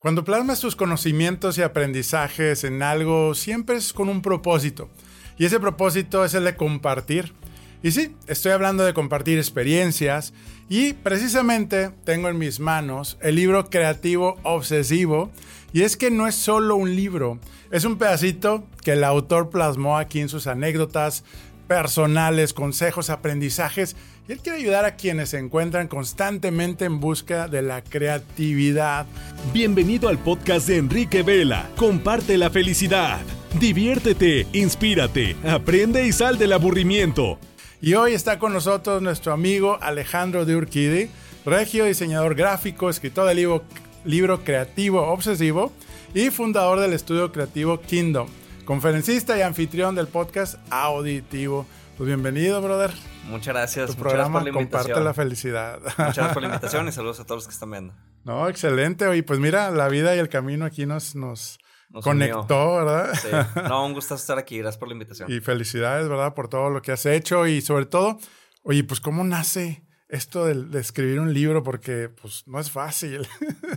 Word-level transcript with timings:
Cuando 0.00 0.24
plasmas 0.24 0.60
tus 0.60 0.76
conocimientos 0.76 1.58
y 1.58 1.62
aprendizajes 1.62 2.64
en 2.64 2.82
algo, 2.82 3.34
siempre 3.34 3.76
es 3.76 3.92
con 3.92 4.08
un 4.08 4.22
propósito. 4.22 4.88
Y 5.36 5.44
ese 5.44 5.60
propósito 5.60 6.24
es 6.24 6.32
el 6.32 6.44
de 6.44 6.56
compartir. 6.56 7.34
Y 7.82 7.90
sí, 7.90 8.16
estoy 8.26 8.52
hablando 8.52 8.82
de 8.82 8.94
compartir 8.94 9.36
experiencias 9.36 10.32
y 10.70 10.94
precisamente 10.94 11.90
tengo 12.04 12.30
en 12.30 12.38
mis 12.38 12.60
manos 12.60 13.18
el 13.20 13.34
libro 13.34 13.68
creativo 13.68 14.38
obsesivo. 14.42 15.30
Y 15.74 15.82
es 15.82 15.98
que 15.98 16.10
no 16.10 16.26
es 16.26 16.34
solo 16.34 16.76
un 16.76 16.96
libro, 16.96 17.38
es 17.70 17.84
un 17.84 17.98
pedacito 17.98 18.64
que 18.82 18.92
el 18.92 19.04
autor 19.04 19.50
plasmó 19.50 19.98
aquí 19.98 20.20
en 20.20 20.30
sus 20.30 20.46
anécdotas 20.46 21.24
personales, 21.68 22.54
consejos, 22.54 23.10
aprendizajes 23.10 23.96
y 24.28 24.32
él 24.32 24.38
quiere 24.40 24.58
ayudar 24.58 24.84
a 24.84 24.96
quienes 24.96 25.30
se 25.30 25.38
encuentran 25.38 25.88
constantemente 25.88 26.84
en 26.84 27.00
busca 27.00 27.48
de 27.48 27.62
la 27.62 27.82
creatividad. 27.82 29.06
Bienvenido 29.52 30.08
al 30.08 30.18
podcast 30.18 30.68
de 30.68 30.76
Enrique 30.76 31.22
Vela. 31.22 31.68
Comparte 31.76 32.36
la 32.36 32.50
felicidad. 32.50 33.20
Diviértete, 33.58 34.46
inspírate, 34.52 35.36
aprende 35.44 36.06
y 36.06 36.12
sal 36.12 36.38
del 36.38 36.52
aburrimiento. 36.52 37.38
Y 37.80 37.94
hoy 37.94 38.12
está 38.12 38.38
con 38.38 38.52
nosotros 38.52 39.02
nuestro 39.02 39.32
amigo 39.32 39.78
Alejandro 39.80 40.44
de 40.44 40.54
Urquidi, 40.54 41.10
regio 41.44 41.86
diseñador 41.86 42.34
gráfico, 42.34 42.90
escritor 42.90 43.26
del 43.26 43.38
libro, 43.38 43.64
libro 44.04 44.44
creativo 44.44 45.00
obsesivo 45.02 45.72
y 46.14 46.30
fundador 46.30 46.78
del 46.78 46.92
estudio 46.92 47.32
creativo 47.32 47.80
Kingdom, 47.80 48.28
conferencista 48.64 49.38
y 49.38 49.42
anfitrión 49.42 49.94
del 49.94 50.08
podcast 50.08 50.56
Auditivo. 50.70 51.66
Pues 52.00 52.08
bienvenido, 52.08 52.62
brother. 52.62 52.92
Muchas 53.24 53.52
gracias. 53.52 53.90
Tu 53.90 53.96
programa 53.96 54.42
Comparte 54.52 54.98
la 55.02 55.12
felicidad. 55.12 55.80
Muchas 55.82 55.96
gracias 55.98 56.32
por 56.32 56.40
la 56.40 56.48
invitación 56.48 56.88
y 56.88 56.92
saludos 56.92 57.20
a 57.20 57.26
todos 57.26 57.40
los 57.40 57.46
que 57.46 57.52
están 57.52 57.70
viendo. 57.70 57.94
No, 58.24 58.48
excelente. 58.48 59.06
Oye, 59.06 59.22
pues 59.22 59.38
mira, 59.38 59.70
la 59.70 59.86
vida 59.88 60.16
y 60.16 60.18
el 60.18 60.30
camino 60.30 60.64
aquí 60.64 60.86
nos, 60.86 61.14
nos, 61.14 61.58
conectó, 62.02 62.76
¿verdad? 62.76 63.12
Sí. 63.20 63.28
No, 63.68 63.84
un 63.84 63.92
gusto 63.92 64.14
estar 64.14 64.38
aquí. 64.38 64.56
Gracias 64.56 64.78
por 64.78 64.88
la 64.88 64.94
invitación. 64.94 65.30
Y 65.30 65.40
felicidades, 65.40 66.08
¿verdad? 66.08 66.32
Por 66.32 66.48
todo 66.48 66.70
lo 66.70 66.80
que 66.80 66.90
has 66.90 67.04
hecho 67.04 67.46
y 67.46 67.60
sobre 67.60 67.84
todo, 67.84 68.16
oye, 68.62 68.82
pues 68.82 68.98
cómo 68.98 69.22
nace 69.22 69.86
esto 70.08 70.46
de, 70.46 70.80
escribir 70.80 71.20
un 71.20 71.34
libro 71.34 71.62
porque 71.62 72.08
pues 72.08 72.44
no 72.46 72.60
es 72.60 72.70
fácil. 72.70 73.28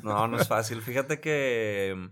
No, 0.02 0.30
no 0.30 0.40
es 0.40 0.48
fácil. 0.48 0.82
Fíjate 0.82 1.20
que 1.20 1.94
mm, 1.94 2.06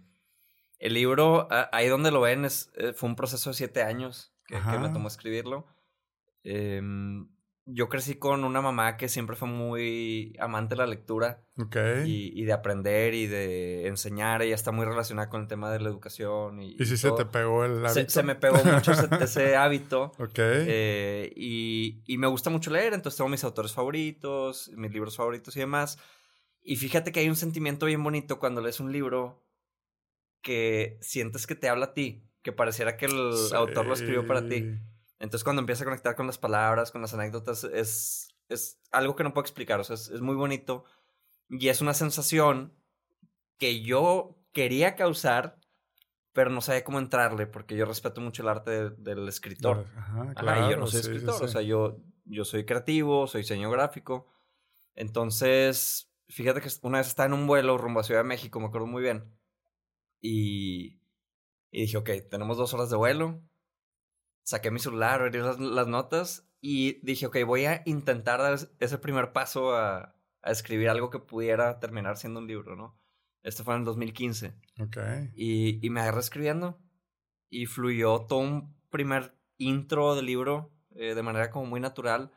el 0.79 0.93
libro, 0.93 1.47
ahí 1.71 1.87
donde 1.87 2.11
lo 2.11 2.19
ven, 2.19 2.43
es, 2.43 2.69
eh, 2.75 2.91
fue 2.91 3.07
un 3.07 3.15
proceso 3.15 3.51
de 3.51 3.53
siete 3.53 3.81
años 3.81 4.33
que, 4.45 4.55
que 4.55 4.77
me 4.77 4.89
tomó 4.89 5.07
escribirlo. 5.07 5.67
Eh, 6.43 6.81
yo 7.65 7.89
crecí 7.89 8.15
con 8.15 8.43
una 8.43 8.61
mamá 8.61 8.97
que 8.97 9.07
siempre 9.07 9.35
fue 9.35 9.47
muy 9.47 10.35
amante 10.39 10.75
de 10.75 10.79
la 10.79 10.87
lectura. 10.87 11.43
Y, 12.05 12.31
y, 12.35 12.43
de 12.45 12.53
aprender 12.53 13.13
y 13.13 13.27
de 13.27 13.87
enseñar. 13.87 14.41
Ella 14.41 14.55
está 14.55 14.71
muy 14.71 14.85
relacionada 14.85 15.29
con 15.29 15.41
el 15.41 15.47
tema 15.47 15.71
de 15.71 15.79
la 15.79 15.89
educación. 15.89 16.61
¿Y, 16.61 16.75
¿Y 16.79 16.85
si 16.85 16.97
se 16.97 17.11
te 17.11 17.25
pegó 17.25 17.63
el 17.63 17.85
hábito? 17.85 18.09
Se, 18.09 18.23
me 18.23 18.35
pegó 18.35 18.63
mucho 18.63 18.91
ese, 19.21 19.55
hábito. 19.55 20.11
Eh, 20.37 21.31
y, 21.35 22.03
y, 22.07 22.17
me 22.17 22.27
gusta 22.27 22.49
mucho 22.49 22.71
leer, 22.71 22.93
entonces 22.93 23.17
tengo 23.17 23.29
mis 23.29 23.43
autores 23.43 23.73
favoritos, 23.73 24.71
mis 24.75 24.91
libros 24.91 25.15
favoritos 25.15 25.55
y 25.55 25.59
demás. 25.59 25.99
Y 26.63 26.75
fíjate 26.77 27.11
que 27.11 27.19
hay 27.19 27.29
un 27.29 27.35
sentimiento 27.35 27.85
bien 27.85 28.03
bonito 28.03 28.39
cuando 28.39 28.61
lees 28.61 28.79
un 28.79 28.91
libro 28.91 29.45
que 30.41 30.97
sientes 31.01 31.45
que 31.45 31.55
te 31.55 31.69
habla 31.69 31.87
a 31.87 31.93
ti, 31.93 32.27
que 32.41 32.51
pareciera 32.51 32.97
que 32.97 33.05
el 33.05 33.33
autor 33.53 33.85
lo 33.85 33.93
escribió 33.93 34.25
para 34.25 34.47
ti. 34.47 34.79
Entonces 35.21 35.43
cuando 35.43 35.59
empieza 35.59 35.83
a 35.83 35.85
conectar 35.85 36.15
con 36.15 36.25
las 36.25 36.39
palabras, 36.39 36.91
con 36.91 37.01
las 37.01 37.13
anécdotas, 37.13 37.63
es, 37.63 38.35
es 38.49 38.81
algo 38.91 39.15
que 39.15 39.23
no 39.23 39.33
puedo 39.33 39.43
explicar, 39.43 39.79
o 39.79 39.83
sea, 39.83 39.93
es, 39.93 40.19
muy 40.19 40.35
bonito 40.35 40.83
y 41.47 41.69
es 41.69 41.79
una 41.79 41.93
sensación 41.93 42.73
que 43.59 43.83
yo 43.83 44.35
quería 44.51 44.95
causar, 44.95 45.59
pero 46.33 46.49
no 46.49 46.59
sabía 46.59 46.83
cómo 46.83 46.97
entrarle, 46.97 47.45
porque 47.45 47.75
yo 47.75 47.85
respeto 47.85 48.19
mucho 48.19 48.41
el 48.41 48.49
arte 48.49 48.89
del 48.89 49.27
escritor. 49.27 49.85
Ajá, 49.95 50.33
claro, 50.33 50.71
yo 50.71 50.77
no 50.77 50.87
soy 50.87 51.01
escritor, 51.01 51.43
o 51.43 51.47
sea, 51.47 51.61
yo, 51.61 51.99
yo 52.25 52.43
soy 52.43 52.65
creativo, 52.65 53.27
soy 53.27 53.41
diseño 53.41 53.69
gráfico. 53.69 54.27
Entonces, 54.95 56.11
fíjate 56.29 56.61
que 56.61 56.69
una 56.81 56.97
vez 56.97 57.07
estaba 57.07 57.27
en 57.27 57.33
un 57.33 57.45
vuelo 57.45 57.77
rumbo 57.77 57.99
a 57.99 58.03
Ciudad 58.03 58.21
de 58.21 58.27
México, 58.27 58.59
me 58.59 58.67
acuerdo 58.67 58.87
muy 58.87 59.03
bien, 59.03 59.31
y, 60.19 60.99
y 61.69 61.81
dije, 61.81 61.97
ok, 61.97 62.09
tenemos 62.27 62.57
dos 62.57 62.73
horas 62.73 62.89
de 62.89 62.97
vuelo, 62.97 63.39
saqué 64.43 64.71
mi 64.71 64.79
celular, 64.79 65.21
abrí 65.21 65.39
las, 65.39 65.87
notas 65.87 66.47
y 66.59 66.99
dije, 67.05 67.27
ok, 67.27 67.37
voy 67.45 67.65
a 67.65 67.81
intentar 67.85 68.39
dar 68.39 68.59
ese 68.79 68.97
primer 68.97 69.31
paso 69.33 69.75
a, 69.75 70.15
a, 70.41 70.51
escribir 70.51 70.89
algo 70.89 71.09
que 71.09 71.19
pudiera 71.19 71.79
terminar 71.79 72.17
siendo 72.17 72.39
un 72.39 72.47
libro, 72.47 72.75
¿no? 72.75 72.99
Esto 73.43 73.63
fue 73.63 73.73
en 73.73 73.81
el 73.81 73.85
2015. 73.85 74.53
Ok. 74.81 74.97
Y, 75.35 75.85
y 75.85 75.89
me 75.89 76.01
agarré 76.01 76.19
escribiendo 76.19 76.79
y 77.49 77.65
fluyó 77.65 78.21
todo 78.21 78.39
un 78.39 78.75
primer 78.89 79.35
intro 79.57 80.15
del 80.15 80.25
libro 80.25 80.71
eh, 80.95 81.15
de 81.15 81.23
manera 81.23 81.49
como 81.49 81.65
muy 81.65 81.79
natural. 81.79 82.31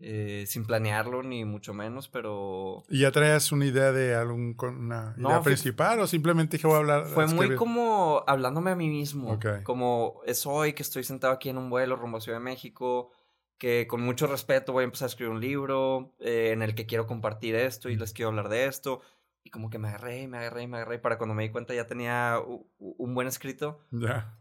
Eh, 0.00 0.44
sin 0.46 0.64
planearlo 0.64 1.24
ni 1.24 1.44
mucho 1.44 1.74
menos, 1.74 2.08
pero... 2.08 2.84
¿Y 2.88 3.00
ya 3.00 3.10
traías 3.10 3.50
una 3.50 3.66
idea 3.66 3.90
de 3.90 4.14
algún 4.14 4.56
una 4.60 5.14
idea 5.18 5.40
principal 5.42 5.98
o 5.98 6.06
simplemente 6.06 6.56
dije 6.56 6.68
voy 6.68 6.76
a 6.76 6.78
hablar? 6.78 7.06
Fue 7.06 7.26
muy 7.26 7.56
como 7.56 8.22
hablándome 8.28 8.70
a 8.70 8.76
mí 8.76 8.88
mismo, 8.88 9.40
como 9.64 10.20
es 10.24 10.46
hoy 10.46 10.72
que 10.72 10.84
estoy 10.84 11.02
sentado 11.02 11.32
aquí 11.32 11.48
en 11.48 11.58
un 11.58 11.68
vuelo 11.68 11.96
rumbo 11.96 12.18
a 12.18 12.20
Ciudad 12.20 12.38
de 12.38 12.44
México, 12.44 13.10
que 13.58 13.88
con 13.88 14.00
mucho 14.00 14.28
respeto 14.28 14.72
voy 14.72 14.82
a 14.82 14.84
empezar 14.84 15.06
a 15.06 15.10
escribir 15.10 15.32
un 15.32 15.40
libro 15.40 16.14
eh, 16.20 16.50
en 16.52 16.62
el 16.62 16.76
que 16.76 16.86
quiero 16.86 17.08
compartir 17.08 17.56
esto 17.56 17.88
y 17.88 17.96
les 17.96 18.12
quiero 18.12 18.28
hablar 18.28 18.48
de 18.48 18.66
esto. 18.66 19.00
Y 19.42 19.50
como 19.50 19.68
que 19.68 19.78
me 19.78 19.88
agarré, 19.88 20.28
me 20.28 20.38
agarré, 20.38 20.68
me 20.68 20.76
agarré. 20.76 20.98
Para 20.98 21.16
cuando 21.16 21.34
me 21.34 21.42
di 21.42 21.48
cuenta 21.48 21.74
ya 21.74 21.86
tenía 21.86 22.38
un 22.78 23.14
buen 23.14 23.26
escrito. 23.26 23.80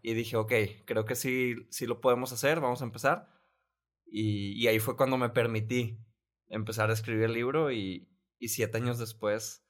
Y 0.01 0.13
dije, 0.13 0.35
ok, 0.35 0.51
creo 0.85 1.05
que 1.05 1.15
sí, 1.15 1.55
sí 1.69 1.87
lo 1.87 2.01
podemos 2.01 2.31
hacer, 2.31 2.59
vamos 2.59 2.81
a 2.81 2.85
empezar. 2.85 3.36
Y, 4.09 4.67
ahí 4.67 4.79
fue 4.79 4.95
cuando 4.95 5.17
me 5.17 5.29
permití 5.29 5.99
empezar 6.47 6.89
a 6.89 6.93
escribir 6.93 7.25
el 7.25 7.33
libro 7.33 7.71
y, 7.71 8.07
siete 8.39 8.77
años 8.77 8.99
después, 8.99 9.63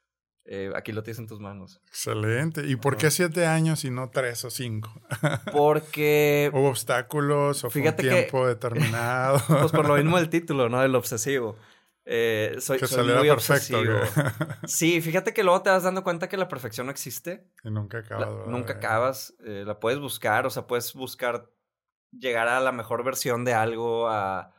eh, 0.46 0.72
aquí 0.76 0.92
lo 0.92 1.04
tienes 1.04 1.20
en 1.20 1.28
tus 1.28 1.40
manos. 1.40 1.82
Excelente. 1.88 2.68
¿Y 2.68 2.76
por 2.76 2.98
qué 2.98 3.12
siete 3.12 3.46
años 3.46 3.84
y 3.86 3.92
no 3.92 4.10
tres 4.10 4.46
o 4.46 4.50
cinco? 4.50 5.02
Porque... 5.52 6.52
¿Hubo 6.54 6.70
obstáculos 6.70 7.64
o 7.64 7.70
fue 7.70 7.88
un 7.88 7.96
tiempo 7.96 8.48
determinado? 8.48 9.42
pues 9.48 9.72
por 9.72 9.88
lo 9.88 9.96
mismo 9.96 10.18
el 10.18 10.30
título, 10.30 10.70
¿no? 10.70 10.84
El 10.84 10.96
obsesivo. 10.96 11.58
Eh, 12.10 12.56
soy, 12.60 12.80
que 12.80 12.88
muy 13.04 13.28
perfecto. 13.28 13.82
sí, 14.66 15.02
fíjate 15.02 15.34
que 15.34 15.44
luego 15.44 15.62
te 15.62 15.70
vas 15.70 15.84
dando 15.84 16.06
cuenta 16.06 16.30
que 16.30 16.38
la 16.38 16.48
perfección 16.48 16.88
no 16.88 16.92
existe. 16.92 17.52
Y 17.66 17.70
nunca 17.70 17.98
acabas. 17.98 18.48
nunca 18.48 18.74
acabas. 18.74 19.36
Eh, 19.46 19.64
la 19.66 19.82
puedes 19.82 20.00
buscar, 20.00 20.46
o 20.46 20.50
sea, 20.50 20.68
puedes 20.68 20.94
buscar 20.94 21.52
llegar 22.12 22.48
a 22.48 22.60
la 22.60 22.72
mejor 22.72 23.04
versión 23.04 23.46
de 23.46 23.54
algo, 23.54 24.10
a, 24.10 24.54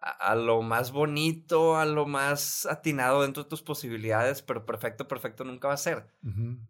a, 0.00 0.34
lo 0.34 0.62
más 0.62 0.92
bonito, 0.92 1.76
a 1.76 1.84
lo 1.84 2.06
más 2.06 2.66
atinado 2.66 3.22
dentro 3.22 3.42
de 3.42 3.48
tus 3.48 3.62
posibilidades, 3.62 4.42
pero 4.42 4.64
perfecto, 4.64 5.08
perfecto 5.08 5.44
nunca 5.44 5.68
va 5.68 5.74
a 5.74 5.78
ser. 5.78 6.06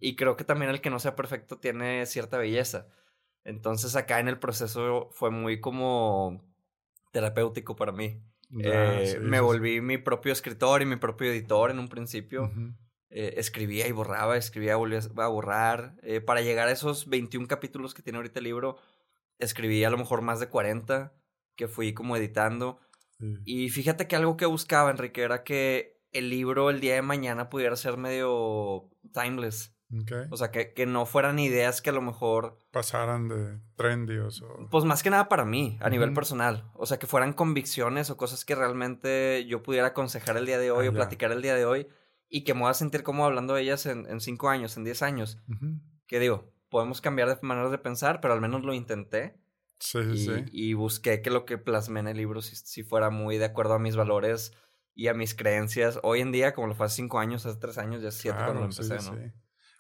Y 0.00 0.16
creo 0.16 0.36
que 0.36 0.44
también 0.44 0.70
el 0.70 0.80
que 0.80 0.90
no 0.90 0.98
sea 0.98 1.16
perfecto 1.16 1.58
tiene 1.58 2.06
cierta 2.06 2.38
belleza. 2.38 2.86
Entonces 3.44 3.94
acá 3.94 4.20
en 4.20 4.28
el 4.28 4.38
proceso 4.38 5.08
fue 5.12 5.30
muy 5.30 5.60
como 5.60 6.44
terapéutico 7.12 7.76
para 7.76 7.92
mí. 7.92 8.20
Eh, 8.58 9.18
me 9.20 9.40
volví 9.40 9.80
mi 9.80 9.98
propio 9.98 10.32
escritor 10.32 10.82
y 10.82 10.86
mi 10.86 10.96
propio 10.96 11.30
editor 11.30 11.70
en 11.70 11.78
un 11.78 11.88
principio. 11.88 12.50
Eh, 13.10 13.34
escribía 13.38 13.86
y 13.86 13.92
borraba, 13.92 14.36
escribía 14.36 14.72
y 14.72 14.76
volvía 14.76 15.00
a 15.16 15.28
borrar. 15.28 15.94
Eh, 16.02 16.20
para 16.20 16.40
llegar 16.40 16.68
a 16.68 16.72
esos 16.72 17.08
21 17.08 17.46
capítulos 17.46 17.94
que 17.94 18.02
tiene 18.02 18.18
ahorita 18.18 18.40
el 18.40 18.44
libro, 18.44 18.78
escribí 19.38 19.84
a 19.84 19.90
lo 19.90 19.98
mejor 19.98 20.22
más 20.22 20.40
de 20.40 20.48
40 20.48 21.12
que 21.56 21.68
fui 21.68 21.94
como 21.94 22.16
editando. 22.16 22.80
Y 23.44 23.70
fíjate 23.70 24.06
que 24.06 24.16
algo 24.16 24.36
que 24.36 24.44
buscaba, 24.44 24.90
Enrique, 24.90 25.22
era 25.22 25.42
que 25.42 26.02
el 26.12 26.28
libro 26.28 26.68
el 26.68 26.80
día 26.80 26.94
de 26.94 27.02
mañana 27.02 27.48
pudiera 27.48 27.74
ser 27.76 27.96
medio 27.96 28.90
timeless. 29.12 29.74
O 30.30 30.36
sea, 30.36 30.50
que, 30.50 30.74
que, 30.74 30.84
no 30.84 31.06
fueran 31.06 31.38
ideas 31.38 31.80
que 31.80 31.90
a 31.90 31.92
lo 31.92 32.02
mejor... 32.02 32.58
Pasaran 32.72 33.28
de 33.28 33.60
trendios 33.76 34.42
o... 34.42 34.68
Pues 34.68 34.84
más 34.84 35.02
que 35.02 35.10
nada 35.10 35.28
para 35.28 35.44
mí, 35.44 35.78
a 35.80 35.88
nivel 35.88 36.12
personal. 36.12 36.70
O 36.74 36.86
sea, 36.86 36.98
que 36.98 37.06
fueran 37.06 37.32
convicciones 37.32 38.10
o 38.10 38.16
cosas 38.16 38.44
que 38.44 38.56
realmente 38.56 39.46
yo 39.46 39.62
pudiera 39.62 39.88
aconsejar 39.88 40.36
el 40.36 40.44
día 40.44 40.58
de 40.58 40.72
hoy 40.72 40.86
ah, 40.86 40.90
o 40.90 40.92
platicar 40.92 41.30
el 41.30 41.40
día 41.40 41.54
de 41.54 41.64
hoy 41.64 41.86
y 42.28 42.42
que 42.42 42.54
me 42.54 42.62
voy 42.62 42.70
a 42.70 42.74
sentir 42.74 43.04
como 43.04 43.24
hablando 43.24 43.54
de 43.54 43.62
ellas 43.62 43.86
en, 43.86 44.06
en 44.06 44.20
cinco 44.20 44.48
años, 44.48 44.76
en 44.76 44.84
diez 44.84 45.02
años. 45.02 45.38
Que 46.08 46.18
digo, 46.18 46.52
podemos 46.68 47.00
cambiar 47.00 47.28
de 47.28 47.38
maneras 47.42 47.70
de 47.70 47.78
pensar, 47.78 48.20
pero 48.20 48.34
al 48.34 48.40
menos 48.40 48.64
lo 48.64 48.74
intenté. 48.74 49.38
Sí, 49.78 49.98
y, 49.98 50.18
sí. 50.18 50.44
Y 50.52 50.74
busqué 50.74 51.20
que 51.22 51.30
lo 51.30 51.44
que 51.44 51.58
plasmé 51.58 52.00
en 52.00 52.08
el 52.08 52.16
libro 52.16 52.42
si, 52.42 52.82
fuera 52.82 53.10
muy 53.10 53.38
de 53.38 53.44
acuerdo 53.44 53.74
a 53.74 53.78
mis 53.78 53.96
valores 53.96 54.52
y 54.94 55.08
a 55.08 55.14
mis 55.14 55.34
creencias. 55.34 56.00
Hoy 56.02 56.20
en 56.20 56.32
día, 56.32 56.54
como 56.54 56.68
lo 56.68 56.74
fue 56.74 56.86
hace 56.86 56.96
cinco 56.96 57.18
años, 57.18 57.44
hace 57.44 57.58
tres 57.58 57.78
años, 57.78 58.02
ya 58.02 58.10
siete 58.10 58.38
cuando 58.38 58.60
lo 58.60 58.66
empecé, 58.66 58.94
¿no? 58.94 59.00
Sí. 59.00 59.32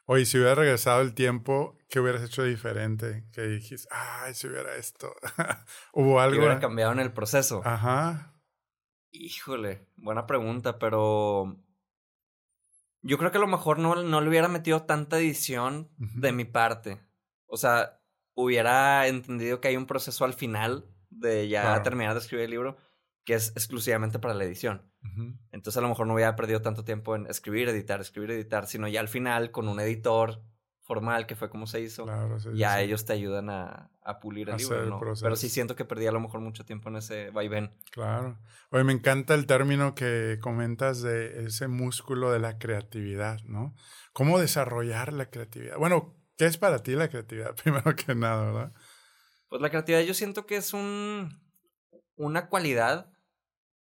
Oye, 0.08 0.24
si 0.24 0.38
hubiera 0.38 0.54
regresado 0.54 1.00
el 1.00 1.14
tiempo, 1.14 1.76
¿qué 1.88 1.98
hubieras 1.98 2.22
hecho 2.22 2.44
diferente? 2.44 3.24
Que 3.32 3.42
dijiste, 3.42 3.88
ay, 3.90 4.34
si 4.34 4.46
hubiera 4.46 4.76
esto. 4.76 5.12
¿Hubo 5.92 6.20
algo? 6.20 6.34
¿Qué 6.34 6.38
hubiera 6.38 6.60
cambiado 6.60 6.92
en 6.92 7.00
el 7.00 7.12
proceso? 7.12 7.60
Ajá. 7.64 8.32
Híjole, 9.10 9.88
buena 9.96 10.26
pregunta, 10.26 10.78
pero 10.78 11.56
Yo 13.06 13.18
creo 13.18 13.30
que 13.30 13.38
a 13.38 13.40
lo 13.40 13.46
mejor 13.46 13.78
no, 13.78 14.02
no 14.02 14.20
le 14.20 14.28
hubiera 14.28 14.48
metido 14.48 14.82
tanta 14.82 15.18
edición 15.18 15.88
de 15.96 16.32
mi 16.32 16.44
parte. 16.44 17.00
O 17.46 17.56
sea, 17.56 18.00
hubiera 18.34 19.06
entendido 19.06 19.60
que 19.60 19.68
hay 19.68 19.76
un 19.76 19.86
proceso 19.86 20.24
al 20.24 20.34
final 20.34 20.86
de 21.08 21.48
ya 21.48 21.82
terminar 21.82 22.14
de 22.14 22.20
escribir 22.20 22.44
el 22.44 22.50
libro 22.50 22.76
que 23.24 23.34
es 23.34 23.50
exclusivamente 23.50 24.18
para 24.18 24.34
la 24.34 24.44
edición. 24.44 24.92
Entonces 25.52 25.76
a 25.76 25.80
lo 25.80 25.88
mejor 25.88 26.06
no 26.06 26.14
hubiera 26.14 26.34
perdido 26.34 26.62
tanto 26.62 26.84
tiempo 26.84 27.14
en 27.14 27.26
escribir, 27.26 27.68
editar, 27.68 28.00
escribir, 28.00 28.32
editar, 28.32 28.66
sino 28.66 28.88
ya 28.88 29.00
al 29.00 29.08
final 29.08 29.52
con 29.52 29.68
un 29.68 29.78
editor 29.78 30.42
formal, 30.86 31.26
que 31.26 31.34
fue 31.34 31.50
como 31.50 31.66
se 31.66 31.80
hizo, 31.80 32.06
ya 32.54 32.80
ellos 32.80 33.04
te 33.04 33.12
ayudan 33.12 33.50
a, 33.50 33.90
a 34.02 34.20
pulir 34.20 34.50
el 34.50 34.56
libro, 34.56 34.86
¿no? 34.86 35.00
Pero 35.20 35.34
sí 35.34 35.48
siento 35.48 35.74
que 35.74 35.84
perdí 35.84 36.06
a 36.06 36.12
lo 36.12 36.20
mejor 36.20 36.40
mucho 36.40 36.64
tiempo 36.64 36.88
en 36.88 36.96
ese 36.96 37.30
vaivén. 37.30 37.76
Claro. 37.90 38.38
Oye, 38.70 38.84
me 38.84 38.92
encanta 38.92 39.34
el 39.34 39.46
término 39.46 39.96
que 39.96 40.38
comentas 40.40 41.02
de 41.02 41.46
ese 41.46 41.66
músculo 41.66 42.30
de 42.30 42.38
la 42.38 42.58
creatividad, 42.58 43.42
¿no? 43.46 43.74
¿Cómo 44.12 44.38
desarrollar 44.38 45.12
la 45.12 45.28
creatividad? 45.28 45.76
Bueno, 45.76 46.14
¿qué 46.38 46.46
es 46.46 46.56
para 46.56 46.84
ti 46.84 46.92
la 46.92 47.08
creatividad? 47.08 47.56
Primero 47.64 47.96
que 47.96 48.14
nada, 48.14 48.44
¿verdad? 48.44 48.72
Pues 49.48 49.60
la 49.60 49.70
creatividad 49.70 50.02
yo 50.02 50.14
siento 50.14 50.46
que 50.46 50.56
es 50.56 50.72
un, 50.72 51.36
una 52.14 52.48
cualidad 52.48 53.10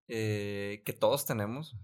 eh, 0.07 0.81
que 0.83 0.93
todos 0.93 1.27
tenemos. 1.27 1.77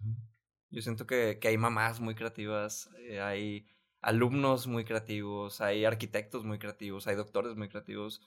Yo 0.71 0.81
siento 0.81 1.05
que, 1.05 1.37
que 1.39 1.49
hay 1.49 1.57
mamás 1.59 1.99
muy 1.99 2.15
creativas, 2.15 2.89
eh, 3.07 3.21
hay 3.21 3.67
alumnos 4.03 4.67
muy 4.67 4.85
creativos, 4.85 5.61
hay 5.61 5.85
arquitectos 5.85 6.43
muy 6.43 6.59
creativos, 6.59 7.07
hay 7.07 7.15
doctores 7.15 7.55
muy 7.55 7.69
creativos, 7.69 8.21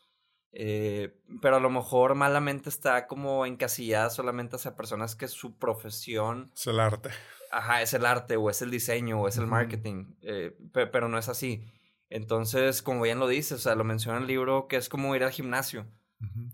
eh, 0.52 1.20
pero 1.42 1.56
a 1.56 1.60
lo 1.60 1.70
mejor 1.70 2.14
malamente 2.14 2.70
está 2.70 3.06
como 3.06 3.46
encasillada 3.46 4.10
solamente 4.10 4.56
hacia 4.56 4.74
personas 4.74 5.14
que 5.14 5.28
su 5.28 5.56
profesión... 5.58 6.50
Es 6.54 6.66
el 6.66 6.80
arte. 6.80 7.10
Ajá, 7.52 7.82
es 7.82 7.92
el 7.94 8.06
arte 8.06 8.36
o 8.36 8.50
es 8.50 8.62
el 8.62 8.70
diseño 8.70 9.20
o 9.20 9.28
es 9.28 9.36
el 9.36 9.46
marketing, 9.46 10.16
eh, 10.22 10.56
pero 10.72 11.08
no 11.08 11.18
es 11.18 11.28
así. 11.28 11.62
Entonces, 12.08 12.82
como 12.82 13.02
bien 13.02 13.18
lo 13.18 13.28
dice, 13.28 13.54
o 13.54 13.58
sea, 13.58 13.74
lo 13.74 13.84
menciona 13.84 14.18
en 14.18 14.22
el 14.22 14.28
libro 14.28 14.68
que 14.68 14.76
es 14.76 14.88
como 14.88 15.14
ir 15.14 15.24
al 15.24 15.30
gimnasio. 15.30 15.86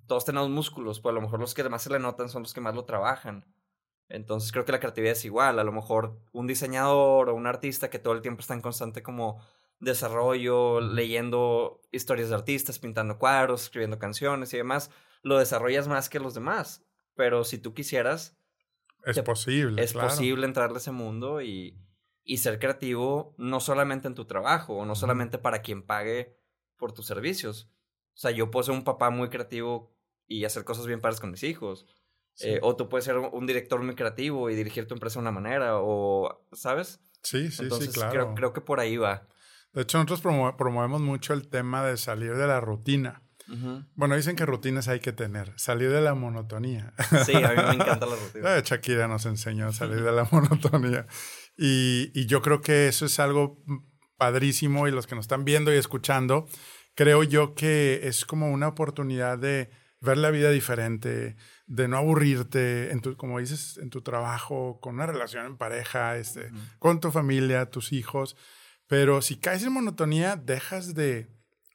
Todos 0.08 0.24
tenemos 0.24 0.50
músculos, 0.50 1.00
pues 1.00 1.12
a 1.12 1.14
lo 1.14 1.20
mejor 1.20 1.38
los 1.38 1.54
que 1.54 1.66
más 1.68 1.82
se 1.82 1.90
le 1.90 2.00
notan 2.00 2.28
son 2.28 2.42
los 2.42 2.52
que 2.52 2.60
más 2.60 2.74
lo 2.74 2.84
trabajan. 2.84 3.46
Entonces 4.08 4.52
creo 4.52 4.64
que 4.64 4.72
la 4.72 4.80
creatividad 4.80 5.12
es 5.12 5.24
igual. 5.24 5.58
A 5.58 5.64
lo 5.64 5.72
mejor 5.72 6.18
un 6.32 6.46
diseñador 6.46 7.28
o 7.28 7.34
un 7.34 7.46
artista 7.46 7.90
que 7.90 7.98
todo 7.98 8.14
el 8.14 8.22
tiempo 8.22 8.40
está 8.40 8.54
en 8.54 8.60
constante 8.60 9.02
como 9.02 9.40
desarrollo, 9.80 10.80
leyendo 10.80 11.80
historias 11.90 12.28
de 12.28 12.36
artistas, 12.36 12.78
pintando 12.78 13.18
cuadros, 13.18 13.64
escribiendo 13.64 13.98
canciones 13.98 14.54
y 14.54 14.56
demás, 14.56 14.90
lo 15.22 15.38
desarrollas 15.38 15.88
más 15.88 16.08
que 16.08 16.20
los 16.20 16.34
demás. 16.34 16.84
Pero 17.14 17.44
si 17.44 17.58
tú 17.58 17.74
quisieras... 17.74 18.36
Es 19.04 19.20
posible. 19.22 19.82
Es 19.82 19.92
posible 19.92 20.46
entrarle 20.46 20.76
a 20.76 20.78
ese 20.78 20.92
mundo 20.92 21.42
y, 21.42 21.76
y 22.24 22.38
ser 22.38 22.58
creativo 22.60 23.34
no 23.36 23.58
solamente 23.58 24.06
en 24.06 24.14
tu 24.14 24.26
trabajo 24.26 24.76
o 24.76 24.86
no 24.86 24.94
solamente 24.94 25.38
para 25.38 25.62
quien 25.62 25.82
pague 25.82 26.38
por 26.76 26.92
tus 26.92 27.06
servicios. 27.06 27.68
O 28.14 28.18
sea, 28.18 28.30
yo 28.30 28.50
puedo 28.50 28.62
ser 28.62 28.74
un 28.74 28.84
papá 28.84 29.10
muy 29.10 29.28
creativo 29.28 29.92
y 30.26 30.44
hacer 30.44 30.64
cosas 30.64 30.86
bien 30.86 31.00
padres 31.00 31.20
con 31.20 31.30
mis 31.30 31.42
hijos. 31.42 31.86
Eh, 32.40 32.58
o 32.62 32.76
tú 32.76 32.88
puedes 32.88 33.04
ser 33.04 33.16
un 33.18 33.46
director 33.46 33.82
muy 33.82 33.94
creativo 33.94 34.50
y 34.50 34.54
dirigir 34.54 34.86
tu 34.86 34.94
empresa 34.94 35.18
de 35.18 35.22
una 35.22 35.32
manera, 35.32 35.78
o, 35.78 36.46
¿sabes? 36.52 37.00
Sí, 37.22 37.50
sí, 37.50 37.68
sí, 37.70 37.88
claro. 37.88 38.34
Creo, 38.34 38.52
que 38.52 38.60
por 38.60 38.80
ahí 38.80 38.96
va. 38.96 39.28
De 39.72 39.82
hecho, 39.82 39.98
nosotros 39.98 40.20
promovemos 40.56 41.00
mucho 41.00 41.34
el 41.34 41.48
tema 41.48 41.84
de 41.84 41.96
salir 41.96 42.36
de 42.36 42.46
la 42.46 42.60
rutina. 42.60 43.22
Bueno, 43.94 44.16
dicen 44.16 44.34
que 44.34 44.46
rutinas 44.46 44.88
hay 44.88 45.00
que 45.00 45.12
tener, 45.12 45.52
salir 45.56 45.90
de 45.90 46.00
la 46.00 46.14
monotonía. 46.14 46.94
Sí, 47.26 47.34
a 47.34 47.50
mí 47.50 47.56
me 47.56 47.74
encanta 47.74 48.06
la 48.06 48.16
rutina. 48.16 48.60
Shakira 48.64 49.08
nos 49.08 49.26
enseñó 49.26 49.68
a 49.68 49.72
salir 49.72 50.02
de 50.02 50.12
la 50.12 50.26
monotonía. 50.30 51.06
Y, 51.58 52.10
y 52.14 52.24
yo 52.26 52.40
creo 52.40 52.62
que 52.62 52.88
eso 52.88 53.04
es 53.04 53.20
algo 53.20 53.62
padrísimo 54.16 54.88
y 54.88 54.90
los 54.90 55.06
que 55.06 55.16
nos 55.16 55.24
están 55.24 55.44
viendo 55.44 55.74
y 55.74 55.76
escuchando, 55.76 56.46
creo 56.94 57.24
yo 57.24 57.54
que 57.54 58.00
es 58.04 58.24
como 58.24 58.52
una 58.52 58.68
oportunidad 58.68 59.36
de 59.36 59.68
ver 60.00 60.16
la 60.16 60.30
vida 60.30 60.50
diferente, 60.50 61.36
de 61.66 61.88
no 61.88 61.96
aburrirte, 61.96 62.90
en 62.90 63.00
tu, 63.00 63.16
como 63.16 63.38
dices, 63.38 63.78
en 63.78 63.90
tu 63.90 64.02
trabajo, 64.02 64.80
con 64.80 64.94
una 64.94 65.06
relación 65.06 65.46
en 65.46 65.56
pareja, 65.56 66.16
este, 66.16 66.50
con 66.78 67.00
tu 67.00 67.10
familia, 67.10 67.70
tus 67.70 67.92
hijos. 67.92 68.36
Pero 68.86 69.22
si 69.22 69.36
caes 69.36 69.62
en 69.64 69.72
monotonía, 69.72 70.36
dejas 70.36 70.94
de 70.94 71.30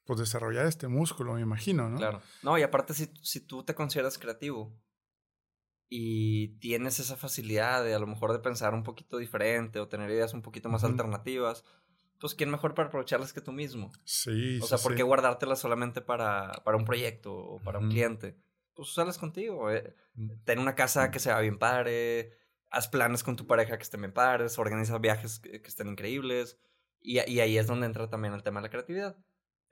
pues, 0.05 0.19
desarrollar 0.19 0.65
este 0.65 0.87
músculo, 0.87 1.33
me 1.33 1.41
imagino, 1.41 1.89
¿no? 1.89 1.97
Claro. 1.97 2.21
No, 2.43 2.57
y 2.57 2.63
aparte, 2.63 2.93
si, 2.93 3.11
si 3.21 3.39
tú 3.39 3.63
te 3.63 3.75
consideras 3.75 4.17
creativo 4.17 4.77
y 5.89 6.59
tienes 6.59 6.99
esa 6.99 7.15
facilidad 7.15 7.83
de 7.83 7.95
a 7.95 7.99
lo 7.99 8.07
mejor 8.07 8.33
de 8.33 8.39
pensar 8.39 8.73
un 8.73 8.83
poquito 8.83 9.17
diferente 9.17 9.79
o 9.79 9.87
tener 9.87 10.09
ideas 10.11 10.33
un 10.33 10.41
poquito 10.41 10.69
más 10.69 10.83
alternativas, 10.83 11.63
pues 12.19 12.35
quién 12.35 12.49
mejor 12.49 12.73
para 12.73 12.89
aprovecharlas 12.89 13.33
que 13.33 13.41
tú 13.41 13.51
mismo. 13.51 13.91
Sí. 14.03 14.59
O 14.61 14.65
sea, 14.65 14.77
¿por 14.77 14.95
qué 14.95 15.03
guardártelas 15.03 15.59
solamente 15.59 16.01
para, 16.01 16.51
para 16.65 16.77
un 16.77 16.85
proyecto 16.85 17.33
o 17.33 17.59
para 17.59 17.79
un 17.79 17.89
cliente? 17.89 18.37
Pues 18.77 18.89
usarlas 18.89 19.17
contigo. 19.17 19.71
Eh. 19.71 19.93
Mm. 20.13 20.29
Ten 20.45 20.59
una 20.59 20.75
casa 20.75 21.11
que 21.11 21.19
sea 21.19 21.39
bien 21.41 21.57
padre, 21.57 22.31
haz 22.69 22.87
planes 22.87 23.23
con 23.23 23.35
tu 23.35 23.47
pareja 23.47 23.77
que 23.77 23.83
estén 23.83 24.01
bien 24.01 24.13
padres, 24.13 24.57
organiza 24.59 24.97
viajes 24.99 25.39
que, 25.39 25.61
estén 25.65 25.89
increíbles. 25.89 26.59
Y, 27.01 27.19
y, 27.29 27.39
ahí 27.39 27.57
es 27.57 27.67
donde 27.67 27.87
entra 27.87 28.09
también 28.09 28.33
el 28.33 28.43
tema 28.43 28.59
de 28.59 28.67
la 28.67 28.69
creatividad. 28.69 29.17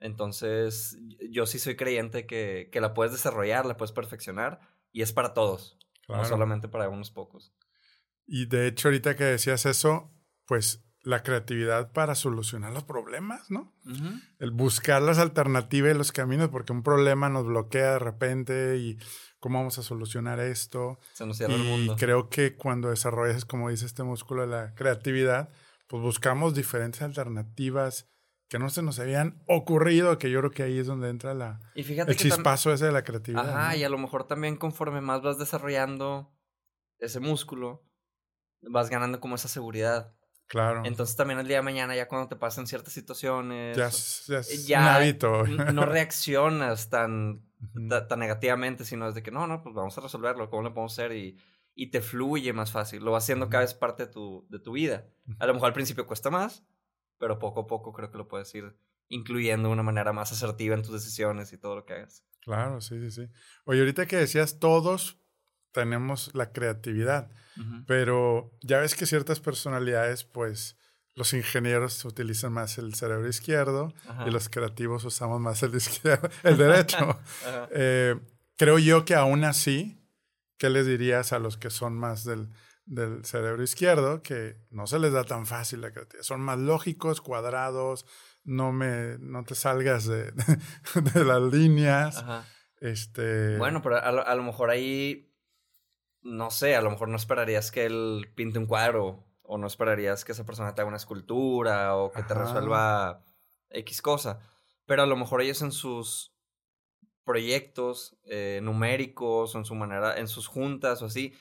Entonces, 0.00 0.98
yo 1.30 1.46
sí 1.46 1.58
soy 1.58 1.76
creyente 1.76 2.26
que, 2.26 2.68
que 2.70 2.80
la 2.80 2.94
puedes 2.94 3.12
desarrollar, 3.12 3.64
la 3.64 3.76
puedes 3.76 3.92
perfeccionar 3.92 4.60
y 4.92 5.02
es 5.02 5.12
para 5.12 5.34
todos, 5.34 5.78
no 6.08 6.24
solamente 6.24 6.68
para 6.68 6.88
unos 6.88 7.10
pocos. 7.10 7.54
Y 8.26 8.46
de 8.46 8.66
hecho, 8.66 8.88
ahorita 8.88 9.16
que 9.16 9.24
decías 9.24 9.66
eso, 9.66 10.12
pues 10.44 10.85
la 11.06 11.22
creatividad 11.22 11.92
para 11.92 12.16
solucionar 12.16 12.72
los 12.72 12.82
problemas, 12.82 13.48
¿no? 13.48 13.72
El 14.40 14.50
buscar 14.50 15.00
las 15.00 15.18
alternativas 15.18 15.94
y 15.94 15.96
los 15.96 16.10
caminos, 16.10 16.48
porque 16.48 16.72
un 16.72 16.82
problema 16.82 17.28
nos 17.28 17.46
bloquea 17.46 17.92
de 17.92 17.98
repente 18.00 18.76
y 18.78 18.98
cómo 19.38 19.60
vamos 19.60 19.78
a 19.78 19.84
solucionar 19.84 20.40
esto. 20.40 20.98
Se 21.12 21.24
nos 21.24 21.36
cierra 21.36 21.54
el 21.54 21.62
mundo. 21.62 21.94
creo 21.96 22.28
que 22.28 22.56
cuando 22.56 22.90
desarrollas, 22.90 23.44
como 23.44 23.70
dice 23.70 23.86
este 23.86 24.02
músculo 24.02 24.42
de 24.42 24.48
la 24.48 24.74
creatividad, 24.74 25.48
pues 25.86 26.02
buscamos 26.02 26.56
diferentes 26.56 27.02
alternativas 27.02 28.10
que 28.48 28.58
no 28.58 28.68
se 28.68 28.82
nos 28.82 28.98
habían 28.98 29.40
ocurrido, 29.46 30.18
que 30.18 30.28
yo 30.28 30.40
creo 30.40 30.50
que 30.50 30.64
ahí 30.64 30.76
es 30.76 30.88
donde 30.88 31.08
entra 31.08 31.34
la, 31.34 31.60
el 31.76 32.16
chispazo 32.16 32.72
ese 32.72 32.86
de 32.86 32.92
la 32.92 33.04
creatividad. 33.04 33.48
Ajá, 33.48 33.76
y 33.76 33.84
a 33.84 33.88
lo 33.88 33.98
mejor 33.98 34.26
también 34.26 34.56
conforme 34.56 35.00
más 35.00 35.22
vas 35.22 35.38
desarrollando 35.38 36.36
ese 36.98 37.20
músculo, 37.20 37.84
vas 38.62 38.90
ganando 38.90 39.20
como 39.20 39.36
esa 39.36 39.46
seguridad. 39.46 40.15
Claro. 40.48 40.82
Entonces 40.84 41.16
también 41.16 41.40
el 41.40 41.48
día 41.48 41.56
de 41.56 41.62
mañana, 41.62 41.96
ya 41.96 42.06
cuando 42.06 42.28
te 42.28 42.36
pasan 42.36 42.66
ciertas 42.66 42.92
situaciones, 42.92 43.76
ya, 44.66 45.00
no 45.72 45.84
reaccionas 45.86 46.88
tan, 46.88 47.42
tan 48.08 48.18
negativamente, 48.18 48.84
sino 48.84 49.06
desde 49.06 49.22
que 49.22 49.30
no, 49.30 49.46
no, 49.46 49.62
pues 49.62 49.74
vamos 49.74 49.96
a 49.98 50.00
resolverlo, 50.00 50.48
¿cómo 50.48 50.62
lo 50.62 50.72
podemos 50.72 50.92
hacer? 50.92 51.12
Y, 51.12 51.36
y 51.74 51.90
te 51.90 52.00
fluye 52.00 52.52
más 52.52 52.70
fácil, 52.70 53.04
lo 53.04 53.10
vas 53.12 53.24
haciendo 53.24 53.48
cada 53.48 53.64
vez 53.64 53.74
parte 53.74 54.06
de 54.06 54.12
tu, 54.12 54.46
de 54.48 54.60
tu 54.60 54.72
vida. 54.72 55.06
A 55.38 55.46
lo 55.46 55.54
mejor 55.54 55.68
al 55.68 55.74
principio 55.74 56.06
cuesta 56.06 56.30
más, 56.30 56.64
pero 57.18 57.38
poco 57.38 57.60
a 57.60 57.66
poco 57.66 57.92
creo 57.92 58.10
que 58.10 58.18
lo 58.18 58.28
puedes 58.28 58.54
ir 58.54 58.76
incluyendo 59.08 59.68
de 59.68 59.74
una 59.74 59.82
manera 59.82 60.12
más 60.12 60.32
asertiva 60.32 60.74
en 60.74 60.82
tus 60.82 60.92
decisiones 60.92 61.52
y 61.52 61.58
todo 61.58 61.76
lo 61.76 61.84
que 61.84 61.94
hagas. 61.94 62.24
Claro, 62.40 62.80
sí, 62.80 63.00
sí, 63.00 63.10
sí. 63.10 63.28
Oye, 63.64 63.80
ahorita 63.80 64.06
que 64.06 64.16
decías 64.16 64.58
todos 64.58 65.20
tenemos 65.76 66.30
la 66.34 66.52
creatividad, 66.52 67.28
pero 67.86 68.50
ya 68.62 68.78
ves 68.78 68.94
que 68.94 69.04
ciertas 69.04 69.40
personalidades, 69.40 70.24
pues 70.24 70.78
los 71.14 71.34
ingenieros 71.34 72.02
utilizan 72.06 72.54
más 72.54 72.78
el 72.78 72.94
cerebro 72.94 73.28
izquierdo 73.28 73.92
y 74.26 74.30
los 74.30 74.48
creativos 74.48 75.04
usamos 75.04 75.38
más 75.38 75.62
el 75.62 75.74
izquierdo, 75.74 76.28
el 76.42 76.56
derecho. 76.56 77.20
Eh, 77.70 78.14
creo 78.56 78.78
yo 78.78 79.04
que 79.04 79.14
aún 79.14 79.44
así, 79.44 80.02
¿qué 80.56 80.70
les 80.70 80.86
dirías 80.86 81.34
a 81.34 81.38
los 81.38 81.58
que 81.58 81.68
son 81.68 81.94
más 81.94 82.24
del, 82.24 82.48
del 82.86 83.22
cerebro 83.26 83.62
izquierdo? 83.62 84.22
Que 84.22 84.56
no 84.70 84.86
se 84.86 84.98
les 84.98 85.12
da 85.12 85.24
tan 85.24 85.44
fácil 85.44 85.82
la 85.82 85.90
creatividad. 85.90 86.24
Son 86.24 86.40
más 86.40 86.58
lógicos, 86.58 87.20
cuadrados, 87.20 88.06
no, 88.44 88.72
me, 88.72 89.18
no 89.18 89.44
te 89.44 89.54
salgas 89.54 90.06
de, 90.06 90.32
de 91.14 91.24
las 91.24 91.42
líneas. 91.42 92.24
Este... 92.80 93.58
Bueno, 93.58 93.82
pero 93.82 93.96
a 93.96 94.08
a 94.08 94.34
lo 94.34 94.42
mejor 94.42 94.70
ahí 94.70 95.25
no 96.26 96.50
sé, 96.50 96.74
a 96.74 96.82
lo 96.82 96.90
mejor 96.90 97.08
no 97.08 97.16
esperarías 97.16 97.70
que 97.70 97.86
él 97.86 98.32
pinte 98.34 98.58
un 98.58 98.66
cuadro 98.66 99.24
o 99.42 99.58
no 99.58 99.66
esperarías 99.66 100.24
que 100.24 100.32
esa 100.32 100.44
persona 100.44 100.74
te 100.74 100.80
haga 100.80 100.88
una 100.88 100.96
escultura 100.96 101.96
o 101.96 102.10
que 102.10 102.22
te 102.24 102.34
resuelva 102.34 103.22
X 103.70 104.02
cosa. 104.02 104.40
Pero 104.86 105.02
a 105.02 105.06
lo 105.06 105.16
mejor 105.16 105.40
ellos 105.40 105.62
en 105.62 105.72
sus 105.72 106.32
proyectos 107.24 108.18
eh, 108.24 108.60
numéricos 108.62 109.54
o 109.54 109.58
en 109.58 109.64
su 109.64 109.74
manera, 109.74 110.18
en 110.18 110.28
sus 110.28 110.46
juntas 110.46 111.02
o 111.02 111.06
así, 111.06 111.34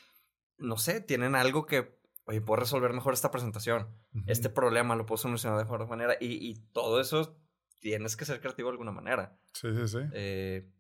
no 0.58 0.78
sé, 0.78 1.02
tienen 1.02 1.36
algo 1.36 1.66
que, 1.66 2.00
oye, 2.26 2.42
puedo 2.42 2.60
resolver 2.60 2.94
mejor 2.94 3.14
esta 3.14 3.32
presentación, 3.32 3.88
este 4.26 4.50
problema 4.50 4.96
lo 4.96 5.06
puedo 5.06 5.18
solucionar 5.18 5.58
de 5.58 5.66
mejor 5.66 5.88
manera 5.88 6.16
y, 6.20 6.50
y, 6.50 6.56
todo 6.72 7.00
eso 7.00 7.38
tienes 7.82 8.16
que 8.16 8.26
ser 8.26 8.40
creativo 8.40 8.70
de 8.70 8.74
alguna 8.74 8.92
manera. 8.92 9.38
Sí, 9.54 9.68
sí, 9.76 9.88
sí. 9.88 10.00
Eh, 10.14 10.72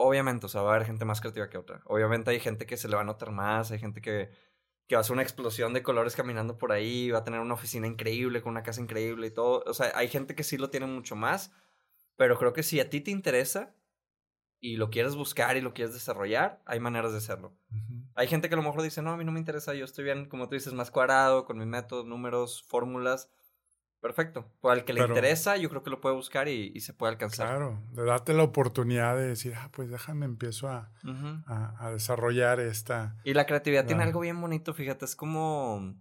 Obviamente, 0.00 0.46
o 0.46 0.48
sea, 0.48 0.62
va 0.62 0.72
a 0.72 0.74
haber 0.76 0.86
gente 0.86 1.04
más 1.04 1.20
creativa 1.20 1.50
que 1.50 1.58
otra. 1.58 1.82
Obviamente 1.84 2.30
hay 2.30 2.38
gente 2.38 2.66
que 2.66 2.76
se 2.76 2.88
le 2.88 2.94
va 2.94 3.02
a 3.02 3.04
notar 3.04 3.32
más, 3.32 3.72
hay 3.72 3.80
gente 3.80 4.00
que, 4.00 4.30
que 4.86 4.94
va 4.94 5.00
a 5.00 5.04
ser 5.04 5.12
una 5.12 5.22
explosión 5.22 5.74
de 5.74 5.82
colores 5.82 6.14
caminando 6.14 6.56
por 6.56 6.70
ahí, 6.70 7.10
va 7.10 7.18
a 7.18 7.24
tener 7.24 7.40
una 7.40 7.54
oficina 7.54 7.88
increíble, 7.88 8.40
con 8.40 8.52
una 8.52 8.62
casa 8.62 8.80
increíble 8.80 9.26
y 9.26 9.30
todo. 9.32 9.64
O 9.66 9.74
sea, 9.74 9.90
hay 9.94 10.08
gente 10.08 10.36
que 10.36 10.44
sí 10.44 10.56
lo 10.56 10.70
tiene 10.70 10.86
mucho 10.86 11.16
más, 11.16 11.52
pero 12.16 12.38
creo 12.38 12.52
que 12.52 12.62
si 12.62 12.78
a 12.78 12.88
ti 12.88 13.00
te 13.00 13.10
interesa 13.10 13.74
y 14.60 14.76
lo 14.76 14.90
quieres 14.90 15.16
buscar 15.16 15.56
y 15.56 15.60
lo 15.60 15.74
quieres 15.74 15.94
desarrollar, 15.94 16.62
hay 16.64 16.78
maneras 16.78 17.12
de 17.12 17.18
hacerlo. 17.18 17.56
Hay 18.14 18.28
gente 18.28 18.48
que 18.48 18.54
a 18.54 18.56
lo 18.56 18.62
mejor 18.62 18.82
dice, 18.82 19.02
no, 19.02 19.10
a 19.10 19.16
mí 19.16 19.24
no 19.24 19.32
me 19.32 19.40
interesa, 19.40 19.74
yo 19.74 19.84
estoy 19.84 20.04
bien, 20.04 20.28
como 20.28 20.48
tú 20.48 20.54
dices, 20.54 20.72
más 20.74 20.90
cuadrado, 20.92 21.44
con 21.44 21.58
mis 21.58 21.66
métodos, 21.66 22.06
números, 22.06 22.62
fórmulas. 22.68 23.30
Perfecto. 24.00 24.48
Por 24.60 24.72
al 24.72 24.84
que 24.84 24.92
le 24.92 25.04
interesa, 25.04 25.56
yo 25.56 25.68
creo 25.68 25.82
que 25.82 25.90
lo 25.90 26.00
puede 26.00 26.14
buscar 26.14 26.48
y, 26.48 26.80
se 26.80 26.92
puede 26.92 27.12
alcanzar. 27.12 27.48
Claro, 27.48 27.82
de 27.92 28.04
darte 28.04 28.32
la 28.32 28.44
oportunidad 28.44 29.16
de 29.16 29.28
decir, 29.28 29.54
ah, 29.56 29.70
pues 29.72 29.90
déjame, 29.90 30.24
empiezo 30.24 30.68
a, 30.68 30.92
a, 31.46 31.90
desarrollar 31.90 32.60
esta. 32.60 33.16
Y 33.24 33.34
la 33.34 33.46
creatividad 33.46 33.86
tiene 33.86 34.04
algo 34.04 34.20
bien 34.20 34.40
bonito, 34.40 34.72
fíjate, 34.72 35.04
es 35.04 35.16
como. 35.16 35.98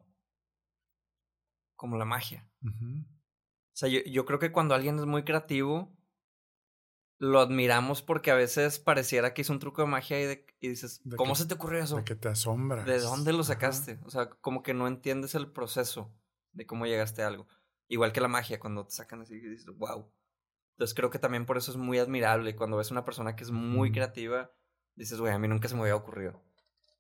como 1.75 1.97
la 1.97 2.05
magia. 2.05 2.47
O 2.63 3.79
sea, 3.79 3.89
yo, 3.89 3.99
yo 4.05 4.25
creo 4.25 4.39
que 4.39 4.51
cuando 4.51 4.75
alguien 4.75 4.99
es 4.99 5.05
muy 5.05 5.23
creativo, 5.23 5.97
lo 7.19 7.39
admiramos 7.39 8.01
porque 8.01 8.31
a 8.31 8.35
veces 8.35 8.79
pareciera 8.79 9.33
que 9.33 9.41
hizo 9.41 9.53
un 9.53 9.59
truco 9.59 9.81
de 9.81 9.87
magia 9.87 10.21
y, 10.21 10.45
y 10.59 10.69
dices, 10.69 11.01
¿cómo 11.15 11.33
se 11.35 11.47
te 11.47 11.55
ocurrió 11.55 11.83
eso? 11.83 11.97
De 11.97 12.03
que 12.03 12.15
te 12.15 12.27
asombra. 12.27 12.83
¿De 12.83 12.99
dónde 12.99 13.33
lo 13.33 13.43
sacaste? 13.43 13.99
O 14.03 14.11
sea, 14.11 14.29
como 14.29 14.61
que 14.61 14.73
no 14.73 14.87
entiendes 14.87 15.33
el 15.33 15.51
proceso 15.51 16.13
de 16.53 16.65
cómo 16.65 16.85
llegaste 16.85 17.23
a 17.23 17.27
algo. 17.27 17.47
Igual 17.87 18.11
que 18.11 18.21
la 18.21 18.27
magia, 18.27 18.59
cuando 18.59 18.85
te 18.85 18.91
sacan 18.91 19.21
así 19.21 19.35
y 19.35 19.49
dices, 19.49 19.67
wow. 19.77 20.11
Entonces 20.75 20.95
creo 20.95 21.09
que 21.09 21.19
también 21.19 21.45
por 21.45 21.57
eso 21.57 21.71
es 21.71 21.77
muy 21.77 21.99
admirable. 21.99 22.55
Cuando 22.55 22.77
ves 22.77 22.91
una 22.91 23.05
persona 23.05 23.35
que 23.35 23.43
es 23.43 23.51
muy 23.51 23.91
creativa, 23.91 24.51
dices, 24.95 25.19
güey, 25.19 25.33
a 25.33 25.39
mí 25.39 25.47
nunca 25.47 25.67
se 25.67 25.75
me 25.75 25.81
había 25.81 25.95
ocurrido. 25.95 26.43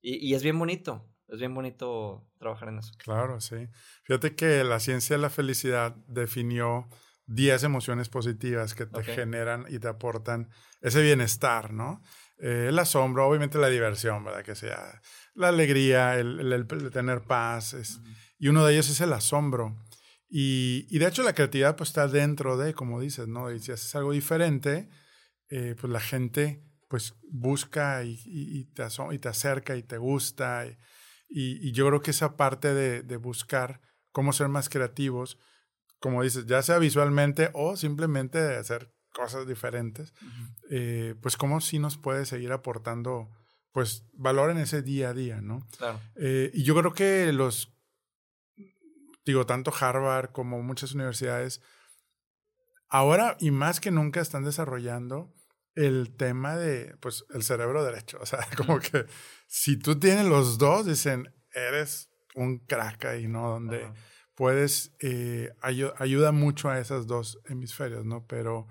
Y, 0.01 0.15
y, 0.25 0.35
es 0.35 0.43
bien 0.43 0.57
bonito, 0.57 1.09
es 1.27 1.39
bien 1.39 1.53
bonito 1.53 2.29
trabajar 2.39 2.69
en 2.69 2.79
eso. 2.79 2.93
Claro, 2.97 3.41
sí. 3.41 3.67
Fíjate 4.03 4.35
que 4.35 4.63
la 4.63 4.79
ciencia 4.79 5.15
de 5.15 5.21
la 5.21 5.29
felicidad 5.29 5.95
definió 6.07 6.87
10 7.27 7.63
emociones 7.63 8.07
positivas 8.09 8.73
que 8.73 8.85
te 8.85 9.03
generan 9.03 9.65
y 9.69 9.79
te 9.79 9.87
aportan 9.87 10.49
ese 10.81 11.01
bienestar, 11.01 11.73
¿no? 11.73 12.01
Eh, 12.39 12.67
el 12.69 12.79
asombro, 12.79 13.27
obviamente 13.27 13.57
la 13.57 13.67
diversión, 13.67 14.23
¿verdad? 14.23 14.43
Que 14.43 14.55
sea 14.55 15.01
la 15.33 15.49
alegría, 15.49 16.17
el, 16.17 16.51
el, 16.53 16.91
tener 16.91 17.21
paz. 17.21 17.73
Es, 17.73 17.99
Y 18.39 18.47
uno 18.47 18.65
de 18.65 18.73
ellos 18.73 18.89
es 18.89 19.01
el 19.01 19.11
asombro. 19.13 19.75
Y, 20.29 20.85
y, 20.89 20.99
de 20.99 21.07
hecho 21.07 21.23
la 21.23 21.33
creatividad 21.33 21.77
pues 21.77 21.89
está 21.89 22.07
dentro 22.07 22.57
de, 22.57 22.73
como 22.73 22.99
dices, 22.99 23.27
¿no? 23.27 23.51
Y 23.51 23.59
si 23.59 23.71
haces 23.71 23.95
algo 23.95 24.11
diferente, 24.11 24.89
eh, 25.49 25.75
pues 25.79 25.91
la 25.91 26.01
gente 26.01 26.63
pues 26.89 27.15
busca 27.29 28.03
y, 28.03 28.19
y, 28.25 28.65
te, 28.65 28.83
y 29.11 29.19
te 29.19 29.29
acerca 29.29 29.75
y 29.75 29.83
te 29.83 29.97
gusta. 29.97 30.65
Y, 31.29 31.71
yo 31.71 31.87
creo 31.87 32.01
que 32.01 32.11
esa 32.11 32.35
parte 32.35 32.73
de, 32.73 33.03
de, 33.03 33.17
buscar 33.17 33.81
cómo 34.11 34.33
ser 34.33 34.47
más 34.47 34.69
creativos, 34.69 35.37
como 35.99 36.23
dices, 36.23 36.45
ya 36.45 36.61
sea 36.61 36.77
visualmente 36.77 37.49
o 37.53 37.75
simplemente 37.75 38.39
de 38.39 38.57
hacer 38.57 38.93
cosas 39.13 39.47
diferentes, 39.47 40.13
eh, 40.69 41.15
pues 41.21 41.37
cómo 41.37 41.59
sí 41.59 41.79
nos 41.79 41.97
puede 41.97 42.25
seguir 42.25 42.51
aportando 42.51 43.29
pues 43.71 44.05
valor 44.13 44.51
en 44.51 44.57
ese 44.57 44.81
día 44.81 45.09
a 45.09 45.13
día, 45.13 45.41
¿no? 45.41 45.67
Claro. 45.77 45.99
Eh, 46.15 46.51
y 46.53 46.63
yo 46.63 46.75
creo 46.75 46.93
que 46.93 47.31
los 47.33 47.76
digo, 49.31 49.45
tanto 49.45 49.73
Harvard 49.77 50.31
como 50.31 50.61
muchas 50.61 50.93
universidades, 50.93 51.61
ahora 52.89 53.37
y 53.39 53.51
más 53.51 53.79
que 53.79 53.91
nunca 53.91 54.21
están 54.21 54.43
desarrollando 54.43 55.33
el 55.75 56.15
tema 56.15 56.55
de, 56.55 56.95
pues, 56.99 57.25
el 57.29 57.43
cerebro 57.43 57.83
derecho. 57.83 58.17
O 58.21 58.25
sea, 58.25 58.39
como 58.57 58.79
que 58.79 59.05
si 59.47 59.77
tú 59.77 59.99
tienes 59.99 60.25
los 60.25 60.57
dos, 60.57 60.85
dicen, 60.85 61.33
eres 61.53 62.09
un 62.35 62.59
crack 62.59 63.05
ahí, 63.05 63.27
¿no? 63.27 63.49
Donde 63.49 63.91
puedes, 64.35 64.95
eh, 64.99 65.51
ayuda 65.61 66.31
mucho 66.31 66.69
a 66.69 66.79
esos 66.79 67.07
dos 67.07 67.39
hemisferios, 67.45 68.05
¿no? 68.05 68.25
Pero 68.27 68.67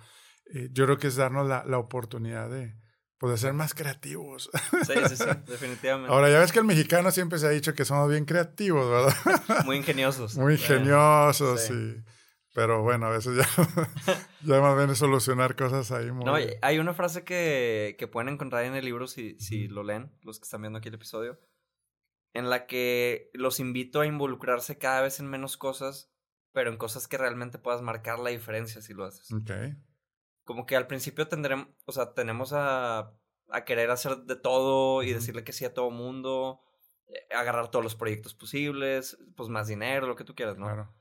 eh, 0.52 0.68
yo 0.72 0.84
creo 0.84 0.98
que 0.98 1.08
es 1.08 1.16
darnos 1.16 1.48
la, 1.48 1.64
la 1.64 1.78
oportunidad 1.78 2.50
de, 2.50 2.74
pues 3.18 3.40
ser 3.40 3.52
más 3.52 3.74
creativos. 3.74 4.50
Sí, 4.86 4.92
sí, 5.08 5.16
sí, 5.16 5.24
definitivamente. 5.46 6.12
Ahora, 6.12 6.30
ya 6.30 6.40
ves 6.40 6.52
que 6.52 6.58
el 6.58 6.64
mexicano 6.64 7.10
siempre 7.10 7.38
se 7.38 7.46
ha 7.46 7.50
dicho 7.50 7.74
que 7.74 7.84
somos 7.84 8.10
bien 8.10 8.24
creativos, 8.24 8.90
¿verdad? 8.90 9.64
Muy 9.64 9.76
ingeniosos. 9.76 10.36
Muy 10.36 10.54
ingeniosos, 10.54 11.60
sí. 11.60 11.96
Pero 12.54 12.82
bueno, 12.82 13.06
a 13.06 13.10
veces 13.10 13.36
ya, 13.36 13.46
ya 14.42 14.60
más 14.60 14.76
bien 14.76 14.90
es 14.90 14.98
solucionar 14.98 15.56
cosas 15.56 15.90
ahí. 15.92 16.10
Muy... 16.10 16.24
No, 16.24 16.34
hay 16.62 16.78
una 16.78 16.94
frase 16.94 17.22
que, 17.22 17.96
que 17.98 18.08
pueden 18.08 18.32
encontrar 18.32 18.64
en 18.64 18.74
el 18.74 18.84
libro 18.84 19.06
si, 19.06 19.38
si 19.38 19.68
lo 19.68 19.82
leen, 19.82 20.10
los 20.22 20.38
que 20.38 20.44
están 20.44 20.62
viendo 20.62 20.78
aquí 20.78 20.88
el 20.88 20.94
episodio, 20.94 21.38
en 22.32 22.48
la 22.48 22.66
que 22.66 23.30
los 23.34 23.60
invito 23.60 24.00
a 24.00 24.06
involucrarse 24.06 24.78
cada 24.78 25.02
vez 25.02 25.20
en 25.20 25.28
menos 25.28 25.58
cosas, 25.58 26.10
pero 26.52 26.70
en 26.70 26.78
cosas 26.78 27.08
que 27.08 27.18
realmente 27.18 27.58
puedas 27.58 27.82
marcar 27.82 28.20
la 28.20 28.30
diferencia 28.30 28.80
si 28.80 28.94
lo 28.94 29.04
haces. 29.04 29.30
Ok 29.32 29.50
como 30.46 30.64
que 30.64 30.76
al 30.76 30.86
principio 30.86 31.28
tendremos, 31.28 31.66
o 31.84 31.92
sea, 31.92 32.14
tenemos 32.14 32.52
a, 32.54 33.12
a 33.50 33.64
querer 33.64 33.90
hacer 33.90 34.16
de 34.18 34.36
todo 34.36 35.02
y 35.02 35.12
decirle 35.12 35.44
que 35.44 35.52
sí 35.52 35.64
a 35.64 35.74
todo 35.74 35.90
mundo, 35.90 36.62
eh, 37.08 37.26
agarrar 37.34 37.68
todos 37.68 37.84
los 37.84 37.96
proyectos 37.96 38.32
posibles, 38.32 39.18
pues 39.34 39.48
más 39.48 39.66
dinero, 39.66 40.06
lo 40.06 40.14
que 40.14 40.24
tú 40.24 40.34
quieras, 40.34 40.56
¿no? 40.56 40.66
Claro. 40.66 40.94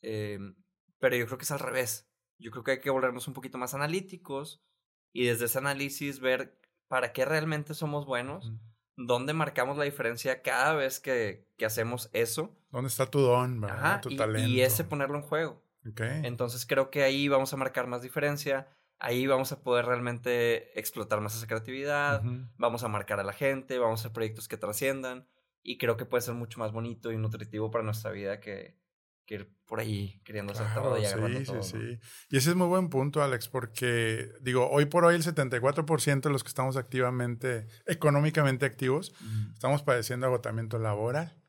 Em, 0.00 0.56
pero 0.98 1.14
yo 1.14 1.26
creo 1.26 1.36
que 1.36 1.44
es 1.44 1.50
al 1.50 1.60
revés. 1.60 2.10
Yo 2.38 2.50
creo 2.50 2.64
que 2.64 2.70
hay 2.72 2.80
que 2.80 2.90
volvernos 2.90 3.28
un 3.28 3.34
poquito 3.34 3.58
más 3.58 3.74
analíticos 3.74 4.64
y 5.12 5.26
desde 5.26 5.44
ese 5.44 5.58
análisis 5.58 6.18
ver 6.18 6.58
para 6.88 7.12
qué 7.12 7.26
realmente 7.26 7.74
somos 7.74 8.06
buenos, 8.06 8.50
dónde 8.96 9.34
marcamos 9.34 9.76
la 9.76 9.84
diferencia 9.84 10.40
cada 10.40 10.74
vez 10.74 11.00
que, 11.00 11.46
que 11.58 11.66
hacemos 11.66 12.08
eso. 12.14 12.56
¿Dónde 12.70 12.88
está 12.88 13.10
tu 13.10 13.20
don, 13.20 13.60
verdad? 13.60 14.00
tu 14.00 14.10
y, 14.10 14.16
talento. 14.16 14.48
Y 14.48 14.62
ese 14.62 14.84
ponerlo 14.84 15.16
en 15.18 15.22
juego. 15.22 15.62
Okay. 15.90 16.22
Entonces 16.24 16.64
creo 16.66 16.90
que 16.90 17.02
ahí 17.02 17.28
vamos 17.28 17.52
a 17.52 17.56
marcar 17.58 17.86
más 17.86 18.00
diferencia 18.02 18.68
ahí 18.98 19.26
vamos 19.26 19.52
a 19.52 19.62
poder 19.62 19.86
realmente 19.86 20.78
explotar 20.78 21.20
más 21.20 21.36
esa 21.36 21.46
creatividad, 21.46 22.22
vamos 22.56 22.82
a 22.82 22.88
marcar 22.88 23.20
a 23.20 23.24
la 23.24 23.32
gente, 23.32 23.78
vamos 23.78 24.00
a 24.00 24.02
hacer 24.02 24.12
proyectos 24.12 24.48
que 24.48 24.56
trasciendan 24.56 25.26
y 25.62 25.78
creo 25.78 25.96
que 25.96 26.06
puede 26.06 26.22
ser 26.22 26.34
mucho 26.34 26.58
más 26.58 26.72
bonito 26.72 27.12
y 27.12 27.16
nutritivo 27.16 27.70
para 27.70 27.84
nuestra 27.84 28.10
vida 28.10 28.40
que, 28.40 28.78
que 29.26 29.34
ir 29.34 29.56
por 29.66 29.80
ahí 29.80 30.20
queriendo 30.24 30.52
hacer 30.52 30.66
todo 30.74 30.96
y 30.96 31.04
sí, 31.04 31.44
todo. 31.44 31.62
Sí, 31.62 31.78
sí, 31.78 31.98
Y 32.30 32.36
ese 32.36 32.50
es 32.50 32.56
muy 32.56 32.68
buen 32.68 32.88
punto, 32.88 33.22
Alex, 33.22 33.48
porque 33.48 34.30
digo, 34.40 34.70
hoy 34.70 34.86
por 34.86 35.04
hoy 35.04 35.16
el 35.16 35.24
74% 35.24 36.20
de 36.20 36.30
los 36.30 36.44
que 36.44 36.48
estamos 36.48 36.76
activamente, 36.76 37.66
económicamente 37.84 38.64
activos, 38.64 39.12
estamos 39.52 39.82
padeciendo 39.82 40.26
agotamiento 40.26 40.78
laboral. 40.78 41.42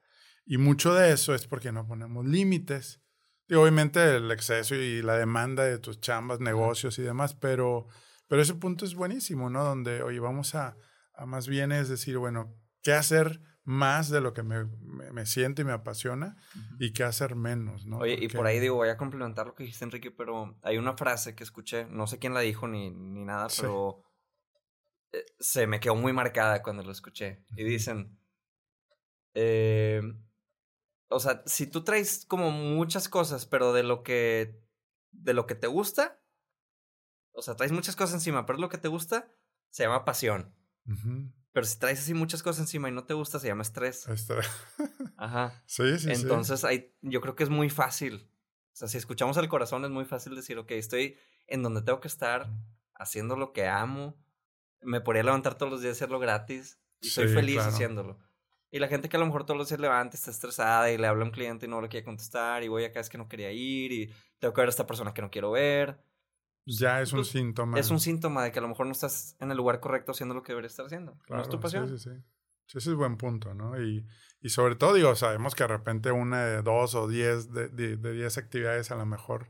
Y 0.45 0.57
mucho 0.57 0.93
de 0.93 1.11
eso 1.11 1.35
es 1.35 1.45
porque 1.45 1.71
no 1.71 1.85
ponemos 1.85 2.25
límites. 2.25 3.01
Y 3.47 3.55
obviamente 3.55 4.17
el 4.17 4.29
exceso 4.31 4.75
y 4.75 5.01
la 5.01 5.17
demanda 5.17 5.63
de 5.63 5.79
tus 5.79 6.01
chambas, 6.01 6.39
negocios 6.39 6.99
y 6.99 7.01
demás, 7.01 7.33
pero, 7.33 7.87
pero 8.27 8.41
ese 8.41 8.55
punto 8.55 8.85
es 8.85 8.95
buenísimo, 8.95 9.49
¿no? 9.49 9.63
Donde, 9.63 10.01
oye, 10.03 10.19
vamos 10.19 10.53
a, 10.55 10.77
a 11.13 11.25
más 11.25 11.47
bien 11.47 11.71
es 11.71 11.87
decir, 11.87 12.17
bueno, 12.17 12.55
¿qué 12.83 12.93
hacer 12.93 13.41
más 13.67 14.09
de 14.09 14.21
lo 14.21 14.33
que 14.33 14.43
me, 14.43 14.63
me, 15.11 15.25
siento 15.25 15.61
y 15.61 15.65
me 15.65 15.73
apasiona 15.73 16.37
y 16.79 16.93
qué 16.93 17.03
hacer 17.03 17.35
menos, 17.35 17.85
¿no? 17.85 17.97
Oye, 17.97 18.17
y 18.17 18.29
por 18.29 18.47
ahí 18.47 18.59
digo, 18.61 18.77
voy 18.77 18.87
a 18.87 18.95
complementar 18.95 19.45
lo 19.45 19.55
que 19.55 19.63
dijiste, 19.63 19.83
Enrique, 19.83 20.09
pero 20.09 20.57
hay 20.61 20.77
una 20.77 20.95
frase 20.95 21.35
que 21.35 21.43
escuché, 21.43 21.85
no 21.89 22.07
sé 22.07 22.17
quién 22.17 22.33
la 22.33 22.39
dijo 22.39 22.65
ni, 22.69 22.91
ni 22.91 23.25
nada, 23.25 23.47
pero 23.59 24.03
eh, 25.11 25.25
se 25.37 25.67
me 25.67 25.81
quedó 25.81 25.95
muy 25.95 26.13
marcada 26.13 26.63
cuando 26.63 26.81
lo 26.81 26.93
escuché. 26.93 27.43
Y 27.57 27.65
dicen, 27.65 28.17
eh, 29.33 30.01
o 31.09 31.19
sea, 31.19 31.43
si 31.45 31.67
tú 31.67 31.83
traes 31.83 32.25
como 32.25 32.51
muchas 32.51 33.09
cosas, 33.09 33.45
pero 33.45 33.73
de 33.73 33.83
lo 33.83 34.03
que, 34.03 34.61
de 35.11 35.33
lo 35.33 35.47
que 35.47 35.55
te 35.55 35.67
gusta, 35.67 36.19
o 37.31 37.41
sea, 37.41 37.55
traes 37.55 37.71
muchas 37.71 37.95
cosas 37.95 38.15
encima, 38.15 38.45
pero 38.45 38.59
lo 38.59 38.69
que 38.69 38.77
te 38.77 38.87
gusta 38.87 39.31
se 39.69 39.83
llama 39.83 40.05
pasión. 40.05 40.53
Pero 41.51 41.65
si 41.65 41.79
traes 41.79 41.99
así 41.99 42.13
muchas 42.13 42.43
cosas 42.43 42.61
encima 42.61 42.89
y 42.89 42.91
no 42.91 43.05
te 43.05 43.13
gusta, 43.13 43.39
se 43.39 43.47
llama 43.47 43.63
estrés. 43.63 44.07
Estrés. 44.07 44.47
Ajá. 45.17 45.63
Sí, 45.65 45.97
sí, 45.99 46.11
Entonces, 46.11 46.63
Hay, 46.63 46.95
yo 47.01 47.21
creo 47.21 47.35
que 47.35 47.43
es 47.43 47.49
muy 47.49 47.69
fácil. 47.69 48.29
O 48.71 48.75
sea, 48.75 48.87
si 48.87 48.97
escuchamos 48.97 49.37
al 49.37 49.49
corazón, 49.49 49.83
es 49.83 49.91
muy 49.91 50.05
fácil 50.05 50.35
decir, 50.35 50.57
ok, 50.57 50.71
estoy 50.71 51.17
en 51.47 51.63
donde 51.63 51.81
tengo 51.81 51.99
que 51.99 52.07
estar, 52.07 52.49
haciendo 52.93 53.35
lo 53.35 53.53
que 53.53 53.67
amo. 53.67 54.15
Me 54.81 55.01
podría 55.01 55.23
levantar 55.23 55.57
todos 55.57 55.71
los 55.71 55.81
días 55.81 55.95
y 55.95 55.97
hacerlo 55.97 56.19
gratis. 56.19 56.79
Y 57.01 57.09
soy 57.09 57.27
feliz 57.27 57.59
haciéndolo. 57.59 58.19
Y 58.77 58.79
la 58.79 58.87
gente 58.87 59.09
que 59.09 59.17
a 59.17 59.19
lo 59.19 59.25
mejor 59.25 59.43
todos 59.43 59.57
los 59.57 59.69
días 59.69 59.79
levanta, 59.79 60.15
está 60.15 60.29
estresada 60.29 60.91
y 60.91 60.99
le 60.99 61.07
habla 61.07 61.23
a 61.23 61.25
un 61.25 61.31
cliente 61.31 61.65
y 61.65 61.69
no 61.69 61.81
le 61.81 61.89
quiere 61.89 62.05
contestar 62.05 62.61
y 62.61 62.67
voy 62.67 62.83
acá 62.83 62.99
es 62.99 63.09
que 63.09 63.17
no 63.17 63.27
quería 63.27 63.51
ir 63.51 63.91
y 63.91 64.13
tengo 64.37 64.53
que 64.53 64.61
ver 64.61 64.67
a 64.67 64.69
esta 64.69 64.85
persona 64.85 65.15
que 65.15 65.23
no 65.23 65.31
quiero 65.31 65.49
ver. 65.49 65.99
Ya 66.67 67.01
es 67.01 67.11
un 67.11 67.19
pues, 67.19 67.29
síntoma. 67.29 67.79
Es 67.79 67.89
un 67.89 67.99
síntoma 67.99 68.43
de 68.43 68.51
que 68.51 68.59
a 68.59 68.61
lo 68.61 68.67
mejor 68.67 68.85
no 68.85 68.91
estás 68.91 69.35
en 69.39 69.49
el 69.49 69.57
lugar 69.57 69.79
correcto 69.79 70.11
haciendo 70.11 70.35
lo 70.35 70.43
que 70.43 70.51
deberías 70.51 70.73
estar 70.73 70.85
haciendo. 70.85 71.17
no 71.27 71.41
es 71.41 71.49
tu 71.49 71.59
pasión. 71.59 71.87
Sí, 71.87 71.97
sí, 71.97 72.09
sí. 72.11 72.23
sí 72.67 72.77
ese 72.77 72.91
es 72.91 72.95
buen 72.95 73.17
punto, 73.17 73.55
¿no? 73.55 73.81
Y, 73.81 74.05
y 74.41 74.49
sobre 74.49 74.75
todo, 74.75 74.93
digo, 74.93 75.15
sabemos 75.15 75.55
que 75.55 75.63
de 75.63 75.69
repente 75.69 76.11
una 76.11 76.45
de 76.45 76.61
dos 76.61 76.93
o 76.93 77.07
diez 77.07 77.51
de, 77.51 77.69
de, 77.69 78.13
diez 78.13 78.37
actividades 78.37 78.91
a 78.91 78.95
lo 78.95 79.05
mejor 79.07 79.49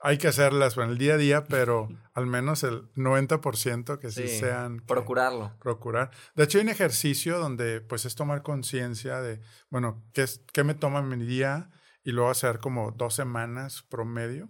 hay 0.00 0.18
que 0.18 0.28
hacerlas 0.28 0.76
en 0.76 0.90
el 0.90 0.98
día 0.98 1.14
a 1.14 1.16
día, 1.16 1.44
pero 1.44 1.88
al 2.14 2.26
menos 2.26 2.62
el 2.62 2.92
90% 2.94 3.98
que 3.98 4.10
sí, 4.10 4.28
sean... 4.28 4.80
procurarlo. 4.80 5.56
Procurar. 5.60 6.10
De 6.34 6.44
hecho, 6.44 6.58
hay 6.58 6.64
un 6.64 6.70
ejercicio 6.70 7.38
donde 7.38 7.80
pues 7.80 8.04
es 8.04 8.14
tomar 8.14 8.42
conciencia 8.42 9.20
de, 9.20 9.40
bueno, 9.70 10.04
¿qué, 10.12 10.22
es, 10.22 10.42
¿qué 10.52 10.64
me 10.64 10.74
toma 10.74 11.02
mi 11.02 11.24
día? 11.24 11.70
Y 12.04 12.12
luego 12.12 12.30
hacer 12.30 12.58
como 12.58 12.92
dos 12.92 13.14
semanas 13.14 13.82
promedio. 13.88 14.48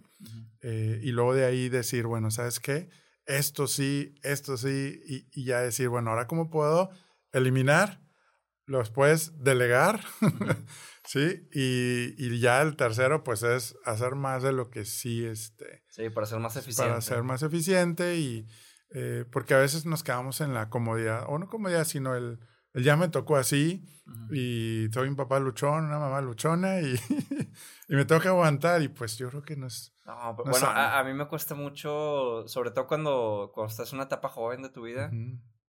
Eh, 0.61 0.99
y 1.03 1.11
luego 1.11 1.33
de 1.33 1.45
ahí 1.45 1.67
decir, 1.67 2.05
bueno, 2.05 2.31
¿sabes 2.31 2.59
qué? 2.59 2.89
Esto 3.25 3.67
sí, 3.67 4.15
esto 4.23 4.55
sí, 4.55 5.01
y, 5.05 5.27
y 5.31 5.45
ya 5.45 5.59
decir, 5.59 5.89
bueno, 5.89 6.11
ahora 6.11 6.27
cómo 6.27 6.49
puedo 6.49 6.89
eliminar, 7.31 8.01
los 8.65 8.91
puedes 8.91 9.43
delegar 9.43 9.99
Sí, 11.09 11.47
y, 11.51 12.13
y, 12.23 12.39
ya 12.39 12.61
el 12.61 12.75
tercero, 12.75 13.23
pues 13.23 13.41
es 13.41 13.75
hacer 13.83 14.13
más 14.13 14.43
de 14.43 14.51
lo 14.51 14.69
que 14.69 14.85
sí, 14.85 15.25
este... 15.25 15.83
Sí, 15.87 16.11
para 16.11 16.27
ser 16.27 16.37
más 16.37 16.55
eficiente. 16.55 16.87
Para 16.87 17.01
ser 17.01 17.23
más 17.23 17.41
eficiente 17.41 18.17
y... 18.17 18.47
Eh, 18.91 19.25
porque 19.31 19.55
a 19.55 19.57
veces 19.57 19.87
nos 19.87 20.03
quedamos 20.03 20.39
en 20.39 20.53
la 20.53 20.69
comodidad, 20.69 21.25
o 21.27 21.39
no 21.39 21.47
comodidad, 21.47 21.85
sino 21.85 22.13
el, 22.13 22.37
el 22.73 22.83
ya 22.83 22.95
me 22.95 23.07
tocó 23.07 23.37
así 23.37 23.83
y 24.29 24.85
soy 24.93 25.07
un 25.07 25.15
papá 25.15 25.39
luchón, 25.39 25.85
una 25.85 25.97
mamá 25.97 26.21
luchona 26.21 26.79
y, 26.79 26.93
y 27.89 27.95
me 27.95 28.05
tengo 28.05 28.21
que 28.21 28.27
aguantar 28.27 28.83
y 28.83 28.89
pues 28.89 29.17
yo 29.17 29.29
creo 29.29 29.41
que 29.41 29.55
no 29.55 29.65
es... 29.65 29.91
No, 30.05 30.35
bueno, 30.35 30.67
a, 30.67 31.03
mí 31.03 31.13
me 31.15 31.27
cuesta 31.27 31.55
mucho, 31.55 32.47
sobre 32.47 32.69
todo 32.69 32.85
cuando, 32.85 33.49
cuando 33.51 33.71
estás 33.71 33.91
en 33.93 33.95
una 33.95 34.05
etapa 34.05 34.29
joven 34.29 34.61
de 34.61 34.69
tu 34.69 34.83
vida, 34.83 35.09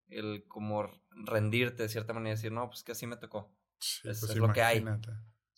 el 0.08 0.44
como 0.48 0.86
rendirte 1.12 1.84
de 1.84 1.88
cierta 1.88 2.12
manera 2.12 2.34
y 2.34 2.36
decir, 2.36 2.52
no, 2.52 2.68
pues 2.68 2.84
que 2.84 2.92
así 2.92 3.06
me 3.06 3.16
tocó. 3.16 3.50
Sí, 3.80 4.08
es, 4.10 4.20
pues 4.20 4.36
lo 4.36 4.52
que 4.52 4.62
hay. 4.62 4.84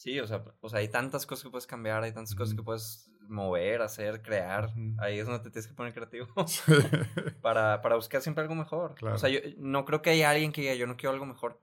Sí, 0.02 0.18
o 0.18 0.26
sea, 0.26 0.42
pues 0.42 0.75
hay 0.75 0.88
tantas 0.88 1.26
cosas 1.26 1.44
que 1.44 1.50
puedes 1.50 1.68
cambiar, 1.68 2.02
hay 2.02 2.11
tantas 2.11 2.35
cosas 2.35 2.56
que 2.56 2.62
puedes 2.64 3.09
mover, 3.28 3.82
hacer, 3.82 4.21
crear. 4.21 4.75
Ahí 4.99 5.21
es 5.21 5.26
donde 5.26 5.44
te 5.44 5.50
tienes 5.50 5.68
que 5.68 5.75
poner 5.75 5.94
creativo. 5.94 6.26
para, 7.40 7.80
para 7.82 7.94
buscar 7.94 8.21
siempre 8.21 8.42
algo 8.42 8.56
mejor. 8.56 8.97
O 9.00 9.16
sea, 9.16 9.28
yo 9.28 9.38
no 9.59 9.85
creo 9.85 10.02
que 10.02 10.11
haya 10.11 10.28
alguien 10.28 10.50
que 10.50 10.62
diga, 10.62 10.75
yo 10.75 10.88
no 10.88 10.97
quiero 10.97 11.12
algo 11.12 11.25
mejor. 11.25 11.62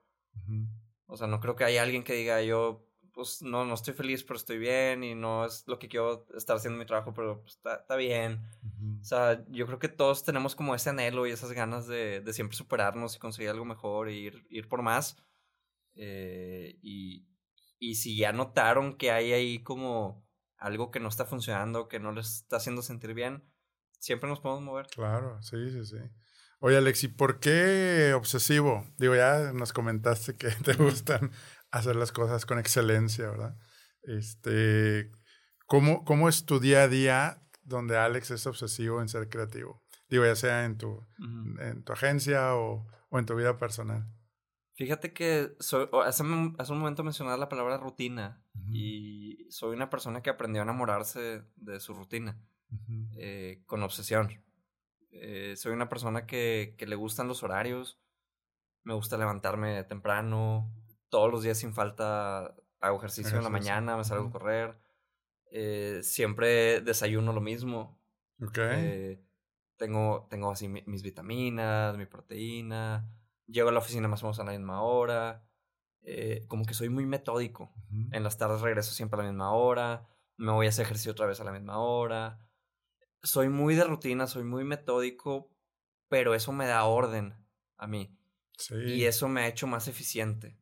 O 1.08 1.17
sea, 1.17 1.27
no 1.27 1.41
creo 1.41 1.58
que 1.58 1.65
haya 1.65 1.84
alguien 1.84 2.05
que 2.05 2.13
diga, 2.13 2.41
yo, 2.41 2.88
pues 3.13 3.41
no, 3.41 3.65
no 3.65 3.74
estoy 3.74 3.93
feliz, 3.93 4.24
pero 4.24 4.38
estoy 4.38 4.58
bien 4.58 5.03
y 5.03 5.15
no 5.15 5.43
es 5.43 5.67
lo 5.67 5.77
que 5.77 5.89
quiero 5.89 6.25
estar 6.34 6.55
haciendo 6.55 6.79
mi 6.79 6.86
trabajo, 6.86 7.13
pero 7.13 7.41
pues, 7.41 7.58
está, 7.58 7.75
está, 7.75 7.98
bien. 7.98 8.41
O 9.01 9.03
sea, 9.03 9.46
yo 9.50 9.65
creo 9.65 9.79
que 9.79 9.89
todos 9.89 10.24
tenemos 10.24 10.55
como 10.55 10.75
ese 10.75 10.91
anhelo 10.91 11.27
y 11.27 11.31
esas 11.31 11.51
ganas 11.51 11.88
de, 11.88 12.22
de 12.22 12.31
siempre 12.31 12.55
superarnos 12.55 13.17
y 13.17 13.19
conseguir 13.19 13.50
algo 13.50 13.65
mejor 13.65 14.10
y 14.10 14.27
ir, 14.27 14.48
ir 14.50 14.69
por 14.69 14.81
más. 14.81 15.17
Eh, 15.96 16.79
y, 16.81 17.25
y 17.79 17.95
si 17.95 18.17
ya 18.17 18.33
notaron 18.33 18.98
que 18.98 19.12
hay 19.12 19.31
ahí 19.31 19.63
como 19.63 20.27
algo 20.57 20.91
que 20.91 21.00
no 21.00 21.07
está 21.07 21.25
funcionando, 21.25 21.88
que 21.88 22.00
no 22.00 22.12
les 22.12 22.41
está 22.41 22.57
haciendo 22.57 22.81
sentir 22.81 23.13
bien, 23.13 23.43
siempre 24.00 24.29
nos 24.29 24.41
podemos 24.41 24.63
mover. 24.63 24.88
Claro, 24.88 25.41
sí, 25.41 25.71
sí, 25.71 25.86
sí. 25.86 25.98
Oye, 26.59 26.75
Alexi, 26.75 27.07
¿por 27.07 27.39
qué 27.39 28.13
obsesivo? 28.13 28.86
Digo, 28.98 29.15
ya 29.15 29.53
nos 29.53 29.71
comentaste 29.71 30.36
que 30.36 30.50
te 30.63 30.74
gustan 30.74 31.31
hacer 31.71 31.95
las 31.95 32.12
cosas 32.12 32.45
con 32.45 32.59
excelencia, 32.59 33.29
¿verdad? 33.29 33.57
Este, 34.03 35.12
¿cómo, 35.65 36.03
¿Cómo 36.03 36.27
es 36.27 36.45
tu 36.45 36.59
día 36.59 36.83
a 36.83 36.88
día 36.89 37.41
donde 37.63 37.98
Alex 37.98 38.31
es 38.31 38.45
obsesivo 38.45 39.01
en 39.01 39.07
ser 39.07 39.29
creativo? 39.29 39.81
Digo, 40.09 40.25
ya 40.25 40.36
sea 40.36 40.65
en 40.65 40.77
tu, 40.77 41.07
en 41.59 41.83
tu 41.83 41.93
agencia 41.93 42.55
o, 42.55 42.88
o 43.09 43.19
en 43.19 43.25
tu 43.25 43.36
vida 43.36 43.57
personal. 43.57 44.05
Fíjate 44.79 45.12
que 45.12 45.57
soy, 45.59 45.89
hace, 46.05 46.24
hace, 46.57 46.71
un 46.71 46.79
momento 46.79 47.03
mencionaba 47.03 47.36
la 47.36 47.50
palabra 47.50 47.75
rutina 47.75 48.41
y 48.71 49.45
soy 49.50 49.75
una 49.75 49.89
persona 49.89 50.21
que 50.21 50.29
aprendió 50.29 50.62
a 50.62 50.63
enamorarse 50.63 51.43
de 51.57 51.81
su 51.81 51.93
rutina 51.93 52.39
eh, 53.17 53.62
con 53.65 53.83
obsesión. 53.83 54.41
Eh, 55.12 55.55
soy 55.57 55.74
una 55.74 55.89
persona 55.89 56.25
que, 56.25 56.75
que, 56.77 56.88
le 56.88 56.95
gustan 56.95 57.27
los 57.27 57.43
horarios, 57.43 58.00
me 58.83 58.93
gusta 58.93 59.17
levantarme 59.17 59.83
temprano, 59.83 60.74
todos 61.09 61.29
los 61.29 61.43
días 61.43 61.57
sin 61.57 61.74
falta 61.74 62.55
hago 62.79 63.00
ejercicio, 63.00 63.36
en 63.36 63.43
la 63.43 63.50
mañana, 63.50 63.98
me 63.98 64.05
salgo 64.05 64.29
a 64.29 64.31
correr, 64.31 64.79
eh, 65.51 66.00
siempre 66.03 66.79
desayuno 66.79 67.33
lo 67.33 67.41
mismo. 67.41 68.00
Okay. 68.41 69.21
tengo, 69.75 70.25
tengo 70.29 70.50
así 70.50 70.69
mis 70.69 71.03
vitaminas, 71.03 71.98
mi 71.98 72.05
proteína 72.05 73.05
llego 73.50 73.70
a 73.70 73.72
la 73.72 73.79
oficina 73.79 74.07
más 74.07 74.24
o 74.24 74.27
menos 74.27 74.40
a 74.40 74.44
la 74.44 74.51
misma 74.51 74.81
hora, 74.81 75.44
eh, 76.01 76.46
como 76.48 76.66
que 76.66 76.74
soy 76.74 76.90
muy 76.90 77.05
metódico. 77.05 77.74
En 78.12 78.24
las 78.24 78.38
tardes 78.38 78.62
regreso 78.62 78.94
siempre 78.94 79.20
a 79.20 79.24
la 79.24 79.29
misma 79.29 79.51
hora, 79.53 80.07
me 80.38 80.51
voy 80.51 80.68
a 80.68 80.70
hacer 80.70 80.85
ejercicio 80.85 81.12
otra 81.12 81.25
vez 81.25 81.40
a 81.42 81.44
la 81.44 81.51
misma 81.51 81.79
hora. 81.79 82.40
Soy 83.22 83.50
muy 83.50 83.75
de 83.75 83.83
rutina, 83.83 84.27
soy 84.27 84.44
muy 84.44 84.64
metódico, 84.64 85.51
pero 86.07 86.33
eso 86.33 86.53
me 86.53 86.68
da 86.68 86.85
orden 86.85 87.35
a 87.77 87.88
mí. 87.88 88.16
Y 88.85 89.05
eso 89.05 89.27
me 89.27 89.42
ha 89.42 89.48
hecho 89.48 89.68
más 89.68 89.88
eficiente. 89.88 90.57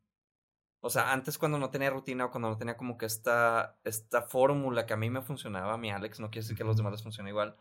O 0.80 0.89
sea, 0.89 1.12
antes 1.12 1.38
cuando 1.38 1.58
no 1.58 1.69
tenía 1.69 1.89
rutina 1.89 2.26
o 2.26 2.32
cuando 2.32 2.50
no 2.50 2.58
tenía 2.58 2.78
como 2.78 2.97
que 2.97 3.08
esta, 3.08 3.80
esta 3.84 4.21
fórmula 4.21 4.86
que 4.86 4.93
a 4.93 4.97
mí 4.97 5.10
me 5.10 5.21
funcionaba, 5.21 5.73
a 5.73 5.78
mi 5.78 5.91
Alex, 5.91 6.19
no 6.19 6.30
quiere 6.30 6.43
decir 6.43 6.56
que 6.56 6.63
a 6.63 6.65
los 6.65 6.78
demás 6.78 6.93
les 6.93 7.04
funcione 7.04 7.30
igual, 7.30 7.58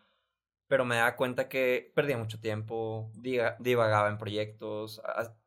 pero 0.69 0.85
me 0.85 0.97
daba 0.97 1.17
cuenta 1.17 1.49
que 1.49 1.93
perdía 1.95 2.19
mucho 2.19 2.41
tiempo, 2.41 3.11
divagaba 3.15 4.09
en 4.09 4.19
proyectos, 4.19 5.01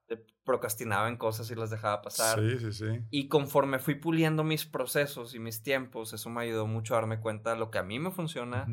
eh, 0.09 0.23
procrastinaba 0.43 1.09
en 1.09 1.17
cosas 1.17 1.51
y 1.51 1.55
las 1.55 1.69
dejaba 1.69 2.01
pasar. 2.01 2.39
Sí, 2.39 2.57
sí, 2.59 2.71
sí. 2.71 2.99
Y 3.11 3.27
conforme 3.27 3.79
fui 3.79 3.95
puliendo 3.95 4.43
mis 4.43 4.65
procesos 4.65 5.35
y 5.35 5.39
mis 5.39 5.61
tiempos, 5.61 6.13
eso 6.13 6.29
me 6.29 6.41
ayudó 6.41 6.67
mucho 6.67 6.95
a 6.95 6.97
darme 6.97 7.19
cuenta 7.19 7.51
de 7.51 7.59
lo 7.59 7.69
que 7.69 7.79
a 7.79 7.83
mí 7.83 7.99
me 7.99 8.11
funciona, 8.11 8.67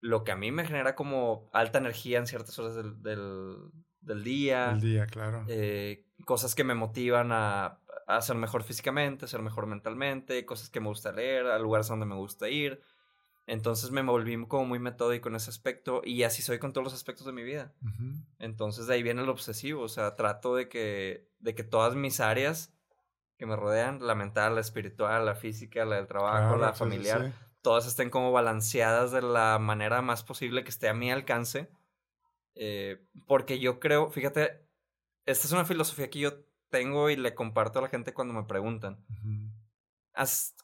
lo 0.00 0.24
que 0.24 0.32
a 0.32 0.36
mí 0.36 0.50
me 0.50 0.66
genera 0.66 0.94
como 0.94 1.48
alta 1.52 1.78
energía 1.78 2.18
en 2.18 2.26
ciertas 2.26 2.58
horas 2.58 2.74
del, 2.74 3.00
del, 4.00 4.24
día. 4.24 4.72
El 4.72 4.80
día, 4.80 5.06
claro. 5.06 5.44
Eh, 5.48 6.06
cosas 6.26 6.54
que 6.54 6.64
me 6.64 6.74
motivan 6.74 7.30
a, 7.32 7.80
a 8.06 8.20
ser 8.20 8.36
mejor 8.36 8.64
físicamente, 8.64 9.24
a 9.24 9.28
ser 9.28 9.40
mejor 9.42 9.66
mentalmente, 9.66 10.44
cosas 10.44 10.70
que 10.70 10.80
me 10.80 10.88
gusta 10.88 11.12
leer, 11.12 11.46
a 11.46 11.58
lugares 11.58 11.88
donde 11.88 12.06
me 12.06 12.16
gusta 12.16 12.48
ir 12.48 12.82
entonces 13.46 13.90
me 13.90 14.02
volví 14.02 14.46
como 14.46 14.64
muy 14.64 14.78
metódico 14.78 15.28
en 15.28 15.36
ese 15.36 15.50
aspecto 15.50 16.00
y 16.04 16.22
así 16.22 16.42
soy 16.42 16.58
con 16.58 16.72
todos 16.72 16.84
los 16.84 16.94
aspectos 16.94 17.26
de 17.26 17.32
mi 17.32 17.42
vida. 17.42 17.74
Entonces 18.38 18.86
de 18.86 18.94
ahí 18.94 19.02
viene 19.02 19.22
el 19.22 19.28
obsesivo, 19.28 19.82
o 19.82 19.88
sea, 19.88 20.16
trato 20.16 20.56
de 20.56 20.68
que, 20.68 21.28
de 21.40 21.54
que 21.54 21.64
todas 21.64 21.94
mis 21.94 22.20
áreas 22.20 22.72
que 23.36 23.46
me 23.46 23.56
rodean, 23.56 24.06
la 24.06 24.14
mental, 24.14 24.54
la 24.54 24.60
espiritual, 24.60 25.26
la 25.26 25.34
física, 25.34 25.84
la 25.84 25.96
del 25.96 26.06
trabajo, 26.06 26.56
la 26.56 26.72
familiar, 26.72 27.32
todas 27.60 27.86
estén 27.86 28.10
como 28.10 28.32
balanceadas 28.32 29.12
de 29.12 29.22
la 29.22 29.58
manera 29.58 30.00
más 30.00 30.22
posible 30.22 30.64
que 30.64 30.70
esté 30.70 30.88
a 30.88 30.94
mi 30.94 31.10
alcance. 31.10 31.70
Eh, 32.54 33.04
porque 33.26 33.58
yo 33.58 33.80
creo, 33.80 34.10
fíjate, 34.10 34.64
esta 35.26 35.46
es 35.46 35.52
una 35.52 35.64
filosofía 35.64 36.08
que 36.08 36.20
yo 36.20 36.44
tengo 36.70 37.10
y 37.10 37.16
le 37.16 37.34
comparto 37.34 37.78
a 37.78 37.82
la 37.82 37.88
gente 37.88 38.14
cuando 38.14 38.32
me 38.32 38.44
preguntan. 38.44 39.04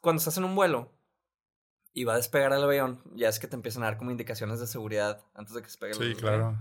cuando 0.01 0.19
estás 0.19 0.39
en 0.39 0.45
un 0.45 0.55
vuelo, 0.55 0.95
y 1.93 2.05
va 2.05 2.15
a 2.15 2.17
despegar 2.17 2.53
el 2.53 2.63
avión, 2.63 3.03
ya 3.15 3.29
es 3.29 3.39
que 3.39 3.49
te 3.49 3.57
empiezan 3.57 3.83
a 3.83 3.87
dar 3.87 3.99
como 3.99 4.11
indicaciones 4.11 4.61
de 4.61 4.67
seguridad 4.67 5.25
antes 5.35 5.55
de 5.55 5.63
que 5.63 5.71
se 5.71 5.79
pegue 5.79 5.93
el 5.93 5.99
avión. 5.99 6.15
Sí, 6.15 6.21
claro. 6.21 6.59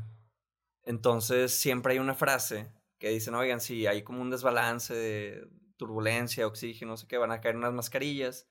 Entonces 0.83 1.53
siempre 1.53 1.93
hay 1.93 1.99
una 1.99 2.15
frase 2.15 2.71
que 2.97 3.09
dicen, 3.09 3.35
oigan, 3.35 3.61
si 3.61 3.87
hay 3.87 4.03
como 4.03 4.21
un 4.21 4.29
desbalance 4.29 4.93
de 4.93 5.47
turbulencia, 5.77 6.47
oxígeno, 6.47 6.91
no 6.91 6.97
sé 6.97 7.07
qué, 7.07 7.17
van 7.17 7.31
a 7.31 7.41
caer 7.41 7.55
unas 7.55 7.73
mascarillas. 7.73 8.49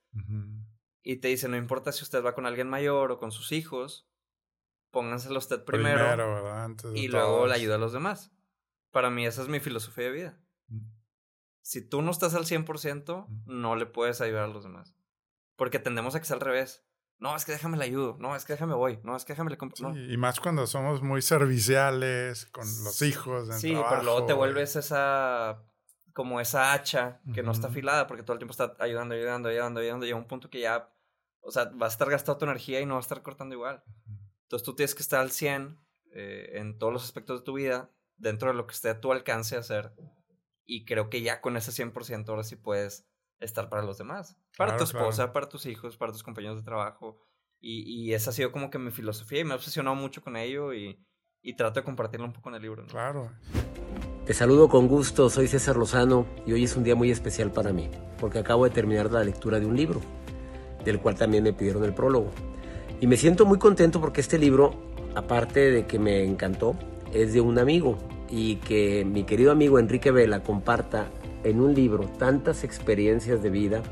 Y 1.02 1.16
te 1.16 1.28
dicen, 1.28 1.50
no 1.50 1.56
importa 1.56 1.92
si 1.92 2.02
usted 2.02 2.24
va 2.24 2.34
con 2.34 2.46
alguien 2.46 2.68
mayor 2.68 3.12
o 3.12 3.18
con 3.18 3.32
sus 3.32 3.52
hijos, 3.52 4.08
pónganselo 4.90 5.38
usted 5.38 5.64
primero. 5.64 5.98
primero 5.98 6.34
¿verdad? 6.34 6.64
Antes 6.64 6.90
y 6.94 7.08
luego 7.08 7.46
le 7.46 7.54
ayuda 7.54 7.74
a 7.74 7.78
los 7.78 7.92
demás. 7.92 8.32
Para 8.90 9.10
mí 9.10 9.26
esa 9.26 9.42
es 9.42 9.48
mi 9.48 9.60
filosofía 9.60 10.04
de 10.04 10.10
vida. 10.10 10.40
Si 11.62 11.86
tú 11.86 12.00
no 12.00 12.10
estás 12.10 12.34
al 12.34 12.46
100%, 12.46 13.44
no 13.46 13.76
le 13.76 13.84
puedes 13.84 14.22
ayudar 14.22 14.44
a 14.44 14.48
los 14.48 14.64
demás. 14.64 14.97
Porque 15.58 15.80
tendemos 15.80 16.14
a 16.14 16.20
que 16.20 16.24
sea 16.24 16.36
al 16.36 16.40
revés. 16.40 16.84
No, 17.18 17.34
es 17.34 17.44
que 17.44 17.50
déjame 17.50 17.76
le 17.76 17.84
ayudo. 17.84 18.16
No, 18.20 18.36
es 18.36 18.44
que 18.44 18.52
déjame 18.52 18.74
voy. 18.74 19.00
No, 19.02 19.16
es 19.16 19.24
que 19.24 19.32
déjame 19.32 19.50
le 19.50 19.58
compro. 19.58 19.94
y 19.96 20.16
más 20.16 20.38
cuando 20.38 20.66
somos 20.68 21.02
muy 21.02 21.20
serviciales 21.20 22.46
con 22.46 22.64
los 22.84 23.02
hijos. 23.02 23.48
sí, 23.60 23.76
pero 23.90 24.04
luego 24.04 24.24
te 24.24 24.32
vuelves 24.32 24.76
esa. 24.76 25.60
como 26.14 26.40
esa 26.40 26.72
hacha 26.72 27.20
que 27.34 27.42
no 27.42 27.50
está 27.50 27.66
afilada 27.66 28.06
porque 28.06 28.22
todo 28.22 28.34
el 28.34 28.38
tiempo 28.38 28.52
está 28.52 28.76
ayudando, 28.78 29.16
ayudando, 29.16 29.48
ayudando, 29.48 29.80
ayudando. 29.80 30.06
Y 30.06 30.12
a 30.12 30.16
un 30.16 30.26
punto 30.26 30.48
que 30.48 30.60
ya. 30.60 30.88
O 31.40 31.50
sea, 31.50 31.64
vas 31.74 31.92
a 31.92 31.94
estar 31.94 32.08
gastando 32.08 32.38
tu 32.38 32.44
energía 32.44 32.80
y 32.80 32.86
no 32.86 32.94
va 32.94 33.00
a 33.00 33.02
estar 33.02 33.22
cortando 33.22 33.54
igual. 33.54 33.82
Entonces 34.42 34.64
tú 34.64 34.76
tienes 34.76 34.94
que 34.94 35.02
estar 35.02 35.20
al 35.20 35.32
100 35.32 35.76
eh, 36.12 36.52
en 36.54 36.78
todos 36.78 36.92
los 36.92 37.04
aspectos 37.04 37.40
de 37.40 37.44
tu 37.44 37.54
vida, 37.54 37.90
dentro 38.16 38.48
de 38.48 38.54
lo 38.54 38.66
que 38.66 38.74
esté 38.74 38.90
a 38.90 39.00
tu 39.00 39.10
alcance 39.10 39.56
hacer. 39.56 39.92
Y 40.64 40.84
creo 40.84 41.10
que 41.10 41.22
ya 41.22 41.40
con 41.40 41.56
ese 41.56 41.72
100% 41.72 42.28
ahora 42.28 42.44
sí 42.44 42.54
puedes 42.54 43.08
estar 43.40 43.68
para 43.68 43.82
los 43.82 43.98
demás. 43.98 44.36
Para 44.56 44.76
tu 44.76 44.84
esposa, 44.84 45.32
para 45.32 45.48
tus 45.48 45.66
hijos, 45.66 45.96
para 45.96 46.12
tus 46.12 46.22
compañeros 46.22 46.58
de 46.58 46.64
trabajo. 46.64 47.20
Y, 47.60 47.82
y, 47.82 48.14
esa 48.14 48.30
ha 48.30 48.32
sido 48.32 48.52
como 48.52 48.70
que 48.70 48.78
mi 48.78 48.92
filosofía 48.92 49.40
y 49.40 49.44
me 49.44 49.52
he 49.52 49.56
obsesionado 49.56 49.96
mucho 49.96 50.22
con 50.22 50.36
ello 50.36 50.72
y, 50.72 51.04
y 51.42 51.54
trato 51.54 51.80
de 51.80 51.84
compartirlo 51.84 52.26
un 52.26 52.32
poco 52.32 52.50
en 52.50 52.54
el 52.56 52.62
libro. 52.62 52.86
Claro. 52.86 53.32
Te 54.26 54.34
saludo 54.34 54.68
con 54.68 54.86
gusto, 54.88 55.30
soy 55.30 55.48
César 55.48 55.76
Lozano 55.76 56.26
y 56.46 56.52
hoy 56.52 56.64
es 56.64 56.76
un 56.76 56.84
día 56.84 56.94
muy 56.94 57.10
especial 57.10 57.50
para 57.50 57.72
mí, 57.72 57.90
porque 58.20 58.38
acabo 58.38 58.64
de 58.64 58.70
terminar 58.70 59.10
la 59.10 59.24
lectura 59.24 59.58
de 59.58 59.66
un 59.66 59.74
libro, 59.74 60.00
del 60.84 61.00
cual 61.00 61.16
también 61.16 61.44
me 61.44 61.52
pidieron 61.52 61.82
el 61.84 61.94
prólogo. 61.94 62.30
Y 63.00 63.06
me 63.06 63.16
siento 63.16 63.46
muy 63.46 63.58
contento 63.58 64.00
porque 64.00 64.20
este 64.20 64.38
libro, 64.38 64.74
aparte 65.14 65.70
de 65.70 65.86
que 65.86 65.98
me 65.98 66.24
encantó, 66.24 66.76
es 67.12 67.32
de 67.32 67.40
un 67.40 67.58
amigo 67.58 67.96
y 68.28 68.56
que 68.56 69.04
mi 69.04 69.24
querido 69.24 69.50
amigo 69.50 69.78
Enrique 69.78 70.10
Vela 70.10 70.42
comparta 70.42 71.08
en 71.50 71.60
un 71.60 71.74
libro 71.74 72.04
tantas 72.18 72.64
experiencias 72.64 73.42
de 73.42 73.50
vida, 73.50 73.82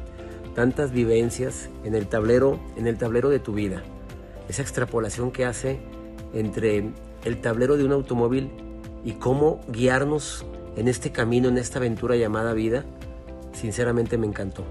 tantas 0.55 0.92
vivencias 0.92 1.69
en 1.85 1.95
el 1.95 2.07
tablero, 2.07 2.59
en 2.77 2.87
el 2.87 2.97
tablero 2.97 3.29
de 3.29 3.38
tu 3.38 3.53
vida. 3.53 3.83
Esa 4.49 4.62
extrapolación 4.62 5.31
que 5.31 5.45
hace 5.45 5.81
entre 6.33 6.90
el 7.25 7.40
tablero 7.40 7.77
de 7.77 7.85
un 7.85 7.92
automóvil 7.92 8.51
y 9.05 9.12
cómo 9.12 9.61
guiarnos 9.69 10.45
en 10.77 10.88
este 10.88 11.11
camino, 11.11 11.49
en 11.49 11.59
esta 11.59 11.79
aventura 11.79 12.16
llamada 12.16 12.53
vida, 12.53 12.85
sinceramente 13.53 14.19
me 14.19 14.27
encantó. 14.27 14.64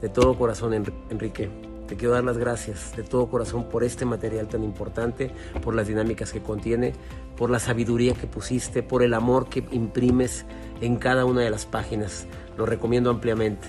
De 0.00 0.08
todo 0.08 0.36
corazón, 0.36 0.74
Enrique, 1.10 1.48
te 1.86 1.96
quiero 1.96 2.14
dar 2.14 2.24
las 2.24 2.36
gracias 2.36 2.96
de 2.96 3.02
todo 3.02 3.28
corazón 3.28 3.68
por 3.68 3.84
este 3.84 4.04
material 4.04 4.48
tan 4.48 4.64
importante, 4.64 5.30
por 5.62 5.74
las 5.74 5.86
dinámicas 5.86 6.32
que 6.32 6.42
contiene, 6.42 6.92
por 7.36 7.48
la 7.48 7.60
sabiduría 7.60 8.14
que 8.14 8.26
pusiste, 8.26 8.82
por 8.82 9.02
el 9.02 9.14
amor 9.14 9.48
que 9.48 9.64
imprimes 9.70 10.44
en 10.80 10.96
cada 10.96 11.24
una 11.24 11.42
de 11.42 11.50
las 11.50 11.66
páginas. 11.66 12.26
Lo 12.56 12.66
recomiendo 12.66 13.10
ampliamente. 13.10 13.68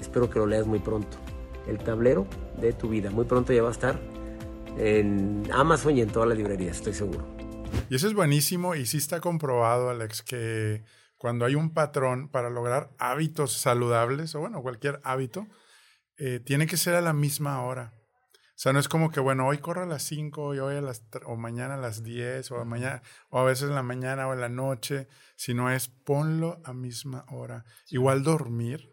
Espero 0.00 0.30
que 0.30 0.38
lo 0.38 0.46
leas 0.46 0.66
muy 0.66 0.78
pronto. 0.78 1.16
El 1.66 1.78
tablero 1.78 2.26
de 2.60 2.72
tu 2.72 2.88
vida. 2.88 3.10
Muy 3.10 3.24
pronto 3.24 3.52
ya 3.52 3.62
va 3.62 3.68
a 3.68 3.72
estar 3.72 4.00
en 4.78 5.48
Amazon 5.52 5.96
y 5.96 6.02
en 6.02 6.10
todas 6.10 6.28
las 6.28 6.38
librerías, 6.38 6.76
estoy 6.76 6.94
seguro. 6.94 7.26
Y 7.90 7.96
eso 7.96 8.06
es 8.06 8.14
buenísimo 8.14 8.74
y 8.74 8.86
sí 8.86 8.96
está 8.96 9.20
comprobado, 9.20 9.90
Alex, 9.90 10.22
que 10.22 10.84
cuando 11.16 11.44
hay 11.44 11.54
un 11.54 11.74
patrón 11.74 12.28
para 12.28 12.48
lograr 12.48 12.90
hábitos 12.98 13.52
saludables, 13.52 14.34
o 14.34 14.40
bueno, 14.40 14.62
cualquier 14.62 15.00
hábito, 15.04 15.46
eh, 16.16 16.40
tiene 16.40 16.66
que 16.66 16.76
ser 16.76 16.94
a 16.94 17.00
la 17.00 17.12
misma 17.12 17.62
hora. 17.62 17.92
O 18.58 18.60
sea, 18.60 18.72
no 18.72 18.80
es 18.80 18.88
como 18.88 19.12
que, 19.12 19.20
bueno, 19.20 19.46
hoy 19.46 19.58
corro 19.58 19.84
a 19.84 19.86
las 19.86 20.02
5 20.02 20.52
y 20.52 20.58
hoy 20.58 20.74
a 20.74 20.80
las 20.80 21.04
o 21.26 21.36
mañana 21.36 21.74
a 21.74 21.76
las 21.76 22.02
10 22.02 22.50
o, 22.50 22.64
mañana, 22.64 23.02
o 23.30 23.38
a 23.38 23.44
veces 23.44 23.68
en 23.68 23.76
la 23.76 23.84
mañana 23.84 24.26
o 24.26 24.32
en 24.32 24.40
la 24.40 24.48
noche, 24.48 25.06
sino 25.36 25.70
es 25.70 25.86
ponlo 25.86 26.60
a 26.64 26.72
misma 26.72 27.24
hora. 27.28 27.64
Igual 27.88 28.24
dormir 28.24 28.92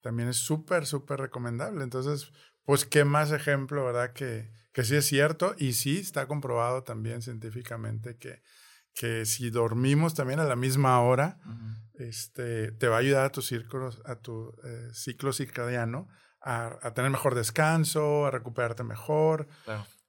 también 0.00 0.30
es 0.30 0.38
súper, 0.38 0.86
súper 0.86 1.20
recomendable. 1.20 1.84
Entonces, 1.84 2.32
pues 2.64 2.86
qué 2.86 3.04
más 3.04 3.30
ejemplo, 3.30 3.84
¿verdad? 3.84 4.14
Que, 4.14 4.50
que 4.72 4.84
sí 4.84 4.96
es 4.96 5.04
cierto 5.04 5.54
y 5.58 5.74
sí 5.74 5.98
está 5.98 6.26
comprobado 6.26 6.82
también 6.82 7.20
científicamente 7.20 8.16
que, 8.16 8.40
que 8.94 9.26
si 9.26 9.50
dormimos 9.50 10.14
también 10.14 10.40
a 10.40 10.44
la 10.44 10.56
misma 10.56 10.98
hora, 11.02 11.38
este, 11.92 12.72
te 12.72 12.88
va 12.88 12.96
a 12.96 13.00
ayudar 13.00 13.26
a 13.26 13.32
tu, 13.32 13.42
círculos, 13.42 14.00
a 14.06 14.16
tu 14.16 14.54
eh, 14.64 14.88
ciclo 14.94 15.34
circadiano 15.34 16.08
a, 16.44 16.92
tener 16.94 17.10
mejor 17.10 17.34
descanso, 17.34 18.26
a 18.26 18.30
recuperarte 18.30 18.84
mejor. 18.84 19.48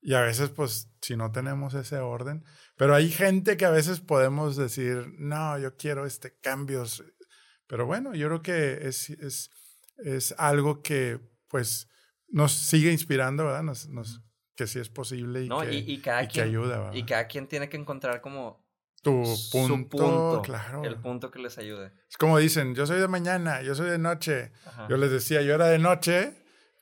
Y 0.02 0.14
a 0.14 0.22
veces, 0.22 0.50
pues, 0.50 0.92
si 1.02 1.16
no 1.16 1.32
tenemos 1.32 1.74
ese 1.74 1.98
orden, 1.98 2.44
pero 2.76 2.94
hay 2.94 3.10
gente 3.10 3.58
que 3.58 3.66
a 3.66 3.72
veces 3.72 4.02
podemos 4.02 4.56
decir, 4.56 5.14
no, 5.18 5.58
yo 5.58 5.78
quiero 5.78 6.06
este 6.06 6.38
cambios. 6.40 7.04
Pero 7.68 7.86
bueno, 7.86 8.14
yo 8.14 8.28
creo 8.28 8.42
que 8.44 8.88
es, 8.88 9.10
es, 9.10 9.50
es 9.98 10.36
algo 10.38 10.84
que, 10.84 11.20
pues, 11.48 11.88
nos 12.28 12.52
sigue 12.52 12.92
inspirando, 12.92 13.46
¿verdad? 13.46 13.64
Nos, 13.64 13.88
nos, 13.88 14.22
que 14.56 14.68
sí 14.68 14.80
es 14.80 14.90
posible 14.90 15.44
y, 15.44 15.50
que, 15.50 16.02
cada 16.02 16.28
que 16.28 16.42
ayuda, 16.42 16.80
¿verdad? 16.80 16.94
Y 16.94 17.04
cada 17.04 17.28
quien 17.28 17.48
tiene 17.48 17.70
que 17.70 17.78
encontrar 17.78 18.22
como 18.22 18.65
tu 19.06 19.24
punto, 19.52 20.42
claro. 20.44 20.84
El 20.84 20.96
punto 20.96 21.30
que 21.30 21.38
les 21.38 21.60
ayude. 21.60 21.92
Es 22.10 22.18
como 22.18 22.40
dicen, 22.40 22.74
yo 22.74 22.88
soy 22.88 23.00
de 23.00 23.08
mañana, 23.08 23.62
yo 23.62 23.76
soy 23.76 23.88
de 23.88 24.00
noche. 24.00 24.52
Yo 24.90 24.98
les 24.98 25.12
decía, 25.12 25.44
yo 25.44 25.54
era 25.54 25.68
de 25.68 25.78
noche. 25.78 26.34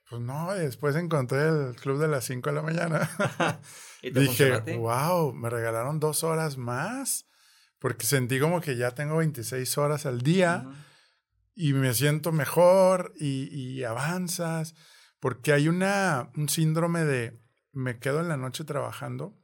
Pues 0.09 0.21
no, 0.21 0.53
después 0.53 0.95
encontré 0.95 1.49
el 1.49 1.75
club 1.75 1.99
de 1.99 2.07
las 2.07 2.23
5 2.23 2.49
de 2.49 2.55
la 2.55 2.61
mañana. 2.61 3.09
¿Y 4.01 4.11
Dije, 4.11 4.57
wow, 4.77 5.33
me 5.33 5.49
regalaron 5.49 5.99
dos 5.99 6.23
horas 6.23 6.55
más. 6.55 7.25
Porque 7.77 8.05
sentí 8.05 8.39
como 8.39 8.61
que 8.61 8.77
ya 8.77 8.91
tengo 8.91 9.17
26 9.17 9.77
horas 9.77 10.05
al 10.05 10.21
día 10.21 10.65
y 11.55 11.73
me 11.73 11.93
siento 11.93 12.31
mejor 12.31 13.11
y, 13.19 13.53
y 13.53 13.83
avanzas. 13.83 14.75
Porque 15.19 15.51
hay 15.51 15.67
una, 15.67 16.31
un 16.37 16.47
síndrome 16.47 17.03
de 17.03 17.37
me 17.73 17.99
quedo 17.99 18.21
en 18.21 18.29
la 18.29 18.37
noche 18.37 18.63
trabajando 18.63 19.37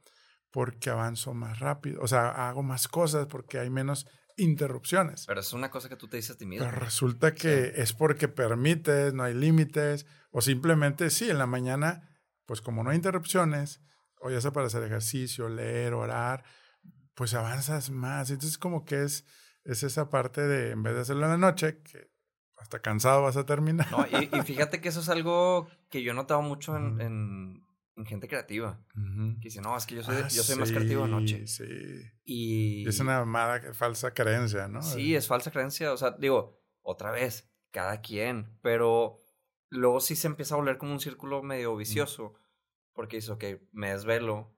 porque 0.50 0.90
avanzo 0.90 1.34
más 1.34 1.60
rápido, 1.60 2.02
o 2.02 2.08
sea, 2.08 2.48
hago 2.48 2.62
más 2.62 2.88
cosas 2.88 3.26
porque 3.26 3.58
hay 3.58 3.70
menos 3.70 4.06
interrupciones. 4.36 5.26
Pero 5.26 5.40
es 5.40 5.52
una 5.52 5.70
cosa 5.70 5.88
que 5.88 5.96
tú 5.96 6.08
te 6.08 6.16
dices 6.16 6.36
a 6.36 6.38
ti 6.38 6.46
mismo. 6.46 6.66
Pero 6.66 6.80
resulta 6.80 7.34
que 7.34 7.72
es 7.76 7.92
porque 7.92 8.28
permites, 8.28 9.14
no 9.14 9.22
hay 9.22 9.34
límites, 9.34 10.06
o 10.30 10.40
simplemente 10.40 11.10
sí, 11.10 11.30
en 11.30 11.38
la 11.38 11.46
mañana, 11.46 12.08
pues 12.46 12.60
como 12.60 12.82
no 12.82 12.90
hay 12.90 12.96
interrupciones, 12.96 13.80
o 14.20 14.30
ya 14.30 14.40
sea 14.40 14.52
para 14.52 14.66
hacer 14.66 14.82
ejercicio, 14.82 15.48
leer, 15.48 15.94
orar, 15.94 16.44
pues 17.14 17.34
avanzas 17.34 17.90
más. 17.90 18.30
Entonces 18.30 18.58
como 18.58 18.84
que 18.84 19.04
es, 19.04 19.24
es 19.64 19.82
esa 19.82 20.10
parte 20.10 20.40
de, 20.40 20.70
en 20.70 20.82
vez 20.82 20.94
de 20.94 21.00
hacerlo 21.00 21.26
en 21.26 21.32
la 21.32 21.38
noche, 21.38 21.80
que 21.82 22.10
hasta 22.58 22.80
cansado 22.80 23.22
vas 23.22 23.36
a 23.36 23.46
terminar. 23.46 23.90
No, 23.90 24.06
y, 24.06 24.26
fíjate 24.42 24.80
que 24.80 24.88
eso 24.88 25.00
es 25.00 25.08
algo 25.08 25.68
que 25.90 26.02
yo 26.02 26.12
he 26.12 26.14
notado 26.14 26.42
mucho 26.42 26.76
en 26.76 27.62
gente 28.06 28.28
creativa. 28.28 28.80
Que 28.94 29.48
dice, 29.48 29.60
no, 29.60 29.76
es 29.76 29.86
que 29.86 29.96
yo 29.96 30.02
soy, 30.02 30.16
yo 30.30 30.42
soy 30.42 30.56
más 30.56 30.70
creativo 30.70 31.04
anoche. 31.04 31.46
Sí. 31.46 31.64
Y 32.24 32.88
es 32.88 33.00
una 33.00 33.24
mala, 33.24 33.74
falsa 33.74 34.12
creencia, 34.12 34.68
¿no? 34.68 34.82
Sí, 34.82 35.14
es 35.14 35.26
falsa 35.26 35.50
creencia. 35.50 35.92
O 35.92 35.96
sea, 35.96 36.12
digo, 36.12 36.62
otra 36.82 37.10
vez, 37.10 37.50
cada 37.70 38.00
quien. 38.00 38.58
Pero 38.62 39.20
luego 39.68 40.00
sí 40.00 40.16
se 40.16 40.26
empieza 40.26 40.54
a 40.54 40.58
volver 40.58 40.78
como 40.78 40.92
un 40.92 41.00
círculo 41.00 41.42
medio 41.42 41.76
vicioso. 41.76 42.34
Porque 42.92 43.16
dice, 43.16 43.32
ok, 43.32 43.44
me 43.72 43.90
desvelo. 43.92 44.56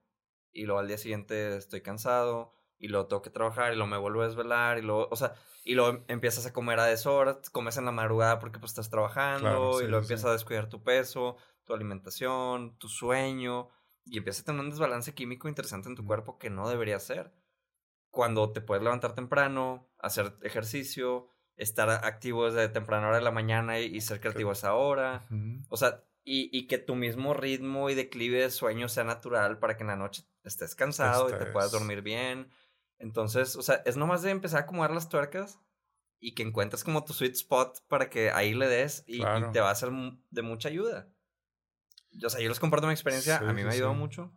Y 0.51 0.65
luego 0.65 0.79
al 0.79 0.87
día 0.87 0.97
siguiente 0.97 1.57
estoy 1.57 1.81
cansado. 1.81 2.53
Y 2.77 2.89
luego 2.89 3.07
tengo 3.07 3.21
que 3.21 3.29
trabajar. 3.29 3.73
Y 3.73 3.75
luego 3.75 3.89
me 3.89 3.97
vuelvo 3.97 4.21
a 4.21 4.27
desvelar. 4.27 4.77
Y 4.77 4.81
luego, 4.81 5.07
o 5.09 5.15
sea, 5.15 5.33
y 5.63 5.75
luego 5.75 6.03
empiezas 6.07 6.45
a 6.45 6.53
comer 6.53 6.79
a 6.79 6.85
deshoras. 6.85 7.49
Comes 7.49 7.77
en 7.77 7.85
la 7.85 7.91
madrugada 7.91 8.39
porque 8.39 8.59
pues 8.59 8.71
estás 8.71 8.89
trabajando. 8.89 9.81
y 9.81 9.87
luego 9.87 10.03
empiezas 10.03 10.25
a 10.25 10.33
descuidar 10.33 10.69
tu 10.69 10.83
peso 10.83 11.37
tu 11.65 11.73
alimentación, 11.73 12.77
tu 12.77 12.87
sueño, 12.89 13.69
y 14.05 14.17
empiezas 14.17 14.43
a 14.43 14.45
tener 14.45 14.61
un 14.61 14.69
desbalance 14.69 15.13
químico 15.13 15.47
interesante 15.47 15.89
en 15.89 15.95
tu 15.95 16.05
cuerpo 16.05 16.37
que 16.37 16.49
no 16.49 16.69
debería 16.69 16.99
ser. 16.99 17.31
Cuando 18.09 18.51
te 18.51 18.61
puedes 18.61 18.83
levantar 18.83 19.15
temprano, 19.15 19.89
hacer 19.97 20.37
ejercicio, 20.43 21.27
estar 21.55 21.89
activo 21.89 22.45
desde 22.45 22.69
temprana 22.69 23.07
hora 23.07 23.17
de 23.17 23.23
la 23.23 23.31
mañana 23.31 23.79
y, 23.79 23.99
ser 24.01 24.19
creativo 24.19 24.49
a 24.51 24.53
esa 24.53 24.75
hora. 24.75 25.25
O 25.69 25.77
sea, 25.77 26.03
y, 26.23 26.49
y, 26.57 26.67
que 26.67 26.77
tu 26.77 26.95
mismo 26.95 27.33
ritmo 27.33 27.89
y 27.89 27.95
declive 27.95 28.41
de 28.41 28.51
sueño 28.51 28.87
sea 28.87 29.03
natural 29.03 29.59
para 29.59 29.75
que 29.75 29.83
en 29.83 29.87
la 29.87 29.95
noche 29.95 30.25
estés 30.43 30.75
cansado 30.75 31.29
y 31.29 31.37
te 31.37 31.45
puedas 31.47 31.71
dormir 31.71 32.01
bien. 32.01 32.49
Entonces, 32.99 33.55
o 33.55 33.61
sea, 33.61 33.81
es 33.85 33.97
nomás 33.97 34.21
de 34.21 34.31
empezar 34.31 34.61
a 34.61 34.63
acomodar 34.63 34.91
las 34.91 35.09
tuercas 35.09 35.59
y 36.19 36.35
que 36.35 36.43
encuentres 36.43 36.83
como 36.83 37.03
tu 37.03 37.13
sweet 37.13 37.33
spot 37.33 37.79
para 37.87 38.09
que 38.09 38.31
ahí 38.31 38.53
le 38.53 38.67
des 38.67 39.03
y 39.07 39.19
te 39.51 39.59
va 39.59 39.71
a 39.71 39.75
ser 39.75 39.89
de 40.29 40.41
mucha 40.41 40.69
ayuda 40.69 41.12
o 42.21 42.29
sea, 42.29 42.41
yo 42.41 42.49
les 42.49 42.59
comparto 42.59 42.87
mi 42.87 42.93
experiencia, 42.93 43.37
a 43.37 43.53
mí 43.53 43.63
me 43.63 43.69
ha 43.69 43.73
ayudado 43.73 43.93
mucho. 43.93 44.31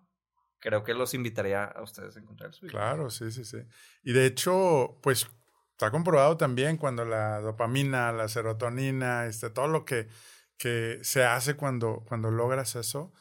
Creo 0.59 0.83
que 0.85 0.95
los 0.95 1.15
invitaría 1.15 1.65
a 1.65 1.83
ustedes 1.83 2.17
a 2.17 2.21
encontrar 2.21 2.53
su 2.55 2.67
Claro, 2.67 3.11
sí, 3.11 3.31
sí, 3.31 3.45
sí. 3.45 3.59
Y 4.03 4.13
de 4.13 4.27
hecho, 4.27 4.99
pues 5.03 5.27
está 5.73 5.91
comprobado 5.91 6.37
también 6.37 6.79
cuando 6.79 7.05
la 7.05 7.41
dopamina, 7.41 8.11
la 8.13 8.29
serotonina, 8.29 9.27
este, 9.27 9.51
todo 9.51 9.69
lo 9.69 9.85
que, 9.85 10.09
que 10.57 10.99
se 11.03 11.25
hace 11.25 11.55
cuando, 11.55 12.03
cuando 12.09 12.31
logras 12.31 12.75
eso, 12.77 13.13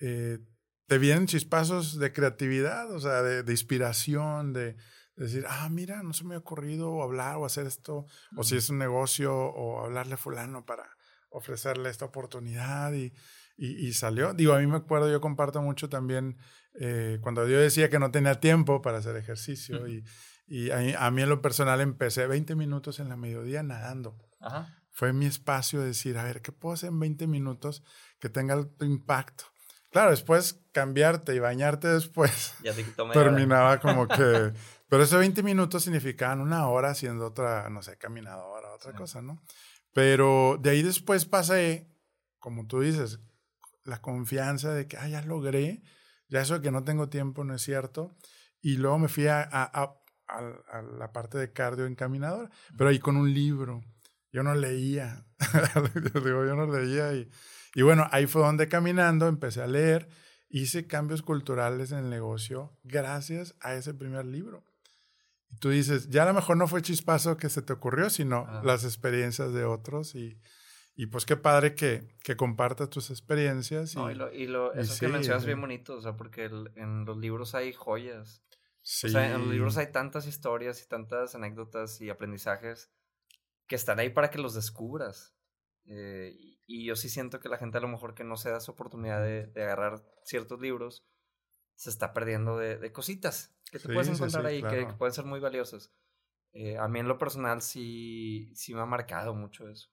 eh, 0.00 0.38
te 0.86 0.98
vienen 0.98 1.26
chispazos 1.26 1.98
de 1.98 2.12
creatividad, 2.12 2.92
o 2.92 2.98
sea, 2.98 3.22
de, 3.22 3.44
de 3.44 3.52
inspiración, 3.52 4.52
de, 4.52 4.76
decir, 5.14 5.44
ah, 5.48 5.68
mira, 5.68 6.02
no 6.02 6.12
se 6.12 6.24
me 6.24 6.34
ha 6.34 6.38
ocurrido 6.38 7.02
hablar 7.02 7.36
o 7.36 7.44
hacer 7.44 7.66
esto, 7.66 8.06
o 8.36 8.42
si 8.42 8.56
es 8.56 8.70
un 8.70 8.78
negocio, 8.78 9.36
o 9.36 9.84
hablarle 9.84 10.14
a 10.14 10.16
fulano 10.16 10.64
para 10.64 10.96
ofrecerle 11.28 11.90
esta 11.90 12.06
oportunidad 12.06 12.92
y, 12.92 13.12
y, 13.60 13.92
salió. 13.92 14.32
Digo, 14.32 14.54
a 14.54 14.58
mí 14.58 14.66
me 14.66 14.78
acuerdo, 14.78 15.10
yo 15.10 15.20
comparto 15.20 15.60
mucho 15.60 15.90
también 15.90 16.38
eh, 16.74 17.18
cuando 17.20 17.46
yo 17.46 17.60
decía 17.60 17.90
que 17.90 17.98
no 17.98 18.10
tenía 18.10 18.40
tiempo 18.40 18.80
para 18.80 18.98
hacer 18.98 19.16
ejercicio 19.16 19.86
y, 19.86 20.02
y 20.46 20.70
a, 20.70 21.10
mí 21.10 21.22
en 21.22 21.28
lo 21.28 21.42
personal 21.42 21.80
empecé 21.80 22.26
20 22.26 22.56
minutos 22.56 22.98
en 23.00 23.08
la 23.08 23.16
mediodía 23.16 23.62
nadando. 23.62 24.16
Fue 24.90 25.12
mi 25.12 25.26
espacio 25.26 25.80
de 25.80 25.88
decir, 25.88 26.18
a 26.18 26.24
ver, 26.24 26.42
¿qué 26.42 26.52
puedo 26.52 26.74
hacer 26.74 26.88
en 26.88 26.98
20 26.98 27.26
minutos 27.26 27.84
que 28.18 28.30
tenga 28.30 28.54
alto 28.54 28.84
impacto? 28.84 29.44
Claro, 29.90 30.10
después 30.10 30.60
cambiarte 30.72 31.34
y 31.34 31.38
bañarte 31.38 31.88
después 31.88 32.54
ya 32.62 32.72
terminaba 33.12 33.78
como 33.78 34.08
que... 34.08 34.52
Pero 34.88 35.04
esos 35.04 35.20
20 35.20 35.42
minutos 35.44 35.84
significaban 35.84 36.40
una 36.40 36.66
hora 36.66 36.90
haciendo 36.90 37.26
otra, 37.26 37.68
no 37.70 37.82
sé, 37.82 37.96
caminadora, 37.96 38.72
otra 38.72 38.92
cosa, 38.92 39.22
¿no? 39.22 39.40
Pero 39.92 40.58
de 40.60 40.70
ahí 40.70 40.82
después 40.82 41.26
pasé, 41.26 41.88
como 42.40 42.66
tú 42.66 42.80
dices, 42.80 43.20
la 43.90 44.00
confianza 44.00 44.72
de 44.72 44.86
que, 44.86 44.96
ah, 44.96 45.08
ya 45.08 45.22
logré, 45.22 45.82
ya 46.28 46.40
eso 46.40 46.54
de 46.54 46.62
que 46.62 46.70
no 46.70 46.84
tengo 46.84 47.08
tiempo 47.08 47.44
no 47.44 47.54
es 47.54 47.62
cierto. 47.62 48.16
Y 48.62 48.76
luego 48.76 48.98
me 48.98 49.08
fui 49.08 49.26
a, 49.26 49.42
a, 49.42 49.96
a, 50.28 50.82
la 50.82 51.12
parte 51.12 51.38
de 51.38 51.52
cardio 51.52 51.86
encaminador, 51.86 52.50
pero 52.76 52.90
ahí 52.90 52.98
con 52.98 53.16
un 53.16 53.32
libro. 53.34 53.82
Yo 54.32 54.42
no 54.42 54.54
leía, 54.54 55.26
yo, 56.14 56.20
digo, 56.20 56.44
yo 56.44 56.54
no 56.54 56.66
leía 56.66 57.12
y, 57.14 57.28
y 57.74 57.82
bueno, 57.82 58.06
ahí 58.12 58.26
fue 58.26 58.42
donde 58.42 58.68
caminando 58.68 59.26
empecé 59.26 59.60
a 59.60 59.66
leer 59.66 60.08
hice 60.50 60.86
cambios 60.86 61.22
culturales 61.22 61.92
en 61.92 61.98
el 61.98 62.10
negocio 62.10 62.76
gracias 62.82 63.54
a 63.60 63.74
ese 63.74 63.94
primer 63.94 64.26
libro. 64.26 64.64
Y 65.48 65.56
tú 65.56 65.70
dices, 65.70 66.10
ya 66.10 66.24
a 66.24 66.26
lo 66.26 66.34
mejor 66.34 66.56
no 66.56 66.66
fue 66.66 66.82
chispazo 66.82 67.36
que 67.36 67.48
se 67.48 67.62
te 67.62 67.72
ocurrió, 67.72 68.10
sino 68.10 68.46
Ah. 68.48 68.62
las 68.64 68.84
experiencias 68.84 69.52
de 69.52 69.64
otros 69.64 70.14
y, 70.14 70.38
y 71.02 71.06
pues 71.06 71.24
qué 71.26 71.36
padre 71.36 71.74
que, 71.74 72.02
que 72.22 72.36
compartas 72.36 72.90
tus 72.90 73.10
experiencias. 73.10 73.94
No, 73.96 74.10
y, 74.10 74.12
y 74.12 74.16
lo, 74.16 74.32
y 74.32 74.46
lo- 74.46 74.74
y 74.76 74.80
eso 74.80 74.94
sí, 74.94 75.00
que 75.00 75.08
mencionas 75.08 75.42
es 75.42 75.44
sí. 75.44 75.46
bien 75.48 75.60
bonito, 75.60 75.94
o 75.96 76.00
sea, 76.00 76.16
porque 76.16 76.44
el- 76.46 76.70
en 76.76 77.04
los 77.04 77.16
libros 77.16 77.54
hay 77.54 77.72
joyas. 77.72 78.42
sí, 78.82 79.06
O 79.06 79.10
sea, 79.10 79.26
en 79.34 79.40
los 79.40 79.48
libros 79.50 79.76
hay 79.76 79.90
tantas 79.92 80.26
historias 80.26 80.82
y 80.82 80.88
tantas 80.88 81.34
anécdotas 81.34 82.00
y 82.00 82.10
aprendizajes 82.10 82.90
que 83.66 83.76
están 83.76 83.98
ahí 84.00 84.10
para 84.10 84.30
que 84.30 84.38
los 84.38 84.54
descubras. 84.54 85.34
Eh, 85.86 86.34
y, 86.38 86.60
y 86.66 86.84
yo 86.86 86.96
sí 86.96 87.08
siento 87.08 87.40
que 87.40 87.48
la 87.48 87.56
gente 87.58 87.78
a 87.78 87.80
lo 87.80 87.88
mejor 87.88 88.14
que 88.14 88.24
no 88.24 88.36
se 88.36 88.50
da 88.50 88.58
esa 88.58 88.72
oportunidad 88.72 89.22
de, 89.22 89.46
de 89.46 89.62
agarrar 89.62 90.02
ciertos 90.24 90.60
libros 90.60 91.06
se 91.76 91.88
está 91.90 92.12
perdiendo 92.12 92.58
de, 92.58 92.76
de 92.78 92.92
cositas 92.92 93.56
que 93.70 93.78
te 93.78 93.86
Sí, 93.88 93.92
puedes 93.94 94.08
encontrar 94.10 94.44
ahí 94.46 94.62
que- 94.62 94.68
que, 94.68 94.76
claro. 94.82 94.98
pueden 94.98 95.14
ser 95.14 95.24
muy 95.24 95.40
valiosas. 95.40 95.92
Eh, 96.52 96.76
a 96.76 96.88
mí 96.88 96.98
en 97.00 97.08
lo 97.08 97.16
personal 97.16 97.62
sí, 97.62 98.52
sí 98.54 98.74
me 98.74 98.80
ha 98.80 98.86
marcado 98.86 99.34
mucho 99.34 99.68
eso. 99.68 99.88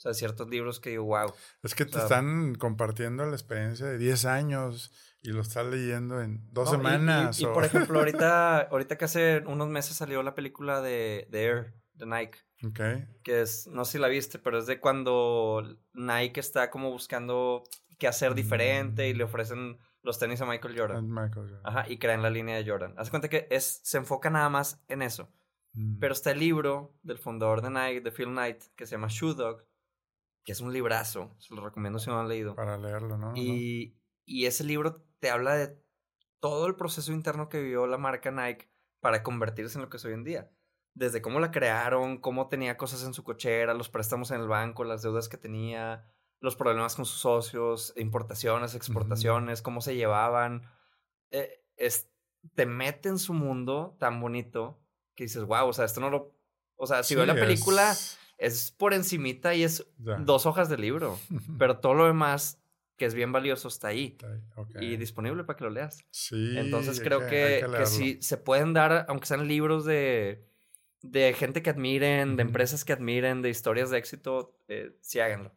O 0.00 0.02
sea, 0.02 0.14
ciertos 0.14 0.48
libros 0.48 0.80
que 0.80 0.90
digo, 0.90 1.04
wow. 1.04 1.30
Es 1.62 1.74
que 1.74 1.84
te 1.84 1.92
sea, 1.92 2.04
están 2.04 2.54
compartiendo 2.54 3.26
la 3.26 3.32
experiencia 3.32 3.84
de 3.84 3.98
10 3.98 4.24
años 4.24 4.90
y 5.20 5.28
lo 5.32 5.42
estás 5.42 5.66
leyendo 5.66 6.22
en 6.22 6.42
dos 6.52 6.72
No, 6.72 6.72
y- 6.72 6.74
y- 6.74 6.78
semanas. 6.78 7.40
Y, 7.40 7.44
por 7.44 7.64
ejemplo, 7.66 7.98
ahorita, 8.00 8.60
ahorita 8.62 8.96
que 8.96 9.04
hace 9.04 9.42
unos 9.46 9.68
meses 9.68 9.96
salió 9.96 10.22
la 10.22 10.34
película 10.34 10.80
de, 10.80 11.28
de 11.30 11.44
Air, 11.44 11.74
de 11.92 12.06
Nike, 12.06 12.38
Ok. 12.64 12.80
que 13.22 13.42
es, 13.42 13.66
no 13.66 13.84
sé 13.84 13.92
si 13.92 13.98
la 13.98 14.08
viste, 14.08 14.38
pero 14.38 14.58
es 14.58 14.66
de 14.66 14.80
cuando 14.80 15.62
Nike 15.92 16.40
está 16.40 16.70
como 16.70 16.90
buscando 16.90 17.62
qué 17.98 18.08
hacer 18.08 18.34
diferente 18.34 19.06
y 19.06 19.12
le 19.12 19.24
ofrecen 19.24 19.76
los 20.02 20.18
tenis 20.18 20.40
a 20.40 20.46
Michael 20.46 20.78
Jordan. 20.78 21.06
Michael 21.10 21.50
Jordan. 21.50 21.60
Ajá, 21.62 21.84
y 21.90 21.98
crean 21.98 22.22
la 22.22 22.30
línea 22.30 22.56
de 22.56 22.66
Jordan. 22.66 22.94
Haz 22.96 23.10
cuenta 23.10 23.28
que 23.28 23.46
es, 23.50 23.80
se 23.84 23.98
enfoca 23.98 24.30
nada 24.30 24.48
más 24.48 24.80
en 24.88 25.02
eso. 25.02 25.30
Mm. 25.74 25.98
Pero 25.98 26.14
está 26.14 26.30
el 26.30 26.38
libro 26.38 26.94
del 27.02 27.18
fundador 27.18 27.60
de 27.60 27.68
Nike, 27.68 28.00
de 28.00 28.10
Phil 28.10 28.28
Knight, 28.30 28.62
que 28.74 28.86
se 28.86 28.92
llama 28.92 29.08
Shoe 29.10 29.34
Dog, 29.34 29.62
que 30.44 30.52
es 30.52 30.60
un 30.60 30.72
librazo. 30.72 31.34
Se 31.38 31.54
lo 31.54 31.64
recomiendo 31.64 31.98
si 31.98 32.08
no 32.08 32.14
lo 32.16 32.20
han 32.22 32.28
leído. 32.28 32.54
Para 32.54 32.76
leerlo, 32.78 33.16
¿no? 33.18 33.32
Y, 33.36 33.98
y 34.24 34.46
ese 34.46 34.64
libro 34.64 35.02
te 35.18 35.30
habla 35.30 35.54
de 35.54 35.82
todo 36.40 36.66
el 36.66 36.76
proceso 36.76 37.12
interno 37.12 37.48
que 37.48 37.60
vivió 37.60 37.86
la 37.86 37.98
marca 37.98 38.30
Nike 38.30 38.70
para 39.00 39.22
convertirse 39.22 39.78
en 39.78 39.82
lo 39.82 39.90
que 39.90 39.98
es 39.98 40.04
hoy 40.04 40.14
en 40.14 40.24
día. 40.24 40.50
Desde 40.94 41.22
cómo 41.22 41.38
la 41.40 41.50
crearon, 41.50 42.18
cómo 42.18 42.48
tenía 42.48 42.76
cosas 42.76 43.04
en 43.04 43.14
su 43.14 43.22
cochera, 43.22 43.74
los 43.74 43.88
préstamos 43.88 44.30
en 44.30 44.40
el 44.40 44.48
banco, 44.48 44.84
las 44.84 45.02
deudas 45.02 45.28
que 45.28 45.36
tenía, 45.36 46.04
los 46.40 46.56
problemas 46.56 46.96
con 46.96 47.04
sus 47.04 47.20
socios, 47.20 47.92
importaciones, 47.96 48.74
exportaciones, 48.74 49.62
cómo 49.62 49.80
se 49.82 49.94
llevaban. 49.94 50.62
Eh, 51.30 51.62
es, 51.76 52.10
te 52.54 52.66
mete 52.66 53.08
en 53.08 53.18
su 53.18 53.34
mundo 53.34 53.96
tan 54.00 54.20
bonito 54.20 54.82
que 55.14 55.24
dices, 55.24 55.44
wow, 55.44 55.68
o 55.68 55.72
sea, 55.72 55.84
esto 55.84 56.00
no 56.00 56.10
lo... 56.10 56.34
O 56.76 56.86
sea, 56.86 57.02
si 57.02 57.10
Sí, 57.10 57.14
veo 57.14 57.26
la 57.26 57.34
película, 57.34 57.92
es- 57.92 58.18
es 58.40 58.72
por 58.72 58.94
encimita 58.94 59.54
y 59.54 59.62
es 59.62 59.86
dos 59.98 60.46
hojas 60.46 60.68
de 60.68 60.78
libro. 60.78 61.18
Pero 61.58 61.78
todo 61.78 61.94
lo 61.94 62.06
demás, 62.06 62.58
que 62.96 63.04
es 63.04 63.14
bien 63.14 63.32
valioso, 63.32 63.68
está 63.68 63.88
ahí. 63.88 64.16
Y 64.80 64.96
disponible 64.96 65.44
para 65.44 65.56
que 65.56 65.64
lo 65.64 65.70
leas. 65.70 66.04
Sí. 66.10 66.56
Entonces 66.56 67.00
creo 67.00 67.26
que, 67.28 67.64
que, 67.76 67.86
sí 67.86 68.18
se 68.20 68.38
pueden 68.38 68.72
dar, 68.72 69.04
aunque 69.08 69.26
sean 69.26 69.46
libros 69.46 69.84
de, 69.84 70.44
de 71.02 71.34
gente 71.34 71.62
que 71.62 71.70
admiren, 71.70 72.36
de 72.36 72.42
empresas 72.42 72.84
que 72.84 72.94
admiren, 72.94 73.42
de 73.42 73.50
historias 73.50 73.90
de 73.90 73.98
éxito, 73.98 74.58
eh, 74.68 74.96
sí 75.02 75.20
háganlo. 75.20 75.52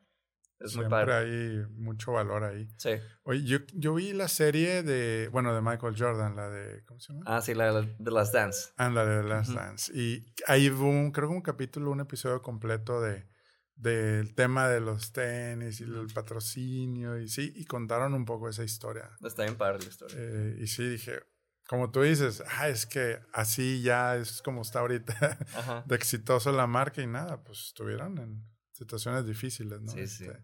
Es 0.64 0.76
muy 0.76 0.86
Siempre 0.86 1.06
padre. 1.06 1.14
hay 1.14 1.66
mucho 1.74 2.14
valor 2.14 2.46
ahí. 2.46 2.70
Sí. 2.78 2.92
Oye, 3.24 3.44
yo, 3.44 3.58
yo 3.74 3.94
vi 3.96 4.14
la 4.14 4.30
serie 4.30 4.82
de, 4.82 5.28
bueno, 5.30 5.54
de 5.54 5.62
Michael 5.62 5.94
Jordan, 5.98 6.38
la 6.38 6.50
de, 6.50 6.86
¿cómo 6.86 7.02
se 7.02 7.12
llama? 7.12 7.26
Ah, 7.28 7.42
sí, 7.42 7.54
la 7.54 7.82
de 7.82 8.12
las 8.12 8.32
Dance. 8.32 8.70
Ah, 8.78 8.90
la 8.90 9.06
de 9.06 9.22
The 9.22 9.28
Last. 9.28 9.52
Dance. 9.52 9.92
Y 9.94 10.26
ahí 10.48 10.70
hubo 10.70 10.90
un, 10.90 11.12
creo 11.12 11.28
que 11.28 11.36
un 11.36 11.42
capítulo, 11.42 11.92
un 11.92 12.00
episodio 12.00 12.42
completo 12.42 13.02
de 13.02 13.28
del 13.76 14.34
tema 14.36 14.70
de 14.70 14.80
los 14.80 15.12
tenis 15.12 15.82
y 15.82 15.84
el 15.84 16.08
patrocinio 16.14 17.20
y 17.20 17.28
sí, 17.28 17.52
y 17.56 17.66
contaron 17.66 18.14
un 18.14 18.24
poco 18.24 18.48
esa 18.48 18.64
historia. 18.64 19.10
Está 19.22 19.44
bien 19.44 19.56
padre 19.56 19.80
la 19.80 19.90
historia. 19.90 20.16
Eh, 20.18 20.58
y 20.62 20.68
sí, 20.68 20.88
dije, 20.88 21.24
como 21.68 21.92
tú 21.92 22.02
dices, 22.02 22.44
ah, 22.58 22.70
es 22.70 22.86
que 22.86 23.20
así 23.34 23.82
ya 23.82 24.16
es 24.16 24.42
como 24.42 24.62
está 24.62 24.80
ahorita 24.80 25.38
Ajá. 25.56 25.84
de 25.88 25.96
exitoso 25.96 26.52
la 26.52 26.68
marca 26.68 27.02
y 27.02 27.08
nada, 27.08 27.44
pues 27.44 27.60
estuvieron 27.68 28.18
en 28.20 28.46
situaciones 28.72 29.26
difíciles, 29.26 29.82
¿no? 29.82 29.92
Sí, 29.92 30.08
sí. 30.08 30.26
Este, 30.26 30.44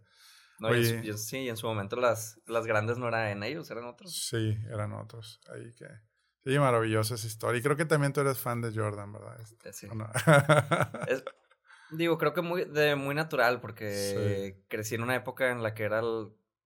No, 0.60 0.76
y 0.76 0.80
en 0.80 0.86
su- 0.86 1.00
Oye. 1.00 1.18
sí, 1.18 1.38
y 1.40 1.50
en 1.50 1.58
su 1.58 1.68
momento 1.68 1.96
las, 1.96 2.40
las 2.46 2.66
grandes 2.66 2.98
no 2.98 3.08
eran 3.08 3.42
ellos, 3.44 3.70
eran 3.72 3.86
otros. 3.86 4.14
Sí, 4.14 4.58
eran 4.70 4.94
otros. 4.94 5.40
Ahí 5.54 5.72
que. 5.74 5.88
Sí, 6.44 6.58
maravillosa 6.58 7.16
esa 7.16 7.28
historia. 7.28 7.60
Y 7.60 7.62
creo 7.64 7.76
que 7.76 7.86
también 7.86 8.14
tú 8.14 8.22
eres 8.22 8.38
fan 8.38 8.62
de 8.62 8.72
Jordan, 8.74 9.12
¿verdad? 9.14 9.40
Este, 9.42 9.70
Eh, 9.70 9.74
Sí. 9.74 9.88
¿o 9.90 9.96
no? 9.96 10.10
Es- 11.08 11.24
digo, 11.92 12.18
creo 12.18 12.34
que 12.34 12.42
muy, 12.42 12.66
de 12.66 12.96
muy 12.96 13.16
natural, 13.16 13.60
porque 13.62 14.64
crecí 14.68 14.96
en 14.96 15.04
una 15.04 15.16
época 15.16 15.50
en 15.52 15.64
la 15.64 15.74
que 15.74 15.84
era 15.84 16.00
el, 16.00 16.06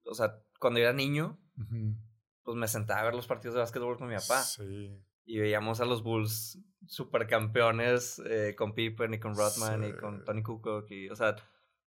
o 0.06 0.14
sea, 0.16 0.40
cuando 0.60 0.80
era 0.80 0.92
niño, 0.94 1.40
Ujú. 1.58 1.96
pues 2.44 2.58
me 2.58 2.68
sentaba 2.68 3.02
a 3.02 3.04
ver 3.06 3.16
los 3.16 3.28
partidos 3.28 3.56
de 3.56 3.62
básquetbol 3.62 3.98
con 3.98 4.08
mi 4.10 4.16
papá. 4.16 4.42
Sí. 4.44 5.02
Y 5.26 5.40
veíamos 5.40 5.80
a 5.82 5.86
los 5.86 6.04
Bulls 6.04 6.60
supercampeones 6.88 8.22
eh, 8.26 8.56
con 8.58 8.74
Pippen 8.74 9.14
y 9.14 9.20
con 9.20 9.36
Rodman 9.36 9.84
y 9.84 9.92
Sí. 9.92 9.98
con 9.98 10.24
Tony 10.26 10.44
Kukoc. 10.44 10.90
Y, 10.92 11.10
o 11.10 11.16
sea, 11.16 11.36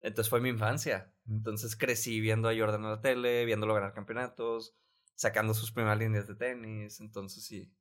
entonces 0.00 0.30
fue 0.30 0.40
mi 0.40 0.48
infancia. 0.48 1.12
Entonces 1.28 1.76
crecí 1.76 2.20
viendo 2.20 2.48
a 2.48 2.54
Jordan 2.56 2.84
en 2.84 2.90
la 2.90 3.00
tele, 3.00 3.44
viéndolo 3.44 3.74
ganar 3.74 3.92
campeonatos, 3.92 4.74
sacando 5.14 5.54
sus 5.54 5.72
primeras 5.72 5.98
líneas 5.98 6.26
de 6.26 6.34
tenis. 6.34 7.00
Entonces 7.00 7.44
sí, 7.44 7.72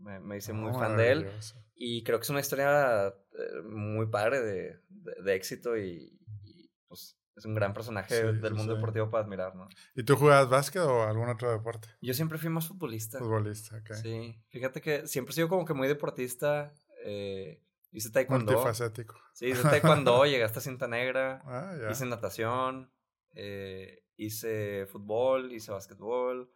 me, 0.00 0.20
me 0.20 0.36
hice 0.38 0.52
muy 0.52 0.72
fan 0.72 0.96
de 0.96 1.12
él. 1.12 1.26
Y 1.74 2.02
creo 2.04 2.18
que 2.18 2.22
es 2.24 2.30
una 2.30 2.40
historia 2.40 3.08
eh, 3.08 3.62
muy 3.64 4.06
padre 4.06 4.40
de, 4.40 4.80
de- 4.88 5.22
de 5.22 5.34
éxito 5.34 5.76
y, 5.76 6.18
y, 6.44 6.70
pues 6.88 7.18
es 7.36 7.44
un 7.44 7.54
gran 7.54 7.74
personaje 7.74 8.14
Sí, 8.14 8.38
del 8.40 8.54
mundo 8.54 8.72
sí. 8.74 8.76
deportivo 8.76 9.10
para 9.10 9.24
admirar, 9.24 9.56
¿no? 9.56 9.68
¿Y 9.96 10.04
tú 10.04 10.14
jugabas 10.16 10.48
básquet 10.48 10.82
o 10.82 11.02
algún 11.02 11.28
otro 11.28 11.50
deporte? 11.50 11.88
Yo 12.00 12.14
siempre 12.14 12.38
fui 12.38 12.48
más 12.48 12.68
futbolista. 12.68 13.18
Futbolista, 13.18 13.76
ok. 13.76 13.92
Sí, 13.94 14.40
fíjate 14.50 14.80
que 14.80 15.06
siempre 15.08 15.32
he 15.32 15.34
sido 15.34 15.48
como 15.48 15.64
que 15.64 15.74
muy 15.74 15.88
deportista. 15.88 16.72
Eh, 17.04 17.60
hice 17.90 18.10
taekwondo. 18.10 18.52
Multifacético. 18.52 19.16
Sí, 19.32 19.46
hice 19.46 19.62
taekwondo, 19.64 20.24
llegué 20.26 20.44
hasta 20.44 20.60
cinta 20.60 20.86
negra. 20.86 21.42
Ah, 21.44 21.76
ya. 21.82 21.90
Hice 21.90 22.06
natación. 22.06 22.88
Eh, 23.34 24.04
hice 24.16 24.86
fútbol, 24.86 25.52
hice 25.52 25.72
básquetbol. 25.72 26.50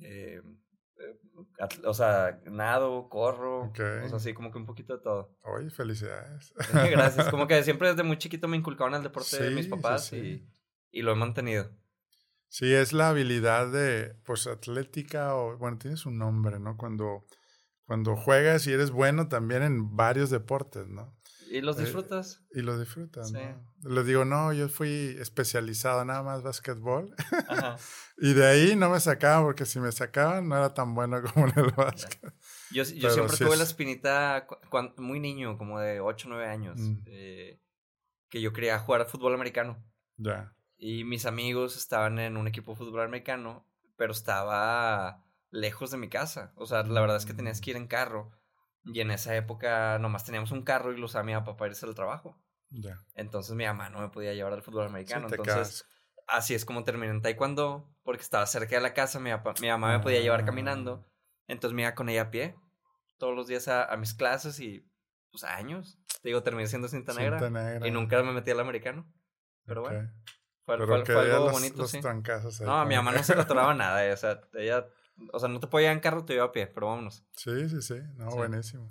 eh, 0.00 0.40
eh, 0.98 1.18
o 1.84 1.94
sea, 1.94 2.40
nado, 2.44 3.08
corro. 3.08 3.70
O 3.70 3.74
sea, 3.74 4.16
así 4.16 4.34
como 4.34 4.50
que 4.50 4.58
un 4.58 4.66
poquito 4.66 4.96
de 4.96 5.02
todo. 5.02 5.36
Oye, 5.42 5.70
felicidades. 5.70 6.52
Gracias. 6.90 7.28
Como 7.28 7.46
que 7.46 7.62
siempre 7.64 7.88
desde 7.88 8.02
muy 8.02 8.18
chiquito 8.18 8.48
me 8.48 8.56
inculcaban 8.56 8.94
el 8.94 9.02
deporte 9.02 9.42
de 9.42 9.50
mis 9.50 9.64
sí, 9.64 9.70
papás 9.70 10.06
sí. 10.06 10.46
Y, 10.90 10.98
y 10.98 11.02
lo 11.02 11.12
he 11.12 11.16
mantenido. 11.16 11.70
Sí, 12.48 12.72
es 12.72 12.92
la 12.92 13.08
habilidad 13.08 13.72
de, 13.72 14.14
pues, 14.24 14.46
atlética 14.46 15.34
o, 15.36 15.56
bueno, 15.56 15.78
tienes 15.78 16.04
un 16.04 16.18
nombre, 16.18 16.60
¿no? 16.60 16.76
Cuando, 16.76 17.24
cuando 17.86 18.14
juegas 18.14 18.66
y 18.66 18.72
eres 18.72 18.90
bueno 18.90 19.28
también 19.28 19.62
en 19.62 19.96
varios 19.96 20.28
deportes, 20.28 20.86
¿no? 20.86 21.16
¿Y 21.52 21.60
los 21.60 21.76
Eh, 21.78 21.82
disfrutas? 21.82 22.40
Y 22.52 22.62
lo 22.62 22.78
disfrutas, 22.78 23.28
Sí. 23.28 23.34
¿no? 23.34 23.90
Les 23.94 24.06
digo, 24.06 24.24
no, 24.24 24.52
yo 24.52 24.68
fui 24.68 25.16
especializado 25.20 26.04
nada 26.04 26.22
más 26.22 26.42
básquetbol. 26.42 27.14
Ajá. 27.48 27.76
y 28.18 28.32
de 28.32 28.46
ahí 28.46 28.76
no 28.76 28.88
me 28.90 29.00
sacaban, 29.00 29.44
porque 29.44 29.66
si 29.66 29.78
me 29.80 29.92
sacaban 29.92 30.48
no 30.48 30.56
era 30.56 30.72
tan 30.72 30.94
bueno 30.94 31.20
como 31.34 31.46
en 31.48 31.58
el 31.58 31.70
básquet. 31.72 32.32
Yo, 32.70 32.84
siempre 32.84 33.36
sí 33.36 33.44
tuve 33.44 33.52
es- 33.52 33.58
la 33.58 33.64
espinita 33.64 34.46
muy 34.96 35.20
niño, 35.20 35.58
como 35.58 35.78
de 35.78 36.00
8 36.00 36.26
o 36.28 36.30
9 36.30 36.46
años, 36.48 36.78
Mm. 36.80 37.02
eh, 37.06 37.60
que 38.30 38.40
yo 38.40 38.52
quería 38.54 38.78
jugar 38.78 39.06
fútbol 39.06 39.34
americano. 39.34 39.84
Ya. 40.16 40.54
Y 40.78 41.04
mis 41.04 41.26
amigos 41.26 41.76
estaban 41.76 42.18
en 42.18 42.36
un 42.36 42.48
equipo 42.48 42.72
de 42.72 42.78
fútbol 42.78 43.02
americano, 43.02 43.68
pero 43.96 44.12
estaba 44.12 45.22
lejos 45.50 45.90
de 45.90 45.98
mi 45.98 46.08
casa. 46.08 46.52
O 46.56 46.64
sea, 46.66 46.82
la 46.82 47.00
verdad 47.02 47.18
es 47.18 47.26
que 47.26 47.34
tenías 47.34 47.60
que 47.60 47.70
ir 47.72 47.76
en 47.76 47.86
carro. 47.86 48.30
Y 48.84 49.00
en 49.00 49.10
esa 49.10 49.34
época 49.36 49.98
nomás 49.98 50.24
teníamos 50.24 50.50
un 50.50 50.62
carro 50.62 50.92
y 50.92 50.96
lo 50.98 51.06
usaba 51.06 51.24
mi 51.24 51.32
papá 51.34 51.56
para 51.56 51.70
irse 51.70 51.86
al 51.86 51.94
trabajo. 51.94 52.36
Ya. 52.70 52.98
Entonces 53.14 53.54
mi 53.54 53.64
mamá 53.64 53.90
no 53.90 54.00
me 54.00 54.08
podía 54.08 54.32
llevar 54.34 54.52
al 54.52 54.62
fútbol 54.62 54.86
americano. 54.86 55.28
Entonces 55.30 55.84
así 56.26 56.54
es 56.54 56.64
como 56.64 56.84
terminé 56.84 57.12
en 57.12 57.22
taekwondo, 57.22 57.88
porque 58.02 58.22
estaba 58.22 58.46
cerca 58.46 58.76
de 58.76 58.80
la 58.82 58.94
casa, 58.94 59.20
mi, 59.20 59.30
papá- 59.30 59.54
mi 59.60 59.68
mamá 59.68 59.92
me 59.96 60.00
podía 60.02 60.20
llevar 60.20 60.40
Ah. 60.40 60.44
caminando, 60.46 61.06
entonces 61.48 61.74
me 61.74 61.82
iba 61.82 61.94
con 61.94 62.08
ella 62.08 62.22
a 62.22 62.30
pie 62.30 62.56
todos 63.18 63.36
los 63.36 63.46
días 63.46 63.68
a, 63.68 63.84
a 63.84 63.96
mis 63.96 64.14
clases 64.14 64.58
y 64.60 64.88
pues 65.30 65.44
años. 65.44 65.98
Te 66.22 66.28
digo, 66.28 66.42
terminé 66.42 66.66
siendo 66.68 66.88
cinta 66.88 67.12
negra, 67.14 67.38
cinta 67.38 67.50
negra. 67.62 67.86
y 67.86 67.90
nunca 67.90 68.22
me 68.22 68.32
metí 68.32 68.50
al 68.50 68.60
americano. 68.60 69.06
Pero 69.64 69.82
bueno, 69.82 70.10
fue, 70.64 70.76
Pero 70.76 70.86
fue- 70.86 71.04
que 71.04 71.12
fue 71.12 71.22
algo 71.32 71.44
los, 71.46 71.52
bonito, 71.52 71.76
los 71.78 71.90
sí. 71.90 72.00
No, 72.64 72.84
mi 72.86 72.94
mamá 72.96 73.12
no 73.12 73.22
se 73.22 73.32
atoraba 73.34 73.74
nada, 73.74 74.04
eh, 74.06 74.12
o 74.12 74.16
sea, 74.16 74.40
ella, 74.54 74.86
o 75.32 75.38
sea, 75.38 75.48
no 75.48 75.60
te 75.60 75.66
podía 75.66 75.92
en 75.92 76.00
carro, 76.00 76.24
te 76.24 76.34
iba 76.34 76.44
a 76.44 76.52
pie, 76.52 76.66
pero 76.66 76.88
vámonos. 76.88 77.24
Sí, 77.36 77.68
sí, 77.68 77.82
sí. 77.82 77.94
No, 78.16 78.30
Sí. 78.30 78.36
buenísimo. 78.36 78.88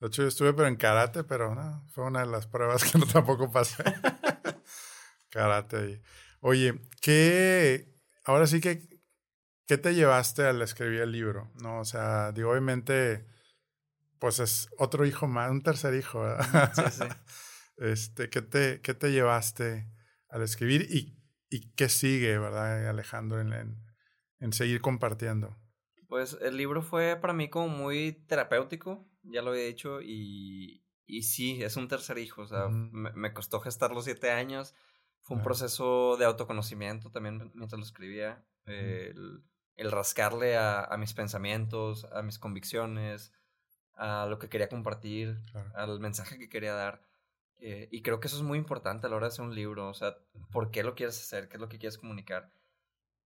De 0.00 0.06
hecho, 0.06 0.22
yo 0.22 0.28
estuve 0.28 0.52
pero 0.52 0.68
en 0.68 0.76
karate, 0.76 1.24
pero 1.24 1.54
no, 1.54 1.84
fue 1.90 2.04
una 2.04 2.20
de 2.20 2.26
las 2.26 2.46
pruebas 2.46 2.84
que 2.84 2.98
no 2.98 3.06
tampoco 3.06 3.50
pasé. 3.50 3.82
karate 5.30 5.76
ahí. 5.76 6.02
Oye, 6.40 6.80
¿qué? 7.00 7.94
Ahora 8.24 8.46
sí 8.46 8.60
que, 8.60 8.88
¿qué 9.66 9.78
te 9.78 9.94
llevaste 9.94 10.44
al 10.44 10.62
escribir 10.62 11.00
el 11.00 11.12
libro? 11.12 11.50
No, 11.60 11.80
o 11.80 11.84
sea, 11.84 12.32
digo, 12.32 12.50
obviamente, 12.50 13.26
pues 14.18 14.38
es 14.38 14.68
otro 14.78 15.04
hijo 15.04 15.26
más, 15.26 15.50
un 15.50 15.62
tercer 15.62 15.94
hijo. 15.94 16.20
¿verdad? 16.20 16.72
Sí, 16.74 16.82
sí. 16.90 17.04
Este, 17.80 18.28
¿qué 18.28 18.42
te, 18.42 18.80
qué 18.80 18.92
te 18.92 19.12
llevaste 19.12 19.88
al 20.30 20.42
escribir 20.42 20.88
y, 20.90 21.16
y 21.48 21.70
qué 21.74 21.88
sigue, 21.88 22.36
verdad, 22.36 22.88
Alejandro, 22.88 23.40
en, 23.40 23.52
en, 23.52 23.87
en 24.40 24.52
seguir 24.52 24.80
compartiendo? 24.80 25.56
Pues 26.08 26.38
el 26.40 26.56
libro 26.56 26.82
fue 26.82 27.16
para 27.20 27.34
mí 27.34 27.50
como 27.50 27.68
muy 27.68 28.12
terapéutico, 28.28 29.06
ya 29.22 29.42
lo 29.42 29.50
había 29.50 29.64
dicho, 29.64 30.00
y, 30.00 30.82
y 31.06 31.22
sí, 31.22 31.62
es 31.62 31.76
un 31.76 31.86
tercer 31.88 32.16
hijo, 32.18 32.42
o 32.42 32.46
sea, 32.46 32.68
me, 32.68 33.12
me 33.12 33.34
costó 33.34 33.60
gestar 33.60 33.90
los 33.92 34.04
siete 34.04 34.30
años, 34.30 34.74
fue 35.20 35.36
un 35.36 35.42
proceso 35.42 36.16
de 36.16 36.24
autoconocimiento 36.24 37.10
también 37.10 37.50
mientras 37.54 37.78
lo 37.78 37.84
escribía, 37.84 38.42
el, 38.64 39.44
el 39.76 39.90
rascarle 39.92 40.56
a, 40.56 40.82
a 40.84 40.96
mis 40.96 41.12
pensamientos, 41.12 42.06
a 42.12 42.22
mis 42.22 42.38
convicciones, 42.38 43.32
a 43.94 44.26
lo 44.30 44.38
que 44.38 44.48
quería 44.48 44.68
compartir, 44.70 45.40
al 45.74 46.00
mensaje 46.00 46.38
que 46.38 46.48
quería 46.48 46.72
dar. 46.72 47.02
eh, 47.58 47.88
y 47.90 48.00
creo 48.02 48.20
que 48.20 48.28
eso 48.28 48.36
es 48.38 48.42
muy 48.42 48.56
importante 48.58 49.06
a 49.06 49.10
la 49.10 49.16
hora 49.16 49.26
de 49.26 49.32
hacer 49.32 49.44
un 49.44 49.54
libro, 49.54 49.88
o 49.88 49.94
sea, 49.94 50.16
¿por 50.50 50.70
qué 50.70 50.82
lo 50.84 50.94
quieres 50.94 51.20
hacer? 51.20 51.48
¿Qué 51.50 51.56
es 51.56 51.60
lo 51.60 51.68
que 51.68 51.78
quieres 51.78 51.98
comunicar? 51.98 52.50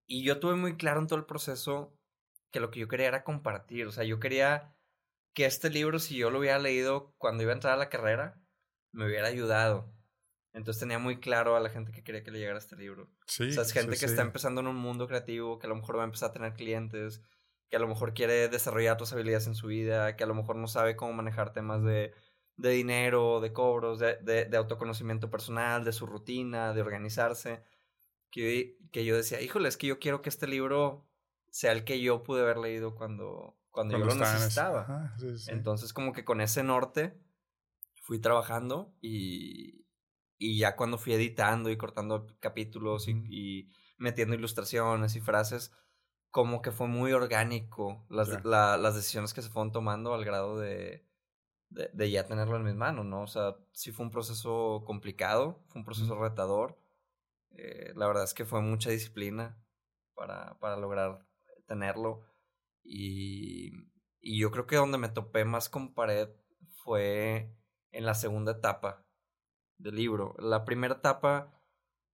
Y 0.06 0.24
yo 0.24 0.40
tuve 0.40 0.56
muy 0.56 0.76
claro 0.76 1.00
en 1.00 1.06
todo 1.06 1.18
el 1.18 1.24
proceso 1.24 1.96
que 2.50 2.60
lo 2.60 2.70
que 2.70 2.80
yo 2.80 2.88
quería 2.88 3.08
era 3.08 3.24
compartir, 3.24 3.86
o 3.86 3.92
sea, 3.92 4.04
yo 4.04 4.20
quería 4.20 4.76
que 5.34 5.46
este 5.46 5.70
libro, 5.70 5.98
si 5.98 6.16
yo 6.16 6.30
lo 6.30 6.40
hubiera 6.40 6.58
leído 6.58 7.14
cuando 7.18 7.42
iba 7.42 7.52
a 7.52 7.54
entrar 7.54 7.74
a 7.74 7.78
la 7.78 7.88
carrera, 7.88 8.40
me 8.92 9.06
hubiera 9.06 9.28
ayudado. 9.28 9.92
Entonces 10.52 10.80
tenía 10.80 10.98
muy 10.98 11.18
claro 11.18 11.56
a 11.56 11.60
la 11.60 11.70
gente 11.70 11.92
que 11.92 12.04
quería 12.04 12.22
que 12.22 12.30
le 12.30 12.38
llegara 12.38 12.58
este 12.58 12.76
libro. 12.76 13.10
Sí. 13.26 13.48
o 13.48 13.52
sea, 13.52 13.62
es 13.62 13.72
gente 13.72 13.96
sí, 13.96 14.00
que 14.00 14.06
sí. 14.08 14.12
está 14.12 14.22
empezando 14.22 14.60
en 14.60 14.66
un 14.66 14.76
mundo 14.76 15.08
creativo, 15.08 15.58
que 15.58 15.66
a 15.66 15.70
lo 15.70 15.76
mejor 15.76 15.96
va 15.96 16.02
a 16.02 16.04
empezar 16.04 16.28
a 16.30 16.32
tener 16.32 16.52
clientes, 16.52 17.22
que 17.70 17.76
a 17.76 17.80
lo 17.80 17.88
mejor 17.88 18.12
quiere 18.12 18.48
desarrollar 18.48 18.94
otras 18.94 19.14
habilidades 19.14 19.46
en 19.46 19.54
su 19.54 19.68
vida, 19.68 20.14
que 20.14 20.24
a 20.24 20.26
lo 20.26 20.34
mejor 20.34 20.56
no 20.56 20.66
sabe 20.66 20.94
cómo 20.94 21.14
manejar 21.14 21.54
temas 21.54 21.82
de, 21.82 22.12
de 22.58 22.70
dinero, 22.70 23.40
de 23.40 23.54
cobros, 23.54 23.98
de, 23.98 24.18
de, 24.18 24.44
de 24.44 24.56
autoconocimiento 24.58 25.30
personal, 25.30 25.84
de 25.84 25.92
su 25.92 26.04
rutina, 26.04 26.74
de 26.74 26.82
organizarse. 26.82 27.62
Que, 28.32 28.78
que 28.92 29.04
yo 29.04 29.16
decía, 29.16 29.40
híjole, 29.42 29.68
es 29.68 29.76
que 29.76 29.86
yo 29.86 30.00
quiero 30.00 30.22
que 30.22 30.30
este 30.30 30.48
libro 30.48 31.06
sea 31.50 31.72
el 31.72 31.84
que 31.84 32.00
yo 32.00 32.24
pude 32.24 32.42
haber 32.42 32.58
leído 32.58 32.94
cuando, 32.96 33.58
cuando, 33.70 33.94
yo 33.94 34.04
lo 34.04 34.14
necesitaba. 34.14 34.82
Ajá, 34.82 35.14
sí, 35.18 35.38
sí. 35.38 35.52
Entonces, 35.52 35.92
como 35.92 36.12
que 36.12 36.24
con 36.24 36.40
ese 36.40 36.64
norte 36.64 37.14
fui 38.02 38.18
trabajando 38.20 38.94
y, 39.00 39.86
y 40.38 40.58
ya 40.58 40.76
cuando 40.76 40.98
fui 40.98 41.12
editando 41.14 41.70
y 41.70 41.76
cortando 41.76 42.26
capítulos 42.40 43.08
y, 43.08 43.70
metiendo 43.98 44.34
ilustraciones 44.34 45.14
y 45.16 45.20
frases, 45.20 45.72
como 46.30 46.62
que 46.62 46.72
fue 46.72 46.88
muy 46.88 47.12
orgánico 47.12 48.04
las, 48.10 48.42
la- 48.44 48.76
las 48.78 48.96
decisiones 48.96 49.34
que 49.34 49.42
se 49.42 49.50
fueron 49.50 49.72
tomando 49.72 50.14
al 50.14 50.24
grado 50.24 50.58
de, 50.58 51.06
de, 51.70 51.90
de 51.92 52.10
ya 52.10 52.26
tenerlo 52.26 52.56
en 52.56 52.64
mis 52.64 52.74
manos, 52.76 53.06
¿no? 53.06 53.22
O 53.22 53.26
sea, 53.28 53.56
sí 53.72 53.92
fue 53.92 54.06
un 54.06 54.12
proceso 54.12 54.84
complicado, 54.86 55.62
fue 55.68 55.80
un 55.80 55.86
proceso 55.86 56.18
retador. 56.20 56.81
Eh, 57.56 57.92
la 57.94 58.06
verdad 58.06 58.24
es 58.24 58.34
que 58.34 58.44
fue 58.44 58.60
mucha 58.60 58.90
disciplina 58.90 59.62
para, 60.14 60.58
para 60.58 60.76
lograr 60.76 61.26
tenerlo. 61.66 62.26
Y, 62.82 63.72
y 64.20 64.38
yo 64.40 64.50
creo 64.50 64.66
que 64.66 64.76
donde 64.76 64.98
me 64.98 65.08
topé 65.08 65.44
más 65.44 65.68
con 65.68 65.94
pared 65.94 66.28
fue 66.82 67.54
en 67.92 68.06
la 68.06 68.14
segunda 68.14 68.52
etapa 68.52 69.04
del 69.78 69.96
libro. 69.96 70.34
La 70.38 70.64
primera 70.64 70.94
etapa, 70.94 71.52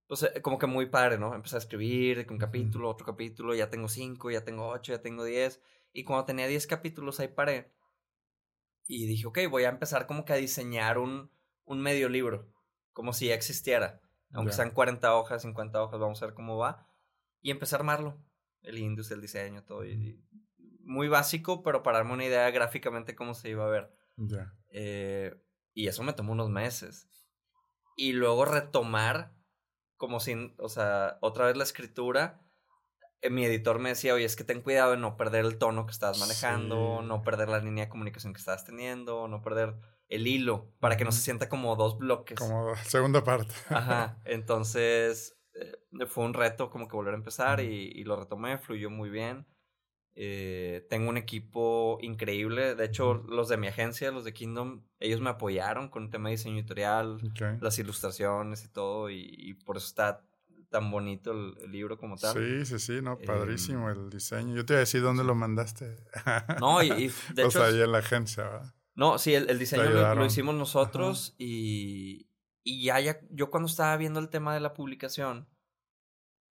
pues 0.07 0.23
eh, 0.23 0.43
como 0.43 0.59
que 0.59 0.67
muy 0.67 0.87
padre, 0.87 1.19
¿no? 1.19 1.35
Empecé 1.35 1.57
a 1.57 1.61
escribir 1.61 2.27
un 2.31 2.39
capítulo, 2.39 2.91
otro 2.91 3.07
capítulo, 3.07 3.55
ya 3.55 3.71
tengo 3.71 3.89
cinco, 3.89 4.31
ya 4.31 4.45
tengo 4.45 4.69
ocho, 4.69 4.93
ya 4.93 5.03
tengo 5.03 5.25
diez. 5.25 5.63
Y 5.93 6.05
cuando 6.05 6.27
tenía 6.27 6.47
diez 6.47 6.67
capítulos 6.67 7.21
ahí 7.21 7.29
paré. 7.29 7.73
Y 8.87 9.07
dije, 9.07 9.27
ok, 9.27 9.39
voy 9.51 9.65
a 9.65 9.69
empezar 9.69 10.07
como 10.07 10.25
que 10.25 10.33
a 10.33 10.37
diseñar 10.37 10.99
un, 10.99 11.31
un 11.65 11.81
medio 11.81 12.09
libro, 12.09 12.51
como 12.93 13.13
si 13.13 13.27
ya 13.29 13.35
existiera. 13.35 14.01
Aunque 14.33 14.51
Ya. 14.53 14.57
sean 14.57 14.71
40 14.71 15.15
hojas, 15.15 15.43
50 15.43 15.83
hojas, 15.83 15.99
vamos 16.01 16.23
a 16.23 16.27
ver 16.27 16.35
cómo 16.35 16.57
va. 16.59 16.87
Y 17.41 17.51
empecé 17.51 17.75
a 17.75 17.79
armarlo. 17.79 18.19
El 18.63 18.79
indus, 18.79 19.11
el 19.11 19.21
diseño, 19.21 19.65
todo. 19.65 19.85
y- 19.85 20.23
muy 20.85 21.09
básico, 21.09 21.63
pero 21.63 21.83
para 21.83 21.99
darme 21.99 22.15
una 22.15 22.25
idea 22.25 22.51
gráficamente 22.51 23.15
cómo 23.15 23.35
se 23.35 23.51
iba 23.51 23.65
a 23.65 23.69
ver. 23.69 23.93
Eh, 24.73 25.35
y 25.75 25.87
eso 25.89 26.03
me 26.03 26.15
tomó 26.15 26.33
unos 26.33 26.49
meses. 26.51 27.09
Y 27.95 28.13
luego 28.15 28.45
retomar, 28.47 29.35
como 29.97 30.19
sin, 30.19 30.55
o 30.59 30.69
sea, 30.71 31.19
otra 31.21 31.45
vez 31.47 31.57
la 31.59 31.65
escritura. 31.65 32.41
Eh, 33.21 33.29
mi 33.31 33.45
editor 33.45 33.79
me 33.81 33.91
decía, 33.91 34.15
oye, 34.15 34.25
es 34.25 34.35
que 34.37 34.45
ten 34.45 34.63
cuidado 34.63 34.93
de 34.93 34.97
no 34.97 35.17
perder 35.17 35.45
el 35.45 35.59
tono 35.59 35.85
que 35.85 35.93
estás 35.93 36.19
manejando, 36.21 37.01
Sí. 37.03 37.07
no 37.07 37.23
perder 37.23 37.49
la 37.51 37.59
línea 37.59 37.85
de 37.85 37.91
comunicación 37.91 38.33
que 38.33 38.39
estás 38.39 38.65
teniendo, 38.65 39.29
no 39.29 39.43
perder 39.43 39.75
el 40.09 40.27
hilo, 40.27 40.73
para 40.81 40.97
que 40.97 41.05
no 41.05 41.13
se 41.13 41.21
sienta 41.21 41.49
como 41.49 41.77
dos 41.77 41.99
bloques. 41.99 42.39
Como 42.39 42.75
segunda 42.77 43.23
parte. 43.25 43.55
Ajá, 43.69 44.21
entonces 44.25 45.39
eh, 45.55 46.07
fue 46.07 46.25
un 46.25 46.35
reto 46.35 46.71
como 46.71 46.89
que 46.89 46.97
volver 46.97 47.15
a 47.15 47.19
empezar 47.19 47.61
y, 47.61 47.93
y 47.95 48.05
lo 48.05 48.17
retomé, 48.17 48.59
fluyó 48.59 48.91
muy 48.91 49.11
bien. 49.11 49.47
Eh, 50.21 50.85
tengo 50.91 51.11
un 51.11 51.17
equipo 51.17 51.99
increíble, 52.01 52.75
de 52.75 52.85
hecho 52.85 53.15
los 53.15 53.49
de 53.49 53.57
mi 53.57 53.69
agencia, 53.69 54.11
los 54.11 54.25
de 54.25 54.35
Kingdom, 54.35 54.83
ellos 54.99 55.21
me 55.21 55.31
apoyaron 55.31 55.91
con 55.91 56.05
el 56.05 56.11
tema 56.11 56.29
de 56.29 56.35
diseño 56.35 56.59
editorial, 56.59 57.21
las 57.61 57.79
ilustraciones 57.79 58.65
y 58.65 58.69
todo, 58.69 59.11
y, 59.11 59.33
y 59.39 59.55
por 59.55 59.77
eso 59.77 59.87
está 59.87 60.25
tan 60.71 60.91
bonito 60.91 61.31
el, 61.31 61.55
el 61.63 61.71
libro 61.71 61.99
como 61.99 62.17
tal. 62.17 62.35
Sí, 62.37 62.67
sí, 62.67 62.79
sí, 62.81 63.01
no, 63.01 63.13
Em, 63.13 63.27
padrísimo 63.27 63.91
el 63.91 64.11
diseño. 64.11 64.57
Yo 64.57 64.67
te 64.67 64.73
iba 64.73 64.79
a 64.79 64.81
decir 64.81 65.03
dónde 65.03 65.23
lo 65.23 65.37
mandaste. 65.37 65.97
No, 66.61 66.83
y, 66.83 66.91
y 66.91 67.09
de 67.35 67.45
o 67.45 67.47
hecho... 67.47 67.61
sea, 67.61 67.67
ahí 67.67 67.81
en 67.81 67.93
la 67.93 67.99
agencia, 67.99 68.43
¿verdad? 68.43 68.75
No, 68.99 69.17
sí, 69.17 69.33
el, 69.33 69.49
el 69.49 69.61
diseño 69.61 69.85
lo, 69.91 70.27
hicimos 70.27 70.57
nosotros 70.57 71.37
y, 71.39 72.29
y 72.65 72.83
ya, 72.83 72.99
ya, 72.99 73.21
yo 73.31 73.49
cuando 73.49 73.69
estaba 73.69 73.97
viendo 73.97 74.19
el 74.19 74.29
tema 74.29 74.55
de 74.55 74.59
la 74.59 74.75
publicación, 74.75 75.49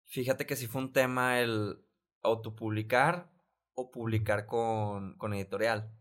fíjate 0.06 0.44
que 0.44 0.56
sí 0.56 0.66
fue 0.66 0.82
un 0.82 0.92
tema 0.92 1.38
el 1.38 1.86
autopublicar 2.20 3.30
o 3.74 3.92
publicar 3.92 4.46
con, 4.46 5.16
con 5.18 5.34
editorial. 5.34 5.96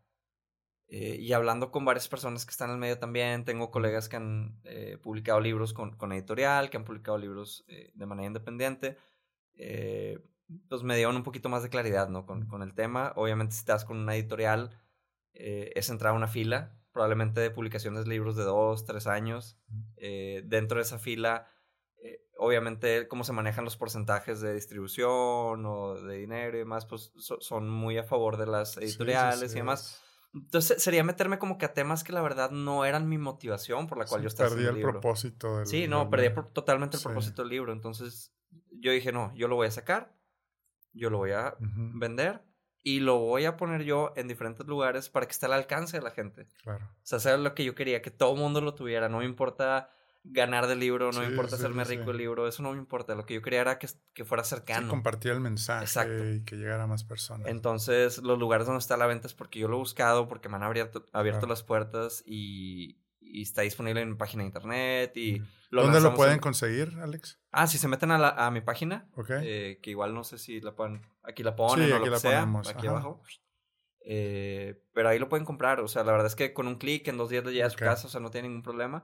Eh, 0.87 1.17
y 1.19 1.31
hablando 1.33 1.69
con 1.69 1.85
varias 1.85 2.07
personas 2.07 2.43
que 2.43 2.49
están 2.49 2.69
en 2.69 2.73
el 2.73 2.79
medio 2.79 2.97
también, 2.97 3.45
tengo 3.45 3.69
colegas 3.69 4.09
que 4.09 4.15
han 4.15 4.59
eh, 4.63 4.97
publicado 4.99 5.39
libros 5.41 5.73
con, 5.73 5.95
con 5.95 6.11
editorial, 6.11 6.71
que 6.71 6.77
han 6.77 6.85
publicado 6.85 7.19
libros 7.19 7.65
eh, 7.67 7.91
de 7.93 8.05
manera 8.07 8.25
independiente. 8.25 8.97
Pues 10.67 10.81
me 10.81 10.95
dieron 10.95 11.17
un 11.17 11.23
poquito 11.23 11.49
más 11.49 11.61
de 11.61 11.69
claridad 11.69 12.09
¿no? 12.09 12.25
con, 12.25 12.47
con 12.47 12.63
el 12.63 12.73
tema. 12.73 13.13
Obviamente 13.15 13.53
si 13.53 13.59
estás 13.59 13.85
con 13.85 13.97
una 13.97 14.15
editorial, 14.15 14.80
eh, 15.33 15.71
es 15.75 15.89
entrar 15.89 16.13
a 16.13 16.15
una 16.17 16.27
fila, 16.27 16.77
probablemente 16.91 17.39
de 17.41 17.51
publicaciones 17.51 18.03
de 18.03 18.09
libros 18.09 18.35
de 18.35 18.43
dos, 18.43 18.85
tres 18.85 19.07
años. 19.07 19.57
Eh, 19.97 20.43
dentro 20.45 20.77
de 20.77 20.83
esa 20.83 20.99
fila, 20.99 21.47
eh, 22.03 22.19
obviamente 22.37 23.07
cómo 23.07 23.23
se 23.23 23.31
manejan 23.33 23.63
los 23.63 23.77
porcentajes 23.77 24.41
de 24.41 24.53
distribución 24.53 25.65
o 25.65 25.95
de 26.01 26.17
dinero 26.17 26.55
y 26.57 26.59
demás, 26.59 26.85
pues 26.85 27.11
so- 27.17 27.39
son 27.39 27.69
muy 27.69 27.97
a 27.97 28.03
favor 28.03 28.37
de 28.37 28.45
las 28.47 28.73
Sí, 28.73 28.79
sí, 28.81 28.85
editoriales 28.87 29.51
sí, 29.51 29.57
y 29.57 29.59
demás. 29.61 30.01
es- 30.03 30.11
Entonces 30.33 30.81
sería 30.81 31.03
meterme 31.03 31.39
como 31.39 31.57
que 31.57 31.65
a 31.65 31.73
temas 31.73 32.03
que 32.05 32.13
la 32.13 32.21
verdad 32.21 32.51
no 32.51 32.85
eran 32.85 33.09
mi 33.09 33.17
motivación 33.17 33.87
por 33.87 33.97
la 33.97 34.05
cual 34.05 34.21
yo 34.21 34.27
estaba 34.29 34.47
Perdí 34.49 34.61
haciendo 34.61 34.71
el 34.71 34.75
libro. 34.77 34.91
propósito 35.01 35.57
del. 35.57 35.65
Sí, 35.67 35.87
no, 35.89 36.09
perdí 36.09 36.29
por- 36.29 36.51
totalmente 36.53 36.95
el 36.97 37.03
propósito 37.03 37.41
del 37.41 37.49
libro. 37.49 37.73
Entonces 37.73 38.33
yo 38.71 38.91
dije, 38.93 39.11
no, 39.11 39.33
yo 39.35 39.47
lo 39.49 39.55
voy 39.55 39.67
a 39.67 39.71
sacar, 39.71 40.15
yo 40.93 41.09
lo 41.09 41.17
voy 41.17 41.31
a 41.31 41.55
vender 41.59 42.41
y 42.83 42.99
lo 42.99 43.19
voy 43.19 43.45
a 43.45 43.57
poner 43.57 43.83
yo 43.83 44.11
en 44.15 44.27
diferentes 44.27 44.65
lugares 44.65 45.09
para 45.09 45.25
que 45.25 45.31
esté 45.31 45.45
al 45.45 45.53
alcance 45.53 45.97
de 45.97 46.03
la 46.03 46.11
gente. 46.11 46.47
Claro. 46.63 46.85
O 46.85 46.99
sea, 47.03 47.17
eso 47.19 47.33
es 47.33 47.39
lo 47.39 47.53
que 47.53 47.63
yo 47.63 47.75
quería, 47.75 48.01
que 48.01 48.11
todo 48.11 48.33
el 48.33 48.39
mundo 48.39 48.61
lo 48.61 48.73
tuviera. 48.73 49.07
No 49.09 49.19
me 49.19 49.25
importa 49.25 49.89
ganar 50.23 50.67
del 50.67 50.79
libro, 50.79 51.11
no 51.11 51.21
me 51.21 51.27
importa 51.27 51.55
sí, 51.57 51.63
hacerme 51.63 51.83
sí, 51.85 51.95
rico 51.95 52.07
del 52.07 52.17
libro, 52.17 52.47
eso 52.47 52.61
no 52.61 52.71
me 52.73 52.77
importa. 52.77 53.15
Lo 53.15 53.25
que 53.25 53.33
yo 53.33 53.41
quería 53.41 53.61
era 53.61 53.79
que, 53.79 53.87
que 54.13 54.23
fuera 54.25 54.43
cercano. 54.43 54.87
compartir 54.87 55.31
el 55.31 55.39
mensaje 55.39 55.83
Exacto. 55.83 56.29
y 56.29 56.43
que 56.43 56.55
llegara 56.57 56.83
a 56.83 56.87
más 56.87 57.03
personas. 57.03 57.47
Entonces, 57.47 58.19
los 58.19 58.37
lugares 58.37 58.67
donde 58.67 58.79
está 58.79 58.97
la 58.97 59.07
venta 59.07 59.27
es 59.27 59.33
porque 59.33 59.59
yo 59.59 59.67
lo 59.67 59.77
he 59.77 59.79
buscado, 59.79 60.27
porque 60.27 60.49
me 60.49 60.57
han 60.57 60.63
abierto, 60.63 61.05
abierto 61.11 61.41
Claro. 61.41 61.53
las 61.53 61.63
puertas 61.63 62.23
y, 62.25 62.97
y 63.19 63.41
está 63.43 63.61
disponible 63.61 64.01
en 64.01 64.09
mi 64.09 64.15
página 64.15 64.43
de 64.43 64.47
internet. 64.47 65.17
Y. 65.17 65.41
lo 65.71 65.81
¿Dónde 65.83 65.99
lo 66.01 66.13
pueden 66.13 66.35
en- 66.35 66.39
conseguir, 66.39 66.97
Alex? 67.01 67.39
Ah, 67.51 67.65
si 67.65 67.77
se 67.79 67.87
meten 67.87 68.11
a, 68.11 68.17
la- 68.19 68.29
a 68.45 68.51
mi 68.51 68.61
página, 68.61 69.09
Ok. 69.15 69.31
eh, 69.41 69.79
que 69.81 69.89
igual 69.89 70.13
no 70.13 70.23
sé 70.23 70.37
si 70.37 70.61
la 70.61 70.75
pueden, 70.75 71.01
aquí 71.23 71.41
la 71.43 71.55
ponen 71.55 71.87
Sí, 71.87 71.91
o 71.91 71.95
aquí 71.95 72.05
lo 72.05 72.11
la 72.11 72.17
que 72.17 72.21
sea, 72.21 72.39
ponemos, 72.41 72.67
aquí 72.69 72.87
ajá. 72.87 72.89
abajo. 72.97 73.21
Eh, 74.03 74.81
pero 74.93 75.09
ahí 75.09 75.19
lo 75.19 75.29
pueden 75.29 75.45
comprar, 75.45 75.79
o 75.79 75.87
sea, 75.87 76.03
la 76.03 76.11
verdad 76.11 76.27
es 76.27 76.35
que 76.35 76.53
con 76.53 76.67
un 76.67 76.75
clic 76.75 77.07
en 77.07 77.17
dos 77.17 77.29
días 77.29 77.45
le 77.45 77.51
llega 77.53 77.65
a 77.65 77.69
Ok. 77.69 77.73
su 77.73 77.79
casa, 77.79 78.07
o 78.07 78.09
sea, 78.09 78.19
no 78.19 78.31
tiene 78.31 78.47
ningún 78.47 78.63
problema. 78.63 79.03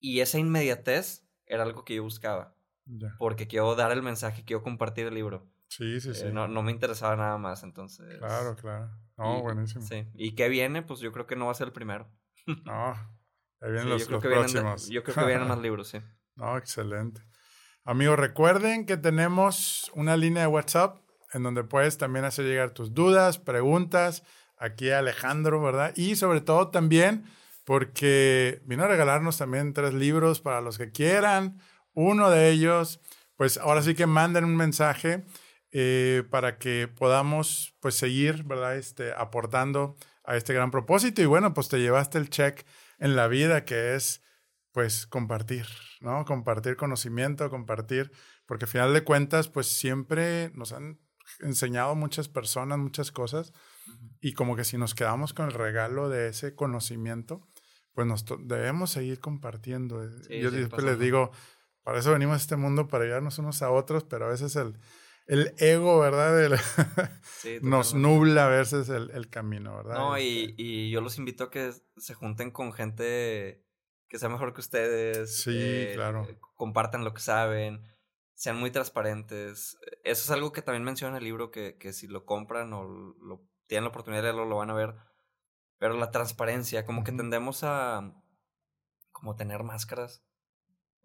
Y 0.00 0.20
esa 0.20 0.38
inmediatez 0.38 1.26
era 1.46 1.64
algo 1.64 1.84
que 1.84 1.96
yo 1.96 2.02
buscaba, 2.04 2.54
Ya. 2.86 3.14
porque 3.18 3.48
quiero 3.48 3.74
dar 3.74 3.90
el 3.92 4.02
mensaje, 4.02 4.44
quiero 4.44 4.62
compartir 4.62 5.06
el 5.06 5.14
libro. 5.14 5.50
Sí, 5.68 6.00
sí, 6.00 6.10
Eh, 6.10 6.14
sí. 6.14 6.26
no, 6.32 6.46
no 6.48 6.62
me 6.62 6.70
interesaba 6.72 7.16
nada 7.16 7.36
más, 7.36 7.62
entonces. 7.62 8.16
Claro, 8.18 8.56
claro. 8.56 8.90
No, 9.16 9.38
y- 9.38 9.42
buenísimo. 9.42 9.84
Sí. 9.84 10.06
¿Y 10.14 10.34
qué 10.34 10.48
viene? 10.48 10.82
Pues 10.82 11.00
yo 11.00 11.12
creo 11.12 11.26
que 11.26 11.36
no 11.36 11.46
va 11.46 11.52
a 11.52 11.54
ser 11.54 11.66
el 11.66 11.72
primero. 11.72 12.08
No, 12.64 12.94
ahí 13.60 13.70
vienen 13.72 13.84
Sí, 13.84 13.88
los, 13.90 14.00
yo, 14.00 14.06
creo 14.06 14.16
los 14.16 14.22
que 14.22 14.28
vienen 14.28 14.46
de- 14.46 14.60
próximos. 14.60 14.88
yo 14.90 15.02
creo 15.02 15.14
que 15.14 15.24
vienen 15.26 15.48
más 15.48 15.58
libros, 15.62 15.88
sí. 15.88 15.98
No, 16.36 16.56
excelente. 16.56 17.20
Amigos, 17.84 18.18
recuerden 18.18 18.84
que 18.86 18.96
tenemos 18.96 19.90
una 19.94 20.16
línea 20.16 20.42
de 20.42 20.48
WhatsApp 20.48 20.98
en 21.32 21.42
donde 21.42 21.64
puedes 21.64 21.98
también 21.98 22.24
hacer 22.24 22.44
llegar 22.44 22.70
tus 22.70 22.92
dudas, 22.94 23.38
preguntas, 23.38 24.22
aquí 24.56 24.90
a 24.90 24.98
Alejandro, 24.98 25.60
¿verdad? 25.62 25.92
Y 25.96 26.16
sobre 26.16 26.40
todo 26.40 26.68
también 26.68 27.24
porque 27.64 28.60
vino 28.64 28.84
a 28.84 28.88
regalarnos 28.88 29.36
también 29.38 29.72
tres 29.74 29.92
libros 29.94 30.40
para 30.40 30.60
los 30.60 30.78
que 30.78 30.90
quieran. 30.90 31.60
Uno 31.92 32.30
de 32.30 32.48
ellos, 32.50 33.00
pues 33.36 33.58
ahora 33.58 33.82
sí 33.82 33.94
que 33.94 34.06
manden 34.06 34.44
un 34.44 34.56
mensaje 34.56 35.24
eh, 35.70 36.22
para 36.30 36.56
que 36.58 36.88
podamos 36.88 37.74
pues 37.80 37.94
seguir, 37.94 38.44
¿verdad? 38.44 38.76
Este, 38.76 39.12
aportando 39.12 39.96
a 40.24 40.36
este 40.36 40.54
gran 40.54 40.70
propósito. 40.70 41.20
Y 41.20 41.26
bueno, 41.26 41.52
pues 41.52 41.68
te 41.68 41.78
llevaste 41.78 42.16
el 42.18 42.30
check 42.30 42.64
en 42.98 43.16
la 43.16 43.28
vida 43.28 43.64
que 43.64 43.94
es 43.94 44.22
pues 44.72 45.06
compartir, 45.06 45.66
¿no? 46.00 46.24
Compartir 46.24 46.76
conocimiento, 46.76 47.50
compartir, 47.50 48.12
porque 48.46 48.66
al 48.66 48.70
final 48.70 48.94
de 48.94 49.02
cuentas 49.02 49.48
pues 49.48 49.66
siempre 49.66 50.50
nos 50.54 50.72
han 50.72 51.00
enseñado 51.40 51.94
muchas 51.94 52.28
personas 52.28 52.78
muchas 52.78 53.12
cosas 53.12 53.52
y 54.20 54.32
como 54.32 54.56
que 54.56 54.64
si 54.64 54.78
nos 54.78 54.94
quedamos 54.94 55.34
con 55.34 55.46
el 55.46 55.52
regalo 55.52 56.08
de 56.08 56.28
ese 56.28 56.54
conocimiento, 56.54 57.48
pues 57.92 58.06
nos 58.06 58.24
debemos 58.44 58.90
seguir 58.90 59.20
compartiendo. 59.20 60.04
Yo 60.28 60.50
siempre 60.50 60.82
les 60.82 60.98
digo, 60.98 61.30
para 61.82 61.98
eso 61.98 62.12
venimos 62.12 62.34
a 62.34 62.38
este 62.38 62.56
mundo, 62.56 62.88
para 62.88 63.04
ayudarnos 63.04 63.38
unos 63.38 63.62
a 63.62 63.70
otros, 63.70 64.04
pero 64.04 64.26
a 64.26 64.28
veces 64.28 64.54
el, 64.56 64.78
el 65.28 65.54
ego, 65.58 66.00
¿verdad? 66.00 66.58
nos 67.62 67.94
nubla 67.94 68.46
a 68.46 68.48
veces 68.48 68.88
el, 68.88 69.10
el 69.12 69.30
camino, 69.30 69.76
¿verdad? 69.76 69.94
No, 69.94 70.18
y, 70.18 70.46
este 70.50 70.54
y, 70.62 70.90
yo 70.90 71.00
los 71.00 71.18
invito 71.18 71.44
a 71.44 71.50
que 71.50 71.72
se 71.96 72.14
junten 72.14 72.50
con 72.50 72.72
gente 72.72 73.64
que 74.08 74.18
sea 74.18 74.28
mejor 74.28 74.54
que 74.54 74.60
ustedes. 74.60 75.42
Sí, 75.42 75.52
eh, 75.54 75.92
claro. 75.94 76.26
Compartan 76.56 77.04
lo 77.04 77.14
que 77.14 77.20
saben, 77.20 77.82
sean 78.34 78.58
muy 78.58 78.70
transparentes. 78.70 79.78
Eso 80.02 80.24
es 80.24 80.30
algo 80.30 80.50
que 80.50 80.62
también 80.62 80.82
menciona 80.82 81.18
el 81.18 81.24
libro, 81.24 81.50
que, 81.50 81.76
que 81.78 81.92
si 81.92 82.08
lo 82.08 82.24
compran 82.24 82.72
o 82.72 82.84
lo, 82.84 83.46
tienen 83.68 83.84
la 83.84 83.90
oportunidad 83.90 84.22
de 84.22 84.32
leerlo, 84.32 84.46
lo 84.46 84.56
van 84.56 84.70
a 84.70 84.74
ver 84.74 84.94
pero 85.78 85.94
la 85.96 86.10
transparencia, 86.10 86.84
como 86.84 87.04
que 87.04 87.12
tendemos 87.12 87.62
a 87.62 88.12
como 89.12 89.36
tener 89.36 89.62
máscaras. 89.62 90.24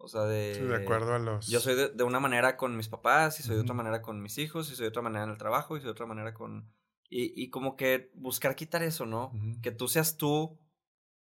O 0.04 0.10
sea, 0.10 0.24
de... 0.24 0.56
Sí, 0.56 0.62
de 0.62 0.76
acuerdo 0.76 1.14
a 1.14 1.20
los... 1.20 1.48
Yo 1.48 1.62
soy 1.62 1.76
de, 1.76 2.04
una 2.04 2.20
manera 2.20 2.58
con 2.58 2.76
mis 2.76 2.90
papás, 2.90 3.40
y 3.40 3.44
soy 3.44 3.56
de 3.56 3.62
otra 3.62 3.74
manera 3.74 4.02
con 4.02 4.22
mis 4.22 4.38
hijos, 4.38 4.70
y 4.70 4.76
soy 4.76 4.84
de 4.84 4.90
otra 4.90 5.02
manera 5.02 5.24
en 5.24 5.30
el 5.30 5.38
trabajo, 5.38 5.78
y 5.78 5.80
soy 5.80 5.86
de 5.86 5.92
otra 5.92 6.06
manera 6.06 6.34
con... 6.34 6.70
Y, 7.10 7.32
y 7.42 7.50
como 7.50 7.78
que 7.78 8.12
buscar 8.14 8.56
quitar 8.56 8.84
eso, 8.84 9.06
¿no? 9.06 9.32
Que 9.62 9.72
tú 9.72 9.88
seas 9.88 10.18
tú, 10.18 10.60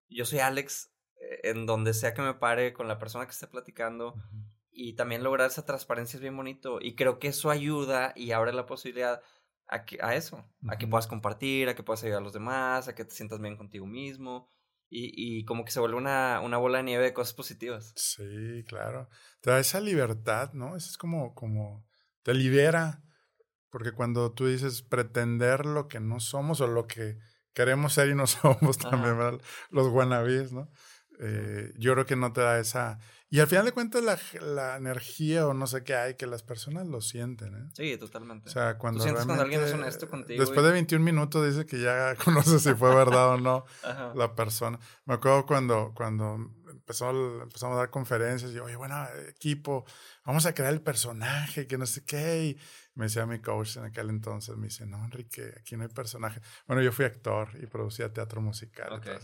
yo 0.09 0.27
soy 0.27 0.41
Alex, 0.41 0.93
eh, 1.17 1.41
en 1.45 1.65
donde 1.65 1.95
sea 1.95 2.13
que 2.13 2.21
me 2.21 2.35
pare 2.35 2.75
con 2.75 2.87
la 2.87 2.99
persona 2.99 3.25
que 3.25 3.33
esté 3.33 3.47
platicando. 3.47 4.15
Y 4.71 4.93
también 4.93 5.23
lograr 5.23 5.49
esa 5.49 5.65
transparencia 5.65 6.19
es 6.19 6.21
bien 6.21 6.37
bonito. 6.37 6.79
Y 6.83 6.97
creo 6.97 7.19
que 7.19 7.29
eso 7.29 7.49
ayuda 7.49 8.13
y 8.15 8.33
abre 8.33 8.53
la 8.53 8.67
posibilidad 8.67 9.23
a, 9.69 9.87
que, 9.87 9.99
a 10.03 10.15
eso, 10.15 10.45
a 10.69 10.77
que 10.77 10.87
puedas 10.87 11.07
compartir, 11.07 11.71
a 11.71 11.75
que 11.75 11.83
puedas 11.83 12.03
ayudar 12.05 12.21
a 12.21 12.25
los 12.25 12.35
demás, 12.35 12.89
a 12.89 12.95
que 12.95 13.05
te 13.05 13.15
sientas 13.15 13.41
bien 13.41 13.57
contigo 13.57 13.87
mismo. 13.87 14.51
Y, 14.89 15.39
y 15.39 15.45
como 15.45 15.65
que 15.65 15.73
se 15.73 15.81
vuelve 15.81 15.97
una, 15.97 16.41
una, 16.41 16.59
bola 16.59 16.79
de 16.79 16.85
nieve 16.85 17.05
de 17.05 17.13
cosas 17.13 17.35
positivas. 17.35 17.93
Sí, 17.97 18.65
claro. 18.69 19.09
Te 19.41 19.51
da 19.51 19.59
esa 19.59 19.81
libertad, 19.81 20.53
¿no? 20.53 20.77
Eso 20.77 20.91
es 20.91 20.97
como, 20.97 21.35
como, 21.35 21.85
te 22.23 22.35
libera, 22.35 23.03
porque 23.71 23.93
cuando 23.93 24.33
tú 24.33 24.47
dices 24.47 24.83
pretender 24.83 25.67
lo 25.67 25.89
que 25.89 25.99
no 25.99 26.21
somos 26.21 26.61
o 26.61 26.69
lo 26.69 26.87
que 26.87 27.19
queremos 27.53 27.95
ser 27.95 28.11
y 28.11 28.15
no 28.15 28.27
somos 28.27 28.79
también, 28.79 29.19
¿verdad? 29.19 29.41
los 29.71 29.89
wannabes, 29.89 30.53
¿no? 30.53 30.71
Eh, 31.19 31.73
yo 31.79 31.95
creo 31.95 32.07
que 32.07 32.17
no 32.17 32.33
te 32.33 32.43
da 32.43 32.59
esa, 32.59 32.99
y 33.29 33.41
al 33.41 33.49
final 33.49 33.65
de 33.65 33.73
cuentas, 33.73 34.05
la, 34.05 34.19
la, 34.41 34.77
energía 34.77 35.49
o 35.49 35.55
no 35.55 35.67
sé 35.67 35.83
qué 35.83 35.97
hay, 35.97 36.15
que 36.15 36.27
las 36.27 36.45
personas 36.45 36.87
lo 36.87 37.01
sienten, 37.01 37.55
¿eh? 37.55 37.69
Sí, 37.75 37.97
totalmente. 37.97 38.49
O 38.49 38.53
sea, 38.53 38.79
cuando, 38.79 39.03
sientes 39.03 39.25
cuando 39.25 39.43
alguien 39.43 39.63
es 39.63 39.73
honesto 39.73 40.09
contigo. 40.09 40.41
Después 40.41 40.65
de 40.65 40.71
21 40.71 41.05
minutos 41.05 41.45
dice 41.45 41.67
que 41.67 41.81
ya 41.81 42.15
conoce 42.25 42.61
si 42.61 42.73
fue 42.75 42.95
verdad 42.95 43.31
o 43.31 43.39
no 43.39 43.65
la 44.15 44.35
persona. 44.37 44.79
Me 45.07 45.15
acuerdo 45.15 45.45
cuando, 45.45 45.93
cuando 45.95 46.53
empezó, 46.71 47.11
empezamos 47.43 47.75
a 47.75 47.81
dar 47.81 47.91
conferencias 47.91 48.53
y, 48.53 48.61
oye, 48.61 48.77
bueno, 48.77 48.95
equipo, 49.29 49.85
vamos 50.25 50.47
a 50.47 50.55
crear 50.55 50.73
el 50.73 50.81
personaje, 50.81 51.67
que 51.67 51.79
no 51.79 51.87
sé 51.87 52.05
qué. 52.05 52.45
Y 52.45 52.61
me 52.95 53.07
decía 53.07 53.27
mi 53.27 53.41
coach 53.41 53.77
en 53.77 53.87
aquel 53.87 54.09
entonces, 54.09 54.57
me 54.57 54.69
dice, 54.69 54.87
no, 54.87 55.05
Enrique, 55.05 55.53
aquí 55.59 55.77
no 55.77 55.83
hay 55.83 55.89
personaje. 55.89 56.41
Bueno, 56.69 56.81
yo 56.81 56.93
fui 56.93 57.05
actor 57.05 57.49
y 57.61 57.67
producía 57.67 58.13
teatro 58.13 58.41
musical. 58.41 58.93
Okay. 58.93 59.17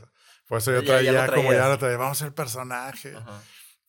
Por 0.48 0.58
eso 0.58 0.72
yo 0.72 0.82
traía, 0.82 1.28
como 1.28 1.52
ya 1.52 1.68
lo 1.68 1.78
traía, 1.78 1.98
vamos 1.98 2.20
a 2.20 2.24
ser 2.24 2.34
personaje. 2.34 3.14
Ajá. 3.14 3.40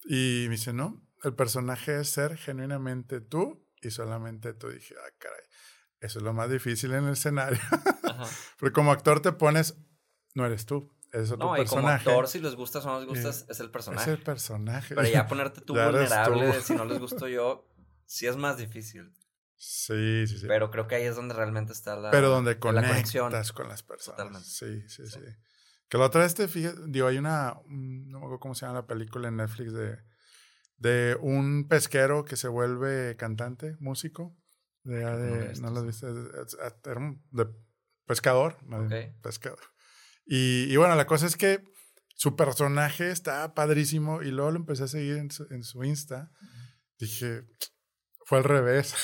Y 0.05 0.45
me 0.47 0.55
dice, 0.55 0.73
no, 0.73 1.01
el 1.23 1.33
personaje 1.33 1.99
es 1.99 2.09
ser 2.09 2.37
genuinamente 2.37 3.21
tú 3.21 3.65
y 3.81 3.91
solamente 3.91 4.53
tú. 4.53 4.69
dije, 4.69 4.95
ah, 4.97 5.13
caray, 5.17 5.43
eso 5.99 6.19
es 6.19 6.25
lo 6.25 6.33
más 6.33 6.49
difícil 6.49 6.93
en 6.93 7.05
el 7.05 7.13
escenario. 7.13 7.59
Porque 8.59 8.73
como 8.73 8.91
actor 8.91 9.21
te 9.21 9.31
pones, 9.31 9.75
no 10.35 10.45
eres 10.45 10.65
tú, 10.65 10.93
es 11.11 11.31
otro 11.31 11.47
no, 11.47 11.55
personaje. 11.55 11.61
Y 11.61 11.67
como 11.67 11.87
actor, 11.89 12.27
si 12.27 12.39
les 12.39 12.55
gustas 12.55 12.85
o 12.85 12.89
no 12.89 12.99
les 12.99 13.07
gustas, 13.07 13.45
es 13.49 13.59
el 13.59 13.71
personaje. 13.71 14.11
Es 14.11 14.17
el 14.17 14.23
personaje. 14.23 14.95
Pero 14.95 15.07
ya 15.07 15.27
ponerte 15.27 15.61
tú 15.61 15.73
vulnerable, 15.73 16.61
si 16.61 16.75
no 16.75 16.85
les 16.85 16.99
gusto 16.99 17.27
yo, 17.27 17.69
sí 18.05 18.27
es 18.27 18.35
más 18.35 18.57
difícil. 18.57 19.13
Sí, 19.55 20.27
sí, 20.27 20.39
sí. 20.39 20.45
Pero 20.47 20.71
creo 20.71 20.87
que 20.87 20.95
ahí 20.95 21.03
es 21.03 21.15
donde 21.15 21.35
realmente 21.35 21.71
está 21.71 21.95
la 21.95 22.11
Pero 22.11 22.29
donde 22.29 22.59
conectas 22.59 23.53
con 23.53 23.69
las 23.69 23.81
personas. 23.83 24.17
Totalmente. 24.17 24.49
Sí, 24.49 24.83
sí, 24.89 25.07
sí. 25.07 25.19
Que 25.89 25.97
la 25.97 26.05
otra 26.05 26.21
vez 26.21 26.33
te 26.33 26.47
fijas, 26.47 26.75
digo, 26.87 27.07
hay 27.07 27.17
una, 27.17 27.55
no 27.67 28.19
me 28.19 28.25
acuerdo 28.25 28.39
cómo 28.39 28.55
se 28.55 28.65
llama 28.65 28.79
la 28.79 28.87
película 28.87 29.27
en 29.27 29.37
Netflix 29.37 29.73
de, 29.73 29.99
de 30.77 31.17
un 31.21 31.67
pesquero 31.67 32.25
que 32.25 32.35
se 32.35 32.47
vuelve 32.47 33.15
cantante, 33.17 33.75
músico. 33.79 34.35
De, 34.83 34.97
de 34.97 35.61
no, 35.61 35.69
lo 35.69 35.85
viste, 35.85 36.07
de, 36.11 37.47
pescador, 38.05 38.57
pescador. 39.21 39.59
Y, 40.25 40.65
y, 40.71 40.75
bueno, 40.77 40.95
la 40.95 41.07
cosa 41.07 41.25
es 41.25 41.37
que 41.37 41.63
su 42.15 42.35
personaje 42.35 43.11
está 43.11 43.53
padrísimo 43.53 44.21
y 44.21 44.31
luego 44.31 44.51
lo 44.51 44.57
empecé 44.57 44.83
a 44.83 44.87
seguir 44.87 45.17
en 45.17 45.31
su, 45.31 45.47
en 45.51 45.63
su 45.63 45.83
Insta. 45.83 46.31
Dije, 46.97 47.45
fue 48.25 48.37
al 48.39 48.43
revés. 48.43 48.95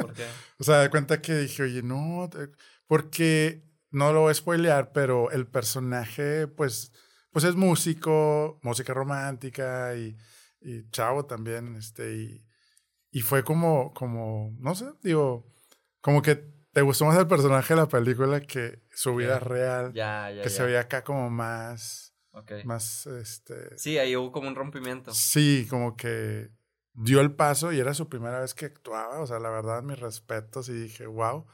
¿Por 0.00 0.12
qué? 0.12 0.26
o 0.58 0.64
sea, 0.64 0.78
de 0.78 0.90
cuenta 0.90 1.20
que 1.20 1.36
dije, 1.36 1.64
oye, 1.64 1.82
no, 1.82 2.28
porque 2.86 3.64
no 3.92 4.12
lo 4.12 4.22
voy 4.22 4.32
a 4.32 4.34
spoilear, 4.34 4.92
pero 4.92 5.30
el 5.30 5.46
personaje, 5.46 6.48
pues, 6.48 6.92
pues 7.30 7.44
es 7.44 7.54
músico, 7.54 8.58
música 8.62 8.92
romántica 8.94 9.94
y, 9.94 10.16
y 10.60 10.88
chavo 10.90 11.26
también, 11.26 11.76
este, 11.76 12.14
y, 12.14 12.46
y 13.10 13.20
fue 13.20 13.44
como, 13.44 13.92
como, 13.92 14.54
no 14.58 14.74
sé, 14.74 14.86
digo, 15.02 15.46
como 16.00 16.22
que 16.22 16.36
te 16.72 16.80
gustó 16.80 17.04
más 17.04 17.18
el 17.18 17.26
personaje 17.26 17.74
de 17.74 17.80
la 17.80 17.88
película 17.88 18.40
que 18.40 18.82
su 18.90 19.14
vida 19.14 19.38
real, 19.38 19.92
que 20.42 20.50
se 20.50 20.64
veía 20.64 20.80
acá 20.80 21.04
como 21.04 21.28
más, 21.28 22.14
más, 22.64 23.06
este... 23.06 23.76
Sí, 23.76 23.98
ahí 23.98 24.16
hubo 24.16 24.32
como 24.32 24.48
un 24.48 24.54
rompimiento. 24.54 25.12
Sí, 25.12 25.66
como 25.68 25.96
que 25.96 26.50
dio 26.94 27.20
el 27.20 27.34
paso 27.34 27.72
y 27.72 27.78
era 27.78 27.92
su 27.92 28.08
primera 28.08 28.40
vez 28.40 28.54
que 28.54 28.66
actuaba, 28.66 29.20
o 29.20 29.26
sea, 29.26 29.38
la 29.38 29.50
verdad, 29.50 29.82
mis 29.82 29.98
respetos 29.98 30.68
y 30.70 30.72
dije, 30.72 31.06
wow. 31.06 31.46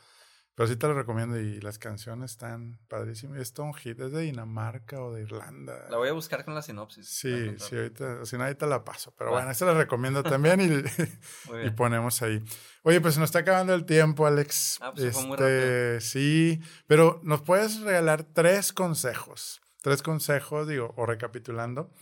Pero 0.58 0.66
sí 0.66 0.74
te 0.74 0.88
lo 0.88 0.94
recomiendo 0.94 1.38
y 1.38 1.60
las 1.60 1.78
canciones 1.78 2.32
están 2.32 2.80
padrísimas. 2.88 3.38
Es 3.38 3.56
un 3.60 3.72
hit, 3.74 4.00
es 4.00 4.10
de 4.10 4.22
Dinamarca 4.22 5.00
o 5.00 5.14
de 5.14 5.22
Irlanda. 5.22 5.86
La 5.88 5.98
voy 5.98 6.08
a 6.08 6.12
buscar 6.12 6.44
con 6.44 6.52
la 6.52 6.62
sinopsis. 6.62 7.08
Sí, 7.08 7.54
sí, 7.58 7.76
ahorita, 7.76 8.26
si 8.26 8.36
no, 8.36 8.42
ahorita 8.42 8.66
la 8.66 8.82
paso. 8.82 9.14
Pero 9.16 9.30
bueno, 9.30 9.48
esta 9.52 9.66
la 9.66 9.74
recomiendo 9.74 10.24
también 10.24 10.60
y, 10.60 10.66
y, 11.64 11.70
ponemos 11.70 12.22
ahí. 12.22 12.42
Oye, 12.82 13.00
pues 13.00 13.16
nos 13.18 13.26
está 13.26 13.38
acabando 13.38 13.72
el 13.72 13.84
tiempo, 13.84 14.26
Alex. 14.26 14.80
Ah, 14.80 14.92
pues 14.92 15.14
fue 15.14 15.26
muy 15.26 15.34
este, 15.34 16.00
Sí, 16.00 16.60
pero 16.88 17.20
nos 17.22 17.42
puedes 17.42 17.80
regalar 17.82 18.24
tres 18.24 18.72
consejos. 18.72 19.60
Tres 19.80 20.02
consejos, 20.02 20.66
digo, 20.66 20.92
o 20.96 21.06
recapitulando, 21.06 21.92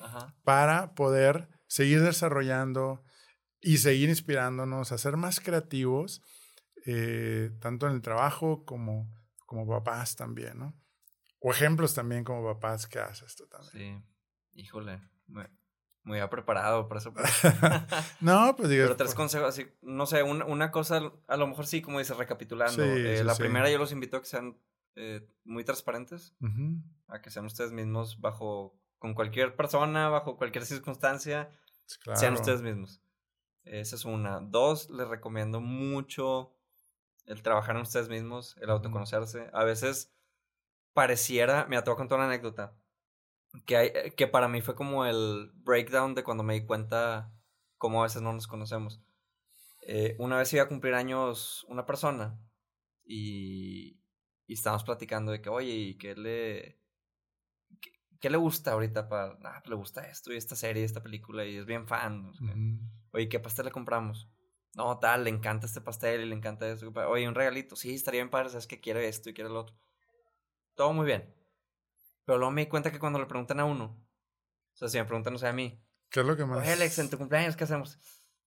para 0.44 0.94
poder 0.94 1.50
seguir 1.66 2.00
desarrollando 2.00 3.04
y 3.60 3.76
seguir 3.76 4.08
inspirándonos 4.08 4.92
a 4.92 4.96
ser 4.96 5.18
más 5.18 5.40
creativos 5.40 6.22
eh, 6.86 7.50
tanto 7.60 7.88
en 7.88 7.94
el 7.94 8.00
trabajo 8.00 8.64
como, 8.64 9.12
como 9.44 9.66
papás 9.66 10.14
también, 10.14 10.58
¿no? 10.58 10.74
O 11.40 11.50
ejemplos 11.50 11.94
también 11.94 12.22
como 12.22 12.44
papás 12.44 12.86
que 12.86 13.00
haces 13.00 13.26
esto 13.26 13.46
también. 13.48 14.04
Sí, 14.52 14.60
híjole, 14.60 15.02
muy, 15.26 15.44
muy 16.04 16.20
preparado 16.28 16.88
para 16.88 17.00
eso. 17.00 17.12
no, 18.20 18.54
pues 18.56 18.68
digo. 18.68 18.84
Pero 18.84 18.96
tres 18.96 19.16
consejos, 19.16 19.48
así, 19.48 19.66
no 19.82 20.06
sé, 20.06 20.22
una, 20.22 20.44
una, 20.44 20.70
cosa, 20.70 21.12
a 21.26 21.36
lo 21.36 21.48
mejor 21.48 21.66
sí, 21.66 21.82
como 21.82 21.98
dices, 21.98 22.16
recapitulando. 22.16 22.84
Eh, 22.84 23.24
la 23.24 23.34
primera 23.34 23.68
yo 23.68 23.78
los 23.78 23.90
invito 23.90 24.16
a 24.16 24.20
que 24.20 24.26
sean 24.26 24.56
eh, 24.94 25.28
muy 25.44 25.64
transparentes, 25.64 26.36
a 27.08 27.20
que 27.20 27.30
sean 27.30 27.46
ustedes 27.46 27.72
mismos 27.72 28.20
bajo, 28.20 28.80
con 28.98 29.14
cualquier 29.14 29.56
persona, 29.56 30.08
bajo 30.08 30.36
cualquier 30.36 30.64
circunstancia, 30.64 31.50
sean 32.14 32.34
ustedes 32.34 32.62
mismos. 32.62 33.02
Esa 33.64 33.96
es 33.96 34.04
una. 34.04 34.40
Dos, 34.40 34.88
les 34.90 35.08
recomiendo 35.08 35.60
mucho 35.60 36.55
el 37.26 37.42
trabajar 37.42 37.76
en 37.76 37.82
ustedes 37.82 38.08
mismos, 38.08 38.56
el 38.60 38.70
autoconocerse. 38.70 39.50
A 39.52 39.64
veces 39.64 40.14
pareciera, 40.92 41.66
me 41.66 41.76
atrevo 41.76 41.94
a 41.94 41.98
contar 41.98 42.18
una 42.18 42.28
anécdota, 42.28 42.74
que, 43.66 43.76
hay, 43.76 43.88
eh, 43.94 44.14
que 44.16 44.26
para 44.26 44.48
mí 44.48 44.60
fue 44.62 44.74
como 44.74 45.04
el 45.06 45.50
breakdown 45.56 46.14
de 46.14 46.24
cuando 46.24 46.42
me 46.42 46.54
di 46.54 46.66
cuenta 46.66 47.32
cómo 47.78 48.00
a 48.00 48.04
veces 48.04 48.22
no 48.22 48.32
nos 48.32 48.46
conocemos. 48.46 49.02
Eh, 49.82 50.16
una 50.18 50.38
vez 50.38 50.52
iba 50.52 50.64
a 50.64 50.68
cumplir 50.68 50.94
años 50.94 51.64
una 51.68 51.86
persona 51.86 52.40
y, 53.04 54.00
y 54.46 54.54
estábamos 54.54 54.84
platicando 54.84 55.32
de 55.32 55.40
que, 55.40 55.48
oye, 55.48 55.72
¿y 55.72 55.98
qué 55.98 56.14
le, 56.14 56.80
qué, 58.20 58.30
le 58.30 58.36
gusta 58.36 58.72
ahorita 58.72 59.08
para, 59.08 59.38
ah, 59.44 59.62
le 59.66 59.74
gusta 59.74 60.02
esto 60.08 60.32
y 60.32 60.36
esta 60.36 60.56
serie, 60.56 60.84
esta 60.84 61.02
película 61.02 61.44
y 61.44 61.56
es 61.56 61.66
bien 61.66 61.86
fan. 61.86 62.32
Oye, 63.12 63.28
¿qué 63.28 63.38
pastel 63.38 63.66
le 63.66 63.70
compramos? 63.70 64.28
No, 64.76 64.98
tal, 64.98 65.24
le 65.24 65.30
encanta 65.30 65.64
este 65.64 65.80
pastel 65.80 66.20
y 66.20 66.26
le 66.26 66.34
encanta 66.34 66.68
eso. 66.68 66.92
Oye, 67.08 67.26
un 67.26 67.34
regalito, 67.34 67.76
sí, 67.76 67.94
estaría 67.94 68.20
bien 68.20 68.28
padre, 68.28 68.50
sabes 68.50 68.66
que 68.66 68.78
quiere 68.78 69.08
esto 69.08 69.30
y 69.30 69.34
quiere 69.34 69.48
lo 69.48 69.60
otro. 69.60 69.74
Todo 70.74 70.92
muy 70.92 71.06
bien. 71.06 71.34
Pero 72.26 72.36
luego 72.36 72.50
me 72.50 72.60
di 72.60 72.66
cuenta 72.68 72.92
que 72.92 72.98
cuando 72.98 73.18
le 73.18 73.24
preguntan 73.24 73.58
a 73.58 73.64
uno, 73.64 73.84
o 74.74 74.76
sea, 74.76 74.88
si 74.88 74.98
me 74.98 75.06
preguntan, 75.06 75.32
no 75.32 75.38
sé, 75.38 75.46
a 75.48 75.54
mí. 75.54 75.82
¿Qué 76.10 76.20
es 76.20 76.26
lo 76.26 76.36
que 76.36 76.44
más? 76.44 76.58
Oye, 76.58 76.72
Alex, 76.72 76.98
en 76.98 77.08
tu 77.08 77.16
cumpleaños, 77.16 77.56
¿qué 77.56 77.64
hacemos? 77.64 77.98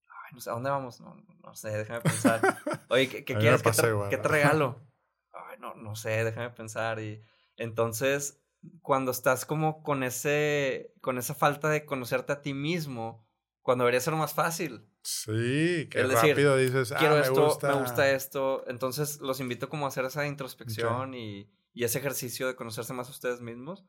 Ay, 0.06 0.34
no 0.34 0.40
sé, 0.40 0.52
¿a 0.52 0.54
dónde 0.54 0.70
vamos? 0.70 1.02
No, 1.02 1.16
no 1.16 1.56
sé, 1.56 1.70
déjame 1.70 2.02
pensar. 2.02 2.40
Oye, 2.90 3.10
¿qué, 3.10 3.24
quieres? 3.24 3.64
¿Qué 3.64 3.72
te, 3.72 4.10
¿Qué 4.12 4.18
te 4.18 4.28
regalo? 4.28 4.88
Ay, 5.34 5.58
no, 5.60 5.74
no 5.74 5.96
sé, 5.96 6.24
déjame 6.24 6.52
pensar. 6.52 7.00
Y 7.00 7.24
entonces, 7.58 8.40
cuando 8.84 9.10
estás 9.10 9.48
como 9.48 9.82
con 9.82 10.04
ese, 10.04 10.94
con 11.02 11.18
esa 11.18 11.34
falta 11.34 11.70
de 11.70 11.88
conocerte 11.88 12.34
a 12.34 12.44
ti 12.44 12.54
mismo, 12.54 13.28
cuando 13.70 13.84
debería 13.84 14.02
ser 14.02 14.16
más 14.16 14.34
fácil. 14.34 14.84
Sí, 15.04 15.88
que 15.92 16.02
rápido 16.02 16.58
dices, 16.58 16.92
ah, 16.92 16.96
quiero 16.98 17.14
me 17.18 17.22
esto, 17.22 17.46
gusta. 17.46 17.76
me 17.76 17.82
gusta 17.82 18.10
esto. 18.10 18.64
Entonces 18.66 19.22
los 19.22 19.40
invito 19.40 19.70
como 19.70 19.86
a 19.86 19.90
hacer 19.90 20.06
esa 20.06 20.26
introspección 20.26 21.14
y, 21.14 21.48
y, 21.72 21.84
ese 21.84 22.00
ejercicio 22.00 22.48
de 22.48 22.56
conocerse 22.56 22.94
más 22.94 23.10
a 23.10 23.12
ustedes 23.12 23.42
mismos. 23.42 23.86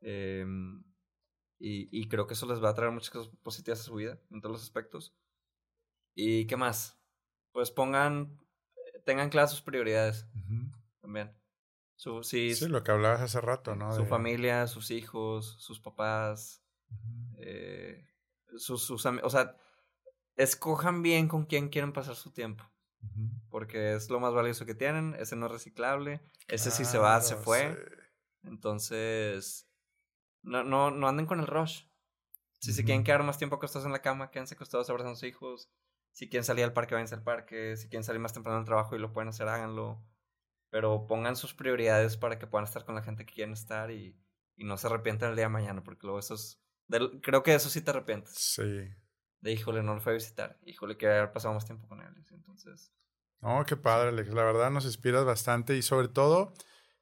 Em, 0.00 0.82
y, 1.60 1.88
y, 1.96 2.08
creo 2.08 2.26
que 2.26 2.34
eso 2.34 2.44
les 2.46 2.60
va 2.60 2.70
a 2.70 2.74
traer 2.74 2.90
muchas 2.90 3.10
cosas 3.10 3.32
positivas 3.44 3.78
a 3.82 3.84
su 3.84 3.94
vida, 3.94 4.18
en 4.32 4.40
todos 4.40 4.54
los 4.54 4.62
aspectos. 4.64 5.14
¿Y 6.16 6.48
qué 6.48 6.56
más? 6.56 6.98
Pues 7.52 7.70
pongan, 7.70 8.36
tengan 9.04 9.30
claras 9.30 9.52
sus 9.52 9.62
prioridades 9.62 10.26
también. 11.00 11.32
Su, 11.94 12.24
sí, 12.24 12.52
sí, 12.56 12.66
lo 12.66 12.82
que 12.82 12.90
hablabas 12.90 13.20
hace 13.20 13.40
rato, 13.40 13.76
¿no? 13.76 13.94
Su 13.94 14.06
familia, 14.06 14.66
sus 14.66 14.90
hijos, 14.90 15.54
sus 15.60 15.78
papás, 15.78 16.64
eh, 17.38 18.08
sus, 18.56 18.84
sus 18.84 19.04
o 19.06 19.30
sea, 19.30 19.56
escojan 20.36 21.02
bien 21.02 21.28
con 21.28 21.44
quién 21.46 21.68
quieren 21.68 21.92
pasar 21.92 22.16
su 22.16 22.32
tiempo. 22.32 22.64
Porque 23.50 23.94
es 23.94 24.08
lo 24.08 24.18
más 24.18 24.32
valioso 24.32 24.64
que 24.64 24.74
tienen, 24.74 25.14
ese 25.18 25.36
no 25.36 25.46
es 25.46 25.52
reciclable, 25.52 26.22
ese 26.48 26.70
si 26.70 26.84
se 26.84 26.98
va, 26.98 27.20
se 27.20 27.36
fue. 27.36 27.76
Entonces, 28.42 29.68
no, 30.42 30.64
no, 30.64 30.90
no 30.90 31.06
anden 31.06 31.26
con 31.26 31.40
el 31.40 31.46
rush. 31.46 31.82
Si 32.60 32.72
se 32.72 32.84
quieren 32.84 33.04
quedar 33.04 33.22
más 33.22 33.36
tiempo 33.36 33.56
acostados 33.56 33.84
en 33.84 33.92
la 33.92 34.00
cama, 34.00 34.30
quédense 34.30 34.54
acostados 34.54 34.88
abrazando 34.88 35.12
a 35.12 35.16
sus 35.16 35.28
hijos. 35.28 35.70
Si 36.12 36.30
quieren 36.30 36.44
salir 36.44 36.64
al 36.64 36.72
parque, 36.72 36.94
váyanse 36.94 37.14
al 37.14 37.22
parque. 37.22 37.76
Si 37.76 37.88
quieren 37.88 38.04
salir 38.04 38.20
más 38.20 38.32
temprano 38.32 38.58
al 38.58 38.64
trabajo 38.64 38.96
y 38.96 38.98
lo 38.98 39.12
pueden 39.12 39.28
hacer, 39.28 39.48
háganlo 39.48 40.02
pero 40.74 41.06
pongan 41.06 41.36
sus 41.36 41.54
prioridades 41.54 42.16
para 42.16 42.36
que 42.36 42.48
puedan 42.48 42.64
estar 42.64 42.84
con 42.84 42.96
la 42.96 43.02
gente 43.04 43.24
que 43.24 43.32
quieren 43.32 43.52
estar 43.52 43.92
y, 43.92 44.20
y 44.56 44.64
no 44.64 44.76
se 44.76 44.88
arrepientan 44.88 45.30
el 45.30 45.36
día 45.36 45.44
de 45.44 45.50
mañana, 45.50 45.84
porque 45.84 46.04
luego 46.04 46.18
eso 46.18 46.34
es... 46.34 46.60
creo 47.22 47.42
que 47.42 47.54
eso 47.54 47.68
sí 47.68 47.80
te 47.80 47.90
arrepientes. 47.90 48.34
Sí. 48.34 48.88
De 49.40 49.52
híjole, 49.52 49.82
no 49.82 49.94
lo 49.94 50.00
fue 50.00 50.12
a 50.12 50.14
visitar. 50.14 50.58
Híjole, 50.64 50.96
que 50.96 51.06
haber 51.06 51.32
pasado 51.32 51.54
más 51.54 51.64
tiempo 51.64 51.86
con 51.88 52.00
él. 52.00 52.14
Entonces... 52.30 52.92
No, 53.40 53.64
qué 53.66 53.76
padre, 53.76 54.08
Alex. 54.08 54.32
La 54.32 54.42
verdad 54.42 54.70
nos 54.70 54.86
inspiras 54.86 55.24
bastante 55.24 55.76
y 55.76 55.82
sobre 55.82 56.08
todo, 56.08 56.54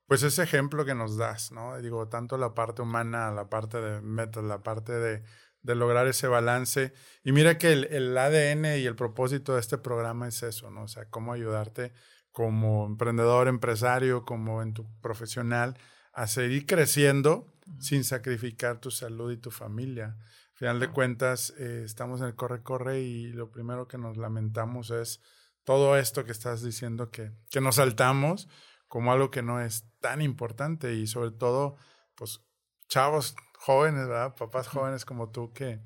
pues 0.07 0.24
ese 0.24 0.43
ejemplo 0.43 0.85
que 0.85 0.95
nos 0.95 1.16
das, 1.16 1.53
¿no? 1.53 1.80
Digo, 1.80 2.09
tanto 2.09 2.37
la 2.37 2.53
parte 2.53 2.83
humana, 2.83 3.30
la 3.30 3.49
parte 3.49 3.80
de 3.80 4.01
metas, 4.01 4.43
la 4.43 4.62
parte 4.62 4.93
de, 4.93 5.22
de 5.62 5.74
lograr 5.76 6.09
ese 6.09 6.26
balance. 6.26 6.93
Y 7.22 7.33
mira 7.33 7.59
que 7.59 7.72
el, 7.72 7.85
el, 7.93 8.18
ADN 8.18 8.80
y 8.80 8.87
el 8.87 8.97
propósito 8.97 9.55
de 9.55 9.61
este 9.61 9.78
programa 9.78 10.26
es 10.26 10.43
eso, 10.43 10.70
¿no? 10.70 10.83
O 10.83 10.89
sea, 10.89 11.09
cómo 11.09 11.33
ayudarte 11.33 11.93
como 12.33 12.87
emprendedor, 12.87 13.47
empresario, 13.47 14.24
como 14.24 14.62
en 14.62 14.74
tu 14.74 14.87
profesional, 15.01 15.78
a 16.12 16.26
seguir 16.26 16.66
creciendo 16.66 17.53
sin 17.79 18.05
sacrificar 18.05 18.81
tu 18.81 18.91
salud 18.91 19.33
y 19.33 19.37
tu 19.37 19.51
familia. 19.51 20.16
Al 20.53 20.57
final 20.57 20.81
de 20.81 20.89
cuentas, 20.91 21.53
eh, 21.59 21.83
estamos 21.85 22.20
en 22.20 22.29
el 22.29 22.35
corre-corre 22.35 23.01
y 23.01 23.29
lo 23.33 23.51
primero 23.51 23.89
que 23.89 23.99
nos 23.99 24.16
lamentamos 24.16 24.91
es 24.91 25.20
todo 25.64 25.97
esto 25.97 26.25
que 26.25 26.33
estás 26.33 26.62
diciendo 26.62 27.11
que, 27.11 27.33
que 27.51 27.61
nos 27.61 27.77
saltamos 27.77 28.49
como 28.89 29.12
algo 29.12 29.31
que 29.31 29.43
no 29.43 29.61
es 29.61 29.87
tan 30.01 30.20
importante 30.20 30.95
y 30.95 31.07
sobre 31.07 31.31
todo, 31.31 31.77
pues, 32.14 32.41
chavos 32.89 33.35
jóvenes, 33.55 34.07
¿verdad? 34.07 34.35
Papás 34.35 34.68
jóvenes 34.68 35.05
como 35.05 35.31
tú 35.31 35.53
que, 35.53 35.81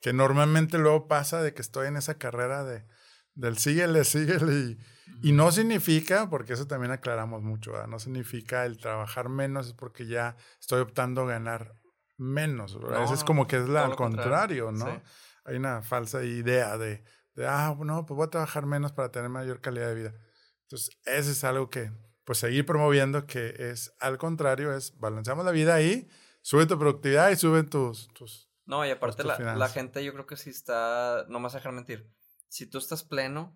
que 0.00 0.12
normalmente 0.12 0.78
luego 0.78 1.08
pasa 1.08 1.42
de 1.42 1.52
que 1.52 1.62
estoy 1.62 1.88
en 1.88 1.96
esa 1.96 2.16
carrera 2.16 2.62
de, 2.62 2.86
del 3.34 3.58
síguele, 3.58 4.04
síguele 4.04 4.52
y 4.52 4.78
y 5.22 5.32
no 5.32 5.52
significa, 5.52 6.28
porque 6.30 6.54
eso 6.54 6.66
también 6.66 6.92
aclaramos 6.92 7.42
mucho, 7.42 7.72
no 7.86 7.98
significa 7.98 8.64
el 8.66 8.78
trabajar 8.78 9.28
menos 9.28 9.68
es 9.68 9.72
porque 9.72 10.06
ya 10.06 10.36
estoy 10.60 10.80
optando 10.80 11.22
a 11.22 11.26
ganar 11.26 11.76
menos. 12.16 12.76
a 12.76 13.00
veces 13.00 13.18
es 13.18 13.24
como 13.24 13.46
que 13.46 13.56
es 13.56 13.68
la, 13.68 13.84
al 13.84 13.96
contrario, 13.96 14.72
¿no? 14.72 15.02
Hay 15.44 15.56
una 15.56 15.82
falsa 15.82 16.24
idea 16.24 16.78
de, 16.78 17.04
de, 17.34 17.46
ah, 17.46 17.76
no, 17.78 18.06
pues 18.06 18.16
voy 18.16 18.26
a 18.26 18.30
trabajar 18.30 18.66
menos 18.66 18.92
para 18.92 19.10
tener 19.10 19.28
mayor 19.28 19.60
calidad 19.60 19.88
de 19.88 19.94
vida. 19.94 20.14
Entonces, 20.62 20.96
eso 21.04 21.30
es 21.30 21.44
algo 21.44 21.68
que, 21.68 21.92
pues, 22.24 22.38
seguir 22.38 22.64
promoviendo 22.64 23.26
que 23.26 23.54
es 23.58 23.94
al 24.00 24.16
contrario, 24.16 24.74
es 24.74 24.98
balanceamos 24.98 25.44
la 25.44 25.50
vida 25.50 25.74
ahí, 25.74 26.08
sube 26.40 26.66
tu 26.66 26.78
productividad 26.78 27.30
y 27.30 27.36
sube 27.36 27.62
tus... 27.64 28.08
tus 28.14 28.50
no, 28.66 28.86
y 28.86 28.90
aparte 28.90 29.24
la, 29.24 29.56
la, 29.56 29.68
gente 29.68 30.02
yo 30.02 30.14
creo 30.14 30.26
que 30.26 30.36
sí 30.36 30.48
está, 30.48 31.26
no 31.28 31.38
me 31.38 31.44
vas 31.44 31.54
a 31.54 31.58
dejar 31.58 31.72
mentir, 31.72 32.10
si 32.48 32.64
tú 32.64 32.78
estás 32.78 33.04
pleno, 33.04 33.54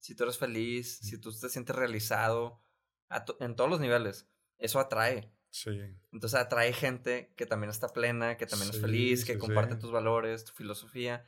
si 0.00 0.14
tú 0.14 0.24
eres 0.24 0.38
feliz, 0.38 0.98
si 1.02 1.18
tú 1.18 1.32
te 1.32 1.48
sientes 1.48 1.74
realizado, 1.74 2.60
en 3.40 3.56
todos 3.56 3.70
los 3.70 3.80
niveles, 3.80 4.28
eso 4.58 4.80
atrae. 4.80 5.32
Sí. 5.50 5.70
Entonces 6.12 6.38
atrae 6.38 6.72
gente 6.72 7.32
que 7.36 7.46
también 7.46 7.70
está 7.70 7.88
plena, 7.88 8.36
que 8.36 8.46
también 8.46 8.70
es 8.70 8.80
feliz, 8.80 9.24
que 9.24 9.38
comparte 9.38 9.76
tus 9.76 9.90
valores, 9.90 10.44
tu 10.44 10.52
filosofía. 10.52 11.24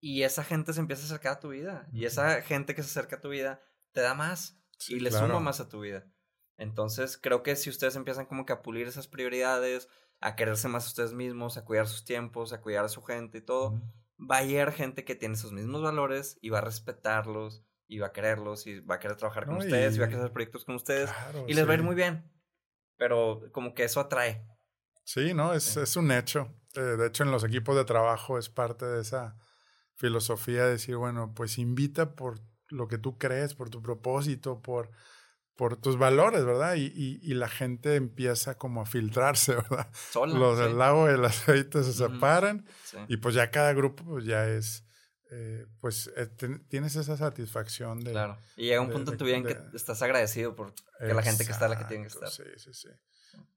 Y 0.00 0.22
esa 0.22 0.44
gente 0.44 0.72
se 0.72 0.80
empieza 0.80 1.02
a 1.02 1.06
acercar 1.06 1.32
a 1.34 1.40
tu 1.40 1.50
vida. 1.50 1.88
Y 1.92 2.06
esa 2.06 2.42
gente 2.42 2.74
que 2.74 2.82
se 2.82 2.90
acerca 2.90 3.16
a 3.16 3.20
tu 3.20 3.28
vida 3.28 3.60
te 3.92 4.00
da 4.00 4.14
más 4.14 4.58
y 4.88 5.00
le 5.00 5.10
suma 5.10 5.40
más 5.40 5.60
a 5.60 5.68
tu 5.68 5.80
vida. 5.80 6.06
Entonces 6.58 7.18
creo 7.18 7.42
que 7.42 7.56
si 7.56 7.70
ustedes 7.70 7.96
empiezan 7.96 8.26
como 8.26 8.46
que 8.46 8.52
a 8.52 8.62
pulir 8.62 8.86
esas 8.86 9.08
prioridades, 9.08 9.88
a 10.20 10.36
quererse 10.36 10.68
más 10.68 10.84
a 10.84 10.88
ustedes 10.88 11.12
mismos, 11.12 11.56
a 11.56 11.64
cuidar 11.64 11.86
sus 11.86 12.04
tiempos, 12.04 12.52
a 12.52 12.60
cuidar 12.60 12.84
a 12.84 12.88
su 12.88 13.02
gente 13.02 13.38
y 13.38 13.42
todo, 13.42 13.80
va 14.18 14.38
a 14.38 14.44
llegar 14.44 14.72
gente 14.72 15.04
que 15.04 15.14
tiene 15.14 15.34
esos 15.34 15.52
mismos 15.52 15.82
valores 15.82 16.38
y 16.40 16.48
va 16.48 16.58
a 16.58 16.62
respetarlos 16.62 17.64
y 17.88 17.98
va 17.98 18.08
a 18.08 18.12
quererlos 18.12 18.66
y 18.66 18.80
va 18.80 18.96
a 18.96 18.98
querer 18.98 19.16
trabajar 19.16 19.46
con 19.46 19.56
ustedes 19.56 19.96
y... 19.96 19.98
va 19.98 20.06
a 20.06 20.08
querer 20.08 20.22
hacer 20.22 20.32
proyectos 20.32 20.64
con 20.64 20.74
ustedes 20.74 21.10
y 21.46 21.54
les 21.54 21.66
va 21.66 21.72
a 21.72 21.74
ir 21.74 21.82
muy 21.82 21.94
bien. 21.94 22.30
Pero 22.96 23.42
como 23.52 23.74
que 23.74 23.84
eso 23.84 24.00
atrae. 24.00 24.46
Sí, 25.04 25.34
¿no? 25.34 25.52
Es, 25.52 25.76
es 25.76 25.96
un 25.96 26.10
hecho. 26.10 26.52
Eh, 26.74 26.80
de 26.80 27.06
hecho, 27.06 27.22
en 27.22 27.30
los 27.30 27.44
equipos 27.44 27.76
de 27.76 27.84
trabajo 27.84 28.38
es 28.38 28.48
parte 28.48 28.86
de 28.86 29.02
esa 29.02 29.36
filosofía 29.94 30.64
de 30.64 30.72
decir, 30.72 30.96
bueno, 30.96 31.32
pues 31.34 31.58
invita 31.58 32.14
por 32.14 32.40
lo 32.68 32.88
que 32.88 32.98
tú 32.98 33.18
crees, 33.18 33.54
por 33.54 33.70
tu 33.70 33.82
propósito, 33.82 34.60
por, 34.62 34.90
por 35.54 35.76
tus 35.76 35.98
valores, 35.98 36.44
¿verdad? 36.44 36.74
Y, 36.74 36.92
y, 36.94 37.20
y 37.22 37.34
la 37.34 37.48
gente 37.48 37.96
empieza 37.96 38.58
como 38.58 38.82
a 38.82 38.86
filtrarse, 38.86 39.54
¿verdad? 39.70 39.88
los 40.14 40.58
del 40.58 40.78
lago 40.78 41.08
el 41.08 41.24
aceite 41.24 41.82
se 41.84 41.92
separan 41.92 42.66
y 43.08 43.18
pues 43.18 43.34
ya 43.34 43.50
cada 43.50 43.72
grupo 43.72 44.04
pues 44.04 44.24
ya 44.24 44.48
es 44.48 44.85
eh, 45.30 45.66
pues 45.80 46.10
eh, 46.16 46.28
tienes 46.68 46.96
esa 46.96 47.16
satisfacción 47.16 48.00
de... 48.00 48.12
Claro. 48.12 48.38
Y 48.56 48.66
llega 48.66 48.80
un 48.80 48.90
punto 48.90 49.12
en 49.12 49.18
tu 49.18 49.24
vida 49.24 49.36
en 49.36 49.44
que 49.44 49.58
estás 49.74 50.00
agradecido 50.02 50.54
por 50.54 50.72
que 50.74 51.12
la 51.12 51.22
gente 51.22 51.44
que 51.44 51.52
está 51.52 51.68
la 51.68 51.78
que 51.78 51.84
tiene 51.84 52.04
que 52.04 52.08
estar. 52.08 52.30
Sí, 52.30 52.44
sí, 52.56 52.72
sí. 52.72 52.88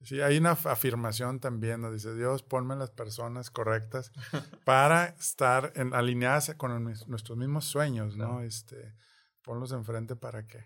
Sí, 0.01 0.21
hay 0.21 0.37
una 0.37 0.51
afirmación 0.51 1.39
también, 1.39 1.81
¿no? 1.81 1.91
Dice, 1.91 2.15
Dios, 2.15 2.43
ponme 2.43 2.75
las 2.75 2.91
personas 2.91 3.49
correctas 3.49 4.11
para 4.65 5.05
estar 5.19 5.73
en, 5.75 5.93
alineadas 5.93 6.53
con 6.55 6.83
nuestros 6.83 7.37
mismos 7.37 7.65
sueños, 7.65 8.17
¿no? 8.17 8.41
Este, 8.41 8.95
ponlos 9.41 9.71
enfrente 9.71 10.15
para 10.15 10.47
que, 10.47 10.63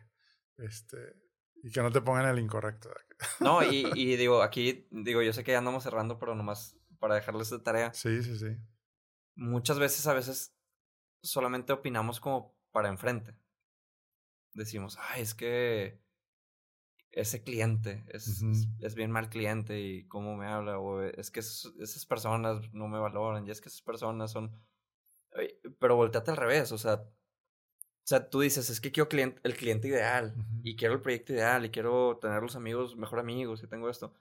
este, 0.58 1.16
y 1.64 1.72
que 1.72 1.82
no 1.82 1.92
te 1.92 2.02
pongan 2.02 2.28
el 2.28 2.40
incorrecto. 2.40 2.90
No, 3.40 3.64
y, 3.64 3.92
y 3.96 4.16
digo, 4.16 4.42
aquí, 4.42 4.88
digo, 4.92 5.22
yo 5.22 5.34
sé 5.34 5.44
que 5.44 5.52
ya 5.52 5.60
andamos 5.60 5.84
cerrando, 5.84 6.18
pero 6.20 6.36
nomás 6.36 6.78
para 7.00 7.16
dejarles 7.16 7.50
de 7.50 7.60
tarea. 7.60 7.94
Sí, 7.94 8.22
sí, 8.24 8.38
sí. 8.38 8.56
Muchas 9.36 9.80
veces, 9.80 10.06
a 10.08 10.14
veces, 10.14 10.53
solamente 11.24 11.74
opinamos 11.74 12.20
como 12.20 12.54
para 12.72 12.90
enfrente. 12.90 13.36
Decimos, 14.54 14.98
ay, 15.00 15.22
es 15.24 15.34
que 15.34 16.00
ese 17.12 17.44
cliente 17.44 18.04
es, 18.10 18.44
es, 18.80 18.96
bien 18.96 19.12
mal 19.12 19.30
cliente 19.30 19.80
y 19.80 20.08
cómo 20.08 20.36
me 20.36 20.48
habla, 20.48 20.80
o 20.80 21.02
es 21.02 21.32
que 21.32 21.40
esas 21.40 22.06
personas 22.06 22.74
no 22.74 22.88
me 22.88 23.00
valoran, 23.00 23.48
y 23.48 23.52
es 23.52 23.62
que 23.62 23.70
esas 23.70 23.82
personas 23.82 24.32
son... 24.32 24.52
Pero 25.80 25.96
volteate 25.96 26.32
al 26.32 26.38
revés, 26.38 26.72
o 26.72 26.78
sea, 26.78 26.96
o 26.96 28.06
sea, 28.06 28.30
tú 28.30 28.42
dices, 28.42 28.70
es 28.70 28.82
que 28.82 28.92
quiero 28.92 29.08
cliente, 29.10 29.40
el 29.44 29.56
cliente 29.56 29.88
ideal, 29.88 30.36
y 30.64 30.76
quiero 30.76 30.96
el 30.96 31.02
proyecto 31.02 31.34
ideal, 31.34 31.66
y 31.66 31.70
quiero 31.70 32.18
tener 32.20 32.42
los 32.42 32.56
amigos, 32.56 32.96
mejor 32.98 33.20
amigos, 33.20 33.64
y 33.64 33.68
tengo 33.68 33.90
esto. 33.90 34.14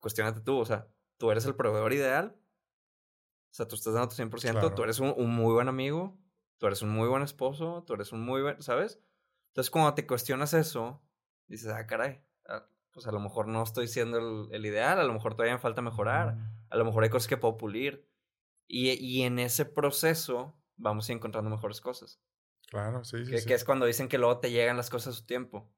Cuestiónate 0.00 0.40
tú, 0.40 0.58
o 0.58 0.64
sea, 0.64 0.88
tú 1.18 1.30
eres 1.30 1.44
el 1.44 1.56
proveedor 1.56 1.92
ideal 1.92 2.36
sea, 3.56 3.66
tú 3.66 3.74
estás 3.74 3.94
dando 3.94 4.08
tu 4.08 4.16
100%, 4.16 4.74
tú 4.74 4.82
eres 4.82 5.00
un, 5.00 5.30
muy 5.30 5.54
buen 5.54 5.68
amigo, 5.68 6.18
tú 6.58 6.66
eres 6.66 6.82
un 6.82 6.90
muy 6.90 7.08
buen 7.08 7.22
esposo, 7.22 7.84
tú 7.86 7.94
eres 7.94 8.12
un 8.12 8.20
muy 8.20 8.42
buen, 8.42 8.60
¿sabes? 8.60 9.00
Entonces, 9.48 9.70
cuando 9.70 9.94
te 9.94 10.06
cuestionas 10.06 10.52
eso, 10.52 11.02
dices, 11.46 11.72
ah, 11.72 11.86
caray, 11.86 12.22
ah, 12.46 12.68
pues 12.90 13.06
a 13.06 13.12
lo 13.12 13.20
mejor 13.20 13.48
no 13.48 13.62
estoy 13.62 13.88
siendo 13.88 14.18
el, 14.18 14.54
el, 14.54 14.66
ideal, 14.66 15.00
a 15.00 15.04
lo 15.04 15.12
mejor 15.14 15.34
todavía 15.34 15.54
me 15.54 15.58
falta 15.58 15.80
mejorar, 15.80 16.36
a 16.68 16.76
lo 16.76 16.84
mejor 16.84 17.04
hay 17.04 17.08
cosas 17.08 17.28
que 17.28 17.38
puedo 17.38 17.56
pulir. 17.56 18.06
Y, 18.68 18.90
y 18.90 19.22
en 19.22 19.38
ese 19.38 19.64
proceso 19.64 20.60
vamos 20.76 21.08
a 21.08 21.12
ir 21.12 21.16
encontrando 21.16 21.48
mejores 21.48 21.80
cosas. 21.80 22.20
Claro, 22.66 23.04
sí, 23.04 23.24
sí 23.24 23.30
que, 23.30 23.38
sí. 23.38 23.46
que, 23.46 23.54
es 23.54 23.64
cuando 23.64 23.86
dicen 23.86 24.08
que 24.08 24.18
luego 24.18 24.38
te 24.38 24.50
llegan 24.50 24.76
las 24.76 24.90
cosas 24.90 25.14
a 25.14 25.18
su 25.18 25.24
tiempo. 25.24 25.72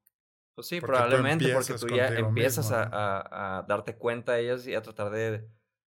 Pues 0.56 0.66
sí, 0.66 0.80
porque 0.80 0.96
probablemente 0.96 1.52
porque 1.52 1.74
tú 1.74 1.86
ya 1.94 2.08
empiezas 2.08 2.72
a, 2.72 2.82
a, 2.82 3.58
a, 3.58 3.62
darte 3.62 3.96
cuenta 3.96 4.32
de 4.32 4.40
ellas 4.40 4.66
y 4.66 4.74
a 4.74 4.82
tratar 4.82 5.10
de, 5.10 5.48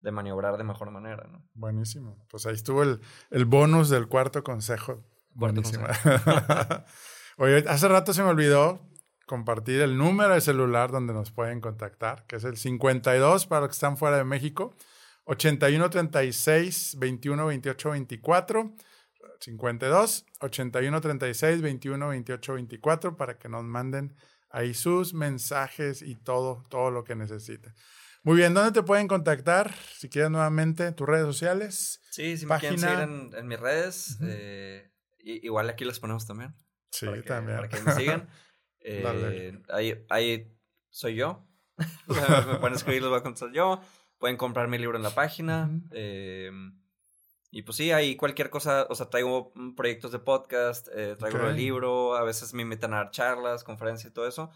de, 0.01 0.11
maniobrar 0.11 0.57
de 0.57 0.63
mejor 0.63 0.91
manera, 0.91 1.27
¿no? 1.31 1.43
Buenísimo. 1.53 2.25
Pues 2.29 2.45
ahí 2.45 2.53
estuvo 2.53 2.83
el, 2.83 2.99
el 3.29 3.45
bonus 3.45 3.89
del 3.89 4.07
cuarto 4.07 4.43
consejo. 4.43 5.03
Buenísimo. 5.33 5.85
Oye, 7.37 7.63
hace 7.67 7.87
rato 7.87 8.13
se 8.13 8.23
me 8.23 8.29
olvidó 8.29 8.81
compartir 9.25 9.81
el 9.81 9.97
número 9.97 10.33
de 10.33 10.41
celular 10.41 10.91
donde 10.91 11.13
nos 11.13 11.31
pueden 11.31 11.61
contactar, 11.61 12.25
que 12.27 12.35
es 12.35 12.43
el 12.43 12.57
52 12.57 13.47
para 13.47 13.61
los 13.61 13.69
que 13.69 13.73
están 13.73 13.95
fuera 13.95 14.17
de 14.17 14.25
México, 14.25 14.75
81 15.25 15.89
36 15.89 16.97
21 16.99 17.45
28 17.45 17.91
24. 17.91 18.75
52 19.39 20.25
81 20.41 21.01
36 21.01 21.61
21 21.61 22.07
28 22.09 22.53
24 22.53 23.17
para 23.17 23.37
que 23.39 23.49
nos 23.49 23.63
manden 23.63 24.15
ahí 24.49 24.73
sus 24.73 25.13
mensajes 25.13 26.01
y 26.01 26.15
todo, 26.15 26.63
todo 26.69 26.91
lo 26.91 27.03
que 27.03 27.15
necesiten. 27.15 27.73
Muy 28.24 28.38
bien, 28.38 28.53
¿dónde 28.53 28.72
te 28.72 28.84
pueden 28.84 29.07
contactar? 29.07 29.74
Si 29.97 30.07
quieres 30.07 30.30
nuevamente, 30.30 30.91
tus 30.91 31.07
redes 31.07 31.26
sociales. 31.26 32.01
Sí, 32.11 32.38
si 32.38 32.45
página. 32.45 32.72
me 32.72 32.78
quieren 32.78 32.97
seguir 32.97 33.34
en, 33.34 33.39
en 33.39 33.47
mis 33.47 33.59
redes, 33.59 34.17
uh 34.19 34.24
-huh. 34.24 34.28
eh, 34.30 34.91
igual 35.19 35.69
aquí 35.69 35.86
las 35.86 35.99
ponemos 35.99 36.28
también. 36.28 36.53
Sí, 36.91 37.05
para 37.07 37.17
que, 37.17 37.28
también. 37.28 37.57
Para 37.57 37.69
que 37.69 37.82
me 37.82 37.91
sigan. 37.93 38.30
eh, 38.82 39.59
ahí, 39.69 40.05
ahí 40.09 40.55
soy 40.89 41.15
yo. 41.15 41.47
me 42.47 42.55
pueden 42.59 42.76
escribir, 42.76 43.01
les 43.01 43.09
voy 43.09 43.19
a 43.19 43.24
contestar 43.24 43.51
yo. 43.53 43.82
Pueden 44.19 44.38
comprar 44.38 44.67
mi 44.67 44.78
libro 44.78 44.97
en 44.97 45.03
la 45.03 45.15
página. 45.15 45.67
Uh 45.72 45.74
-huh. 45.74 45.89
eh, 45.93 46.51
y 47.53 47.63
pues 47.63 47.76
sí, 47.76 47.91
hay 47.91 48.15
cualquier 48.15 48.49
cosa, 48.49 48.88
o 48.89 48.95
sea, 48.95 49.09
traigo 49.09 49.51
proyectos 49.76 50.13
de 50.13 50.19
podcast, 50.19 50.88
eh, 50.95 51.17
traigo 51.19 51.39
okay. 51.39 51.49
el 51.49 51.57
libro, 51.57 52.15
a 52.15 52.24
veces 52.24 52.53
me 52.53 52.61
invitan 52.61 52.93
a 52.93 52.97
dar 52.97 53.11
charlas, 53.11 53.65
conferencias 53.65 54.09
y 54.09 54.13
todo 54.13 54.26
eso. 54.26 54.49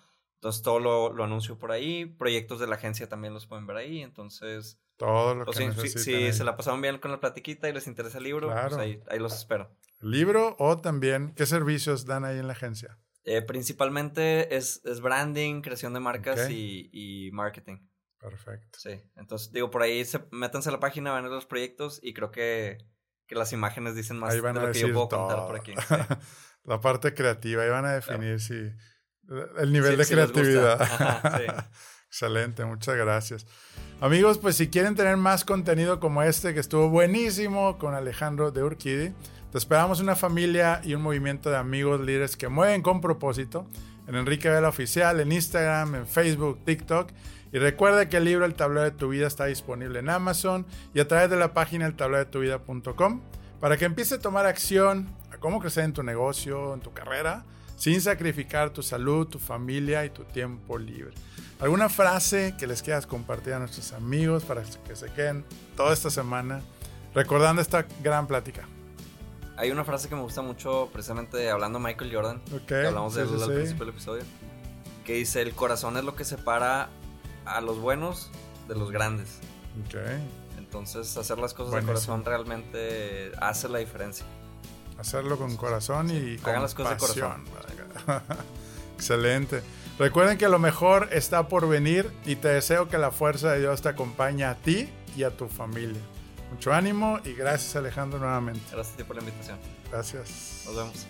Entonces 0.46 0.62
todo 0.62 0.80
lo, 0.80 1.12
lo, 1.12 1.24
anuncio 1.24 1.58
por 1.58 1.72
ahí, 1.72 2.06
proyectos 2.06 2.60
de 2.60 2.68
la 2.68 2.76
agencia 2.76 3.10
también 3.10 3.34
los 3.34 3.48
pueden 3.48 3.66
ver 3.66 3.78
ahí, 3.78 4.04
entonces... 4.04 4.80
Todo 4.96 5.34
lo 5.34 5.44
pues, 5.44 5.58
que 5.58 5.72
sí, 5.72 5.90
Si, 5.90 6.00
si 6.00 6.34
se 6.34 6.44
la 6.44 6.56
pasaron 6.56 6.84
bien 6.84 7.00
con 7.00 7.10
la 7.10 7.20
platiquita 7.20 7.68
y 7.68 7.74
les 7.74 7.88
interesa 7.88 8.20
el 8.20 8.26
libro, 8.26 8.50
claro. 8.50 8.70
pues 8.70 8.80
ahí, 8.80 9.02
ahí, 9.10 9.18
los 9.18 9.34
espero. 9.34 9.76
¿Libro 10.02 10.56
o 10.60 10.78
también 10.78 11.34
qué 11.34 11.48
servicios 11.48 12.06
dan 12.06 12.26
ahí 12.26 12.38
en 12.38 12.46
la 12.46 12.54
agencia? 12.54 13.00
Eh, 13.24 13.42
principalmente 13.42 14.56
es, 14.56 14.86
es, 14.86 15.02
branding, 15.02 15.64
creación 15.64 15.96
de 15.96 16.00
marcas 16.00 16.40
okay. 16.42 16.90
y, 16.94 17.28
y 17.28 17.32
marketing. 17.32 17.80
Perfecto. 18.20 18.78
Sí, 18.80 19.02
entonces 19.16 19.52
digo, 19.52 19.72
por 19.72 19.82
ahí 19.82 20.06
se, 20.06 20.20
métanse 20.30 20.70
a 20.70 20.74
la 20.74 20.80
página, 20.80 21.10
van 21.12 21.26
a 21.26 21.30
ver 21.30 21.32
los 21.32 21.48
proyectos 21.48 22.00
y 22.04 22.14
creo 22.14 22.30
que, 22.30 22.78
que 23.26 23.34
las 23.34 23.52
imágenes 23.52 23.96
dicen 23.96 24.20
más 24.20 24.32
ahí 24.32 24.42
van 24.42 24.54
de 24.54 24.60
a 24.60 24.62
lo 24.62 24.68
decir 24.68 24.84
que 24.84 24.90
yo 24.90 24.94
puedo 24.94 25.08
todo. 25.08 25.28
contar 25.28 25.48
por 25.48 25.56
aquí. 25.56 25.74
Sí. 25.76 25.96
la 26.66 26.80
parte 26.80 27.16
creativa, 27.16 27.64
ahí 27.64 27.70
van 27.70 27.86
a 27.86 27.94
definir 27.94 28.38
claro. 28.38 28.40
si 28.40 28.95
el 29.58 29.72
nivel 29.72 29.92
sí, 29.92 29.98
de 29.98 30.06
creatividad. 30.06 30.82
Ajá, 30.82 31.38
sí. 31.38 31.44
Excelente, 32.08 32.64
muchas 32.64 32.96
gracias. 32.96 33.46
Amigos, 34.00 34.38
pues 34.38 34.56
si 34.56 34.70
quieren 34.70 34.96
tener 34.96 35.18
más 35.18 35.44
contenido 35.44 36.00
como 36.00 36.24
este, 36.24 36.54
que 36.54 36.60
estuvo 36.60 36.90
buenísimo 36.90 37.78
con 37.78 37.94
Alejandro 37.94 38.52
de 38.52 38.64
Urquidi, 38.64 39.14
te 39.52 39.58
esperamos 39.58 40.00
una 40.00 40.16
familia 40.16 40.82
y 40.84 40.94
un 40.94 41.02
movimiento 41.02 41.50
de 41.50 41.58
amigos 41.58 42.00
líderes 42.02 42.38
que 42.38 42.48
mueven 42.48 42.82
con 42.82 43.02
propósito 43.02 43.68
en 44.08 44.16
Enrique 44.16 44.50
Vela 44.50 44.70
Oficial, 44.70 45.20
en 45.20 45.32
Instagram, 45.32 45.96
en 45.96 46.08
Facebook, 46.08 46.64
TikTok 46.64 47.12
y 47.52 47.58
recuerda 47.58 48.10
que 48.10 48.18
el 48.18 48.26
libro 48.26 48.46
El 48.46 48.54
tablero 48.54 48.84
de 48.84 48.92
tu 48.92 49.10
vida 49.10 49.28
está 49.28 49.46
disponible 49.46 50.00
en 50.00 50.10
Amazon 50.10 50.66
y 50.94 51.00
a 51.00 51.08
través 51.08 51.30
de 51.30 51.38
la 51.38 51.54
página 51.54 51.86
eltablerodetuvida.com 51.86 53.22
para 53.62 53.78
que 53.78 53.86
empiece 53.86 54.16
a 54.16 54.20
tomar 54.20 54.46
acción 54.46 55.08
a 55.32 55.38
cómo 55.38 55.60
crecer 55.60 55.86
en 55.86 55.94
tu 55.94 56.04
negocio, 56.04 56.74
en 56.74 56.82
tu 56.82 56.92
carrera, 56.92 57.46
sin 57.76 58.02
sacrificar 58.02 58.70
tu 58.70 58.82
salud, 58.82 59.28
tu 59.28 59.40
familia 59.40 60.06
y 60.06 60.10
tu 60.10 60.24
tiempo 60.24 60.78
libre. 60.78 61.14
¿Alguna 61.60 61.90
frase 61.90 62.56
que 62.58 62.68
les 62.68 62.82
quieras 62.82 63.08
compartir 63.08 63.54
a 63.54 63.60
nuestros 63.60 63.94
amigos 63.94 64.44
para 64.44 64.64
que 64.64 64.96
se 64.96 65.10
queden 65.12 65.46
toda 65.78 65.94
esta 65.94 66.10
semana 66.10 66.62
recordando 67.14 67.62
esta 67.62 67.86
gran 68.04 68.28
plática? 68.28 68.68
Hay 69.58 69.72
una 69.72 69.86
frase 69.86 70.10
que 70.10 70.16
me 70.16 70.22
gusta 70.22 70.42
mucho, 70.42 70.90
precisamente 70.92 71.50
hablando 71.50 71.80
de 71.80 71.86
Michael 71.86 72.14
Jordan, 72.14 72.42
okay, 72.48 72.66
que 72.66 72.88
hablamos 72.88 73.14
sí, 73.14 73.20
de 73.20 73.26
él 73.26 73.30
sí, 73.30 73.36
al 73.36 73.42
sí. 73.42 73.56
principio 73.56 73.86
del 73.86 73.94
episodio, 73.94 74.24
que 75.06 75.14
dice, 75.14 75.42
el 75.42 75.54
corazón 75.54 75.96
es 75.96 76.04
lo 76.04 76.14
que 76.16 76.26
separa 76.26 76.90
a 77.46 77.62
los 77.62 77.80
buenos 77.80 78.30
de 78.68 78.76
los 78.76 78.92
grandes. 78.92 79.40
Okay. 79.88 80.20
Entonces, 80.58 81.16
hacer 81.16 81.38
las 81.38 81.54
cosas 81.54 81.76
de 81.76 81.88
corazón 81.88 82.26
realmente 82.26 83.32
hace 83.40 83.70
la 83.70 83.78
diferencia. 83.78 84.26
Hacerlo 85.00 85.38
con 85.38 85.56
corazón 85.58 86.10
y 86.10 86.38
con 86.38 86.52
Hagan 86.52 86.64
las 86.64 86.74
cosas 86.74 86.94
de 86.94 86.98
corazón. 87.00 87.44
Excelente. 88.96 89.62
Recuerden 90.00 90.38
que 90.38 90.50
lo 90.50 90.60
mejor 90.60 91.10
está 91.12 91.48
por 91.48 91.68
venir 91.68 92.12
y 92.26 92.36
te 92.36 92.50
deseo 92.50 92.90
que 92.90 92.98
la 92.98 93.12
fuerza 93.12 93.52
de 93.52 93.60
Dios 93.60 93.82
te 93.82 93.90
acompañe 93.90 94.44
a 94.44 94.56
ti 94.56 94.90
y 95.16 95.24
a 95.24 95.32
tu 95.32 95.48
familia. 95.48 96.02
Mucho 96.52 96.74
ánimo 96.74 97.20
y 97.24 97.34
gracias 97.34 97.76
Alejandro 97.76 98.20
nuevamente. 98.20 98.62
Gracias 98.72 98.94
a 98.94 98.98
ti 98.98 99.04
por 99.04 99.16
la 99.16 99.22
invitación. 99.22 99.58
Gracias. 99.92 100.64
Nos 100.66 100.76
vemos. 100.76 101.08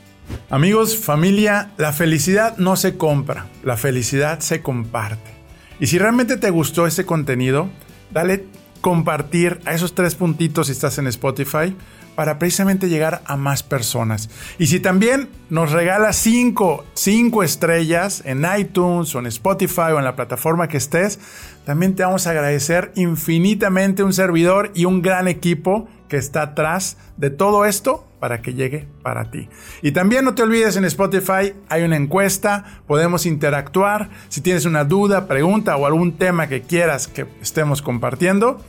Amigos, 0.49 0.97
familia, 0.97 1.71
la 1.77 1.93
felicidad 1.93 2.57
no 2.57 2.75
se 2.75 2.97
compra, 2.97 3.47
la 3.63 3.77
felicidad 3.77 4.39
se 4.39 4.61
comparte. 4.61 5.33
Y 5.79 5.87
si 5.87 5.99
realmente 5.99 6.37
te 6.37 6.49
gustó 6.49 6.87
este 6.87 7.05
contenido, 7.05 7.69
dale 8.11 8.45
compartir 8.85 9.61
a 9.65 9.73
esos 9.73 9.95
tres 9.95 10.13
puntitos 10.13 10.67
si 10.67 10.73
estás 10.73 10.99
en 10.99 11.07
Spotify 11.07 11.75
para 12.13 12.37
precisamente 12.37 12.87
llegar 12.87 13.23
a 13.25 13.35
más 13.35 13.63
personas. 13.63 14.29
Y 14.59 14.67
si 14.67 14.79
también 14.79 15.27
nos 15.49 15.71
regalas 15.71 16.17
cinco, 16.17 16.85
cinco 16.93 17.41
estrellas 17.41 18.21
en 18.25 18.45
iTunes 18.59 19.15
o 19.15 19.19
en 19.19 19.25
Spotify 19.25 19.91
o 19.91 19.97
en 19.97 20.05
la 20.05 20.15
plataforma 20.15 20.67
que 20.67 20.77
estés, 20.77 21.19
también 21.65 21.95
te 21.95 22.03
vamos 22.03 22.27
a 22.27 22.29
agradecer 22.29 22.91
infinitamente 22.93 24.03
un 24.03 24.13
servidor 24.13 24.69
y 24.75 24.85
un 24.85 25.01
gran 25.01 25.27
equipo 25.27 25.87
que 26.07 26.17
está 26.17 26.43
atrás 26.43 26.97
de 27.17 27.31
todo 27.31 27.65
esto 27.65 28.05
para 28.19 28.43
que 28.43 28.53
llegue 28.53 28.87
para 29.01 29.31
ti. 29.31 29.49
Y 29.81 29.93
también 29.93 30.25
no 30.25 30.35
te 30.35 30.43
olvides 30.43 30.77
en 30.77 30.85
Spotify 30.85 31.55
hay 31.69 31.81
una 31.81 31.95
encuesta, 31.95 32.81
podemos 32.85 33.25
interactuar. 33.25 34.11
Si 34.29 34.41
tienes 34.41 34.65
una 34.65 34.83
duda, 34.83 35.27
pregunta 35.27 35.75
o 35.75 35.87
algún 35.87 36.19
tema 36.19 36.45
que 36.45 36.61
quieras 36.61 37.07
que 37.07 37.25
estemos 37.41 37.81
compartiendo, 37.81 38.61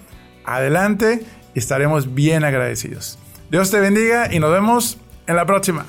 adelante 0.46 1.24
y 1.54 1.58
estaremos 1.58 2.14
bien 2.14 2.44
agradecidos. 2.44 3.18
Dios 3.50 3.70
te 3.70 3.80
bendiga 3.80 4.32
y 4.32 4.38
nos 4.40 4.50
vemos 4.50 4.98
en 5.26 5.36
la 5.36 5.46
próxima. 5.46 5.86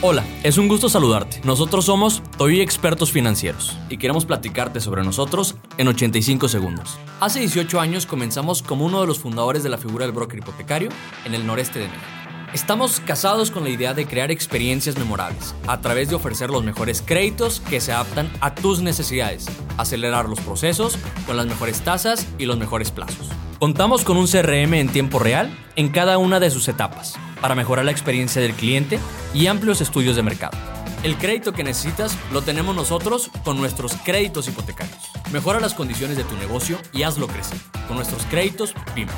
Hola, 0.00 0.24
es 0.44 0.58
un 0.58 0.68
gusto 0.68 0.88
saludarte. 0.88 1.40
Nosotros 1.42 1.84
somos 1.84 2.22
Toy 2.36 2.60
Expertos 2.60 3.10
Financieros 3.10 3.76
y 3.88 3.98
queremos 3.98 4.24
platicarte 4.26 4.78
sobre 4.78 5.02
nosotros 5.02 5.56
en 5.76 5.88
85 5.88 6.46
segundos. 6.46 6.96
Hace 7.18 7.40
18 7.40 7.80
años 7.80 8.06
comenzamos 8.06 8.62
como 8.62 8.84
uno 8.84 9.00
de 9.00 9.08
los 9.08 9.18
fundadores 9.18 9.64
de 9.64 9.70
la 9.70 9.76
figura 9.76 10.06
del 10.06 10.14
broker 10.14 10.38
hipotecario 10.38 10.90
en 11.24 11.34
el 11.34 11.44
noreste 11.44 11.80
de 11.80 11.88
México. 11.88 12.17
Estamos 12.54 13.00
casados 13.00 13.50
con 13.50 13.62
la 13.64 13.68
idea 13.68 13.92
de 13.92 14.06
crear 14.06 14.30
experiencias 14.30 14.96
memorables 14.96 15.54
a 15.66 15.82
través 15.82 16.08
de 16.08 16.14
ofrecer 16.14 16.48
los 16.48 16.64
mejores 16.64 17.02
créditos 17.02 17.60
que 17.60 17.78
se 17.78 17.92
adaptan 17.92 18.30
a 18.40 18.54
tus 18.54 18.80
necesidades, 18.80 19.46
acelerar 19.76 20.30
los 20.30 20.40
procesos 20.40 20.96
con 21.26 21.36
las 21.36 21.44
mejores 21.44 21.82
tasas 21.82 22.26
y 22.38 22.46
los 22.46 22.56
mejores 22.56 22.90
plazos. 22.90 23.28
Contamos 23.58 24.02
con 24.02 24.16
un 24.16 24.26
CRM 24.26 24.74
en 24.74 24.88
tiempo 24.88 25.18
real 25.18 25.54
en 25.76 25.90
cada 25.90 26.16
una 26.16 26.40
de 26.40 26.50
sus 26.50 26.68
etapas 26.68 27.16
para 27.42 27.54
mejorar 27.54 27.84
la 27.84 27.90
experiencia 27.90 28.40
del 28.40 28.54
cliente 28.54 28.98
y 29.34 29.46
amplios 29.46 29.82
estudios 29.82 30.16
de 30.16 30.22
mercado. 30.22 30.56
El 31.02 31.16
crédito 31.16 31.52
que 31.52 31.64
necesitas 31.64 32.16
lo 32.32 32.40
tenemos 32.40 32.74
nosotros 32.74 33.30
con 33.44 33.58
nuestros 33.58 33.92
créditos 34.04 34.48
hipotecarios. 34.48 35.10
Mejora 35.32 35.60
las 35.60 35.74
condiciones 35.74 36.16
de 36.16 36.24
tu 36.24 36.34
negocio 36.36 36.78
y 36.94 37.02
hazlo 37.02 37.26
crecer 37.26 37.58
con 37.86 37.96
nuestros 37.96 38.24
créditos 38.24 38.72
PYME. 38.94 39.12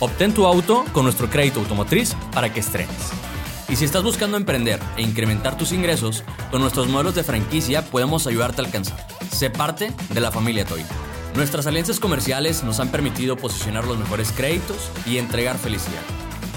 Obtén 0.00 0.32
tu 0.32 0.46
auto 0.46 0.84
con 0.92 1.02
nuestro 1.02 1.28
crédito 1.28 1.58
automotriz 1.58 2.14
para 2.32 2.52
que 2.52 2.60
estrenes. 2.60 3.10
Y 3.68 3.74
si 3.74 3.84
estás 3.84 4.04
buscando 4.04 4.36
emprender 4.36 4.78
e 4.96 5.02
incrementar 5.02 5.56
tus 5.56 5.72
ingresos, 5.72 6.22
con 6.52 6.60
nuestros 6.60 6.88
modelos 6.88 7.16
de 7.16 7.24
franquicia 7.24 7.84
podemos 7.84 8.26
ayudarte 8.26 8.62
a 8.62 8.64
alcanzar. 8.64 9.04
Sé 9.30 9.50
parte 9.50 9.92
de 10.10 10.20
la 10.20 10.30
familia 10.30 10.64
Toy. 10.64 10.84
Nuestras 11.34 11.66
alianzas 11.66 11.98
comerciales 11.98 12.62
nos 12.62 12.78
han 12.78 12.90
permitido 12.90 13.36
posicionar 13.36 13.86
los 13.86 13.98
mejores 13.98 14.32
créditos 14.32 14.90
y 15.04 15.18
entregar 15.18 15.58
felicidad. 15.58 16.02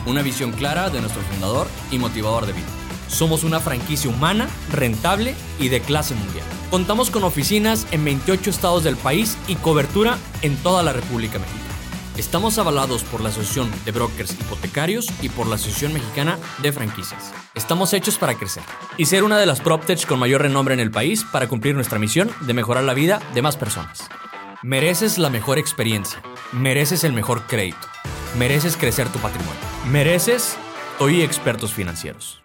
Una 0.05 0.21
visión 0.21 0.51
clara 0.51 0.89
de 0.89 1.01
nuestro 1.01 1.21
fundador 1.23 1.67
y 1.91 1.97
motivador 1.97 2.45
de 2.45 2.53
vida. 2.53 2.67
Somos 3.07 3.43
una 3.43 3.59
franquicia 3.59 4.09
humana, 4.09 4.47
rentable 4.71 5.35
y 5.59 5.69
de 5.69 5.81
clase 5.81 6.13
mundial. 6.13 6.45
Contamos 6.69 7.09
con 7.09 7.23
oficinas 7.23 7.87
en 7.91 8.05
28 8.05 8.49
estados 8.51 8.83
del 8.83 8.97
país 8.97 9.35
y 9.47 9.55
cobertura 9.55 10.17
en 10.43 10.55
toda 10.57 10.81
la 10.83 10.93
República 10.93 11.39
Mexicana. 11.39 11.70
Estamos 12.17 12.57
avalados 12.57 13.03
por 13.05 13.21
la 13.21 13.29
Asociación 13.29 13.71
de 13.85 13.91
Brokers 13.91 14.33
Hipotecarios 14.33 15.07
y 15.21 15.29
por 15.29 15.47
la 15.47 15.55
Asociación 15.55 15.93
Mexicana 15.93 16.37
de 16.61 16.73
Franquicias. 16.73 17.33
Estamos 17.55 17.93
hechos 17.93 18.17
para 18.17 18.35
crecer 18.35 18.63
y 18.97 19.05
ser 19.05 19.23
una 19.23 19.39
de 19.39 19.45
las 19.45 19.61
PropTech 19.61 20.05
con 20.05 20.19
mayor 20.19 20.41
renombre 20.41 20.73
en 20.73 20.81
el 20.81 20.91
país 20.91 21.23
para 21.31 21.47
cumplir 21.47 21.73
nuestra 21.73 21.99
misión 21.99 22.29
de 22.41 22.53
mejorar 22.53 22.83
la 22.83 22.93
vida 22.93 23.21
de 23.33 23.41
más 23.41 23.55
personas. 23.55 24.09
Mereces 24.61 25.17
la 25.17 25.29
mejor 25.29 25.57
experiencia. 25.57 26.21
Mereces 26.51 27.05
el 27.05 27.13
mejor 27.13 27.47
crédito. 27.47 27.87
Mereces 28.37 28.75
crecer 28.75 29.07
tu 29.09 29.19
patrimonio. 29.19 29.59
Mereces 29.89 30.57
hoy 30.99 31.21
expertos 31.21 31.73
financieros. 31.73 32.40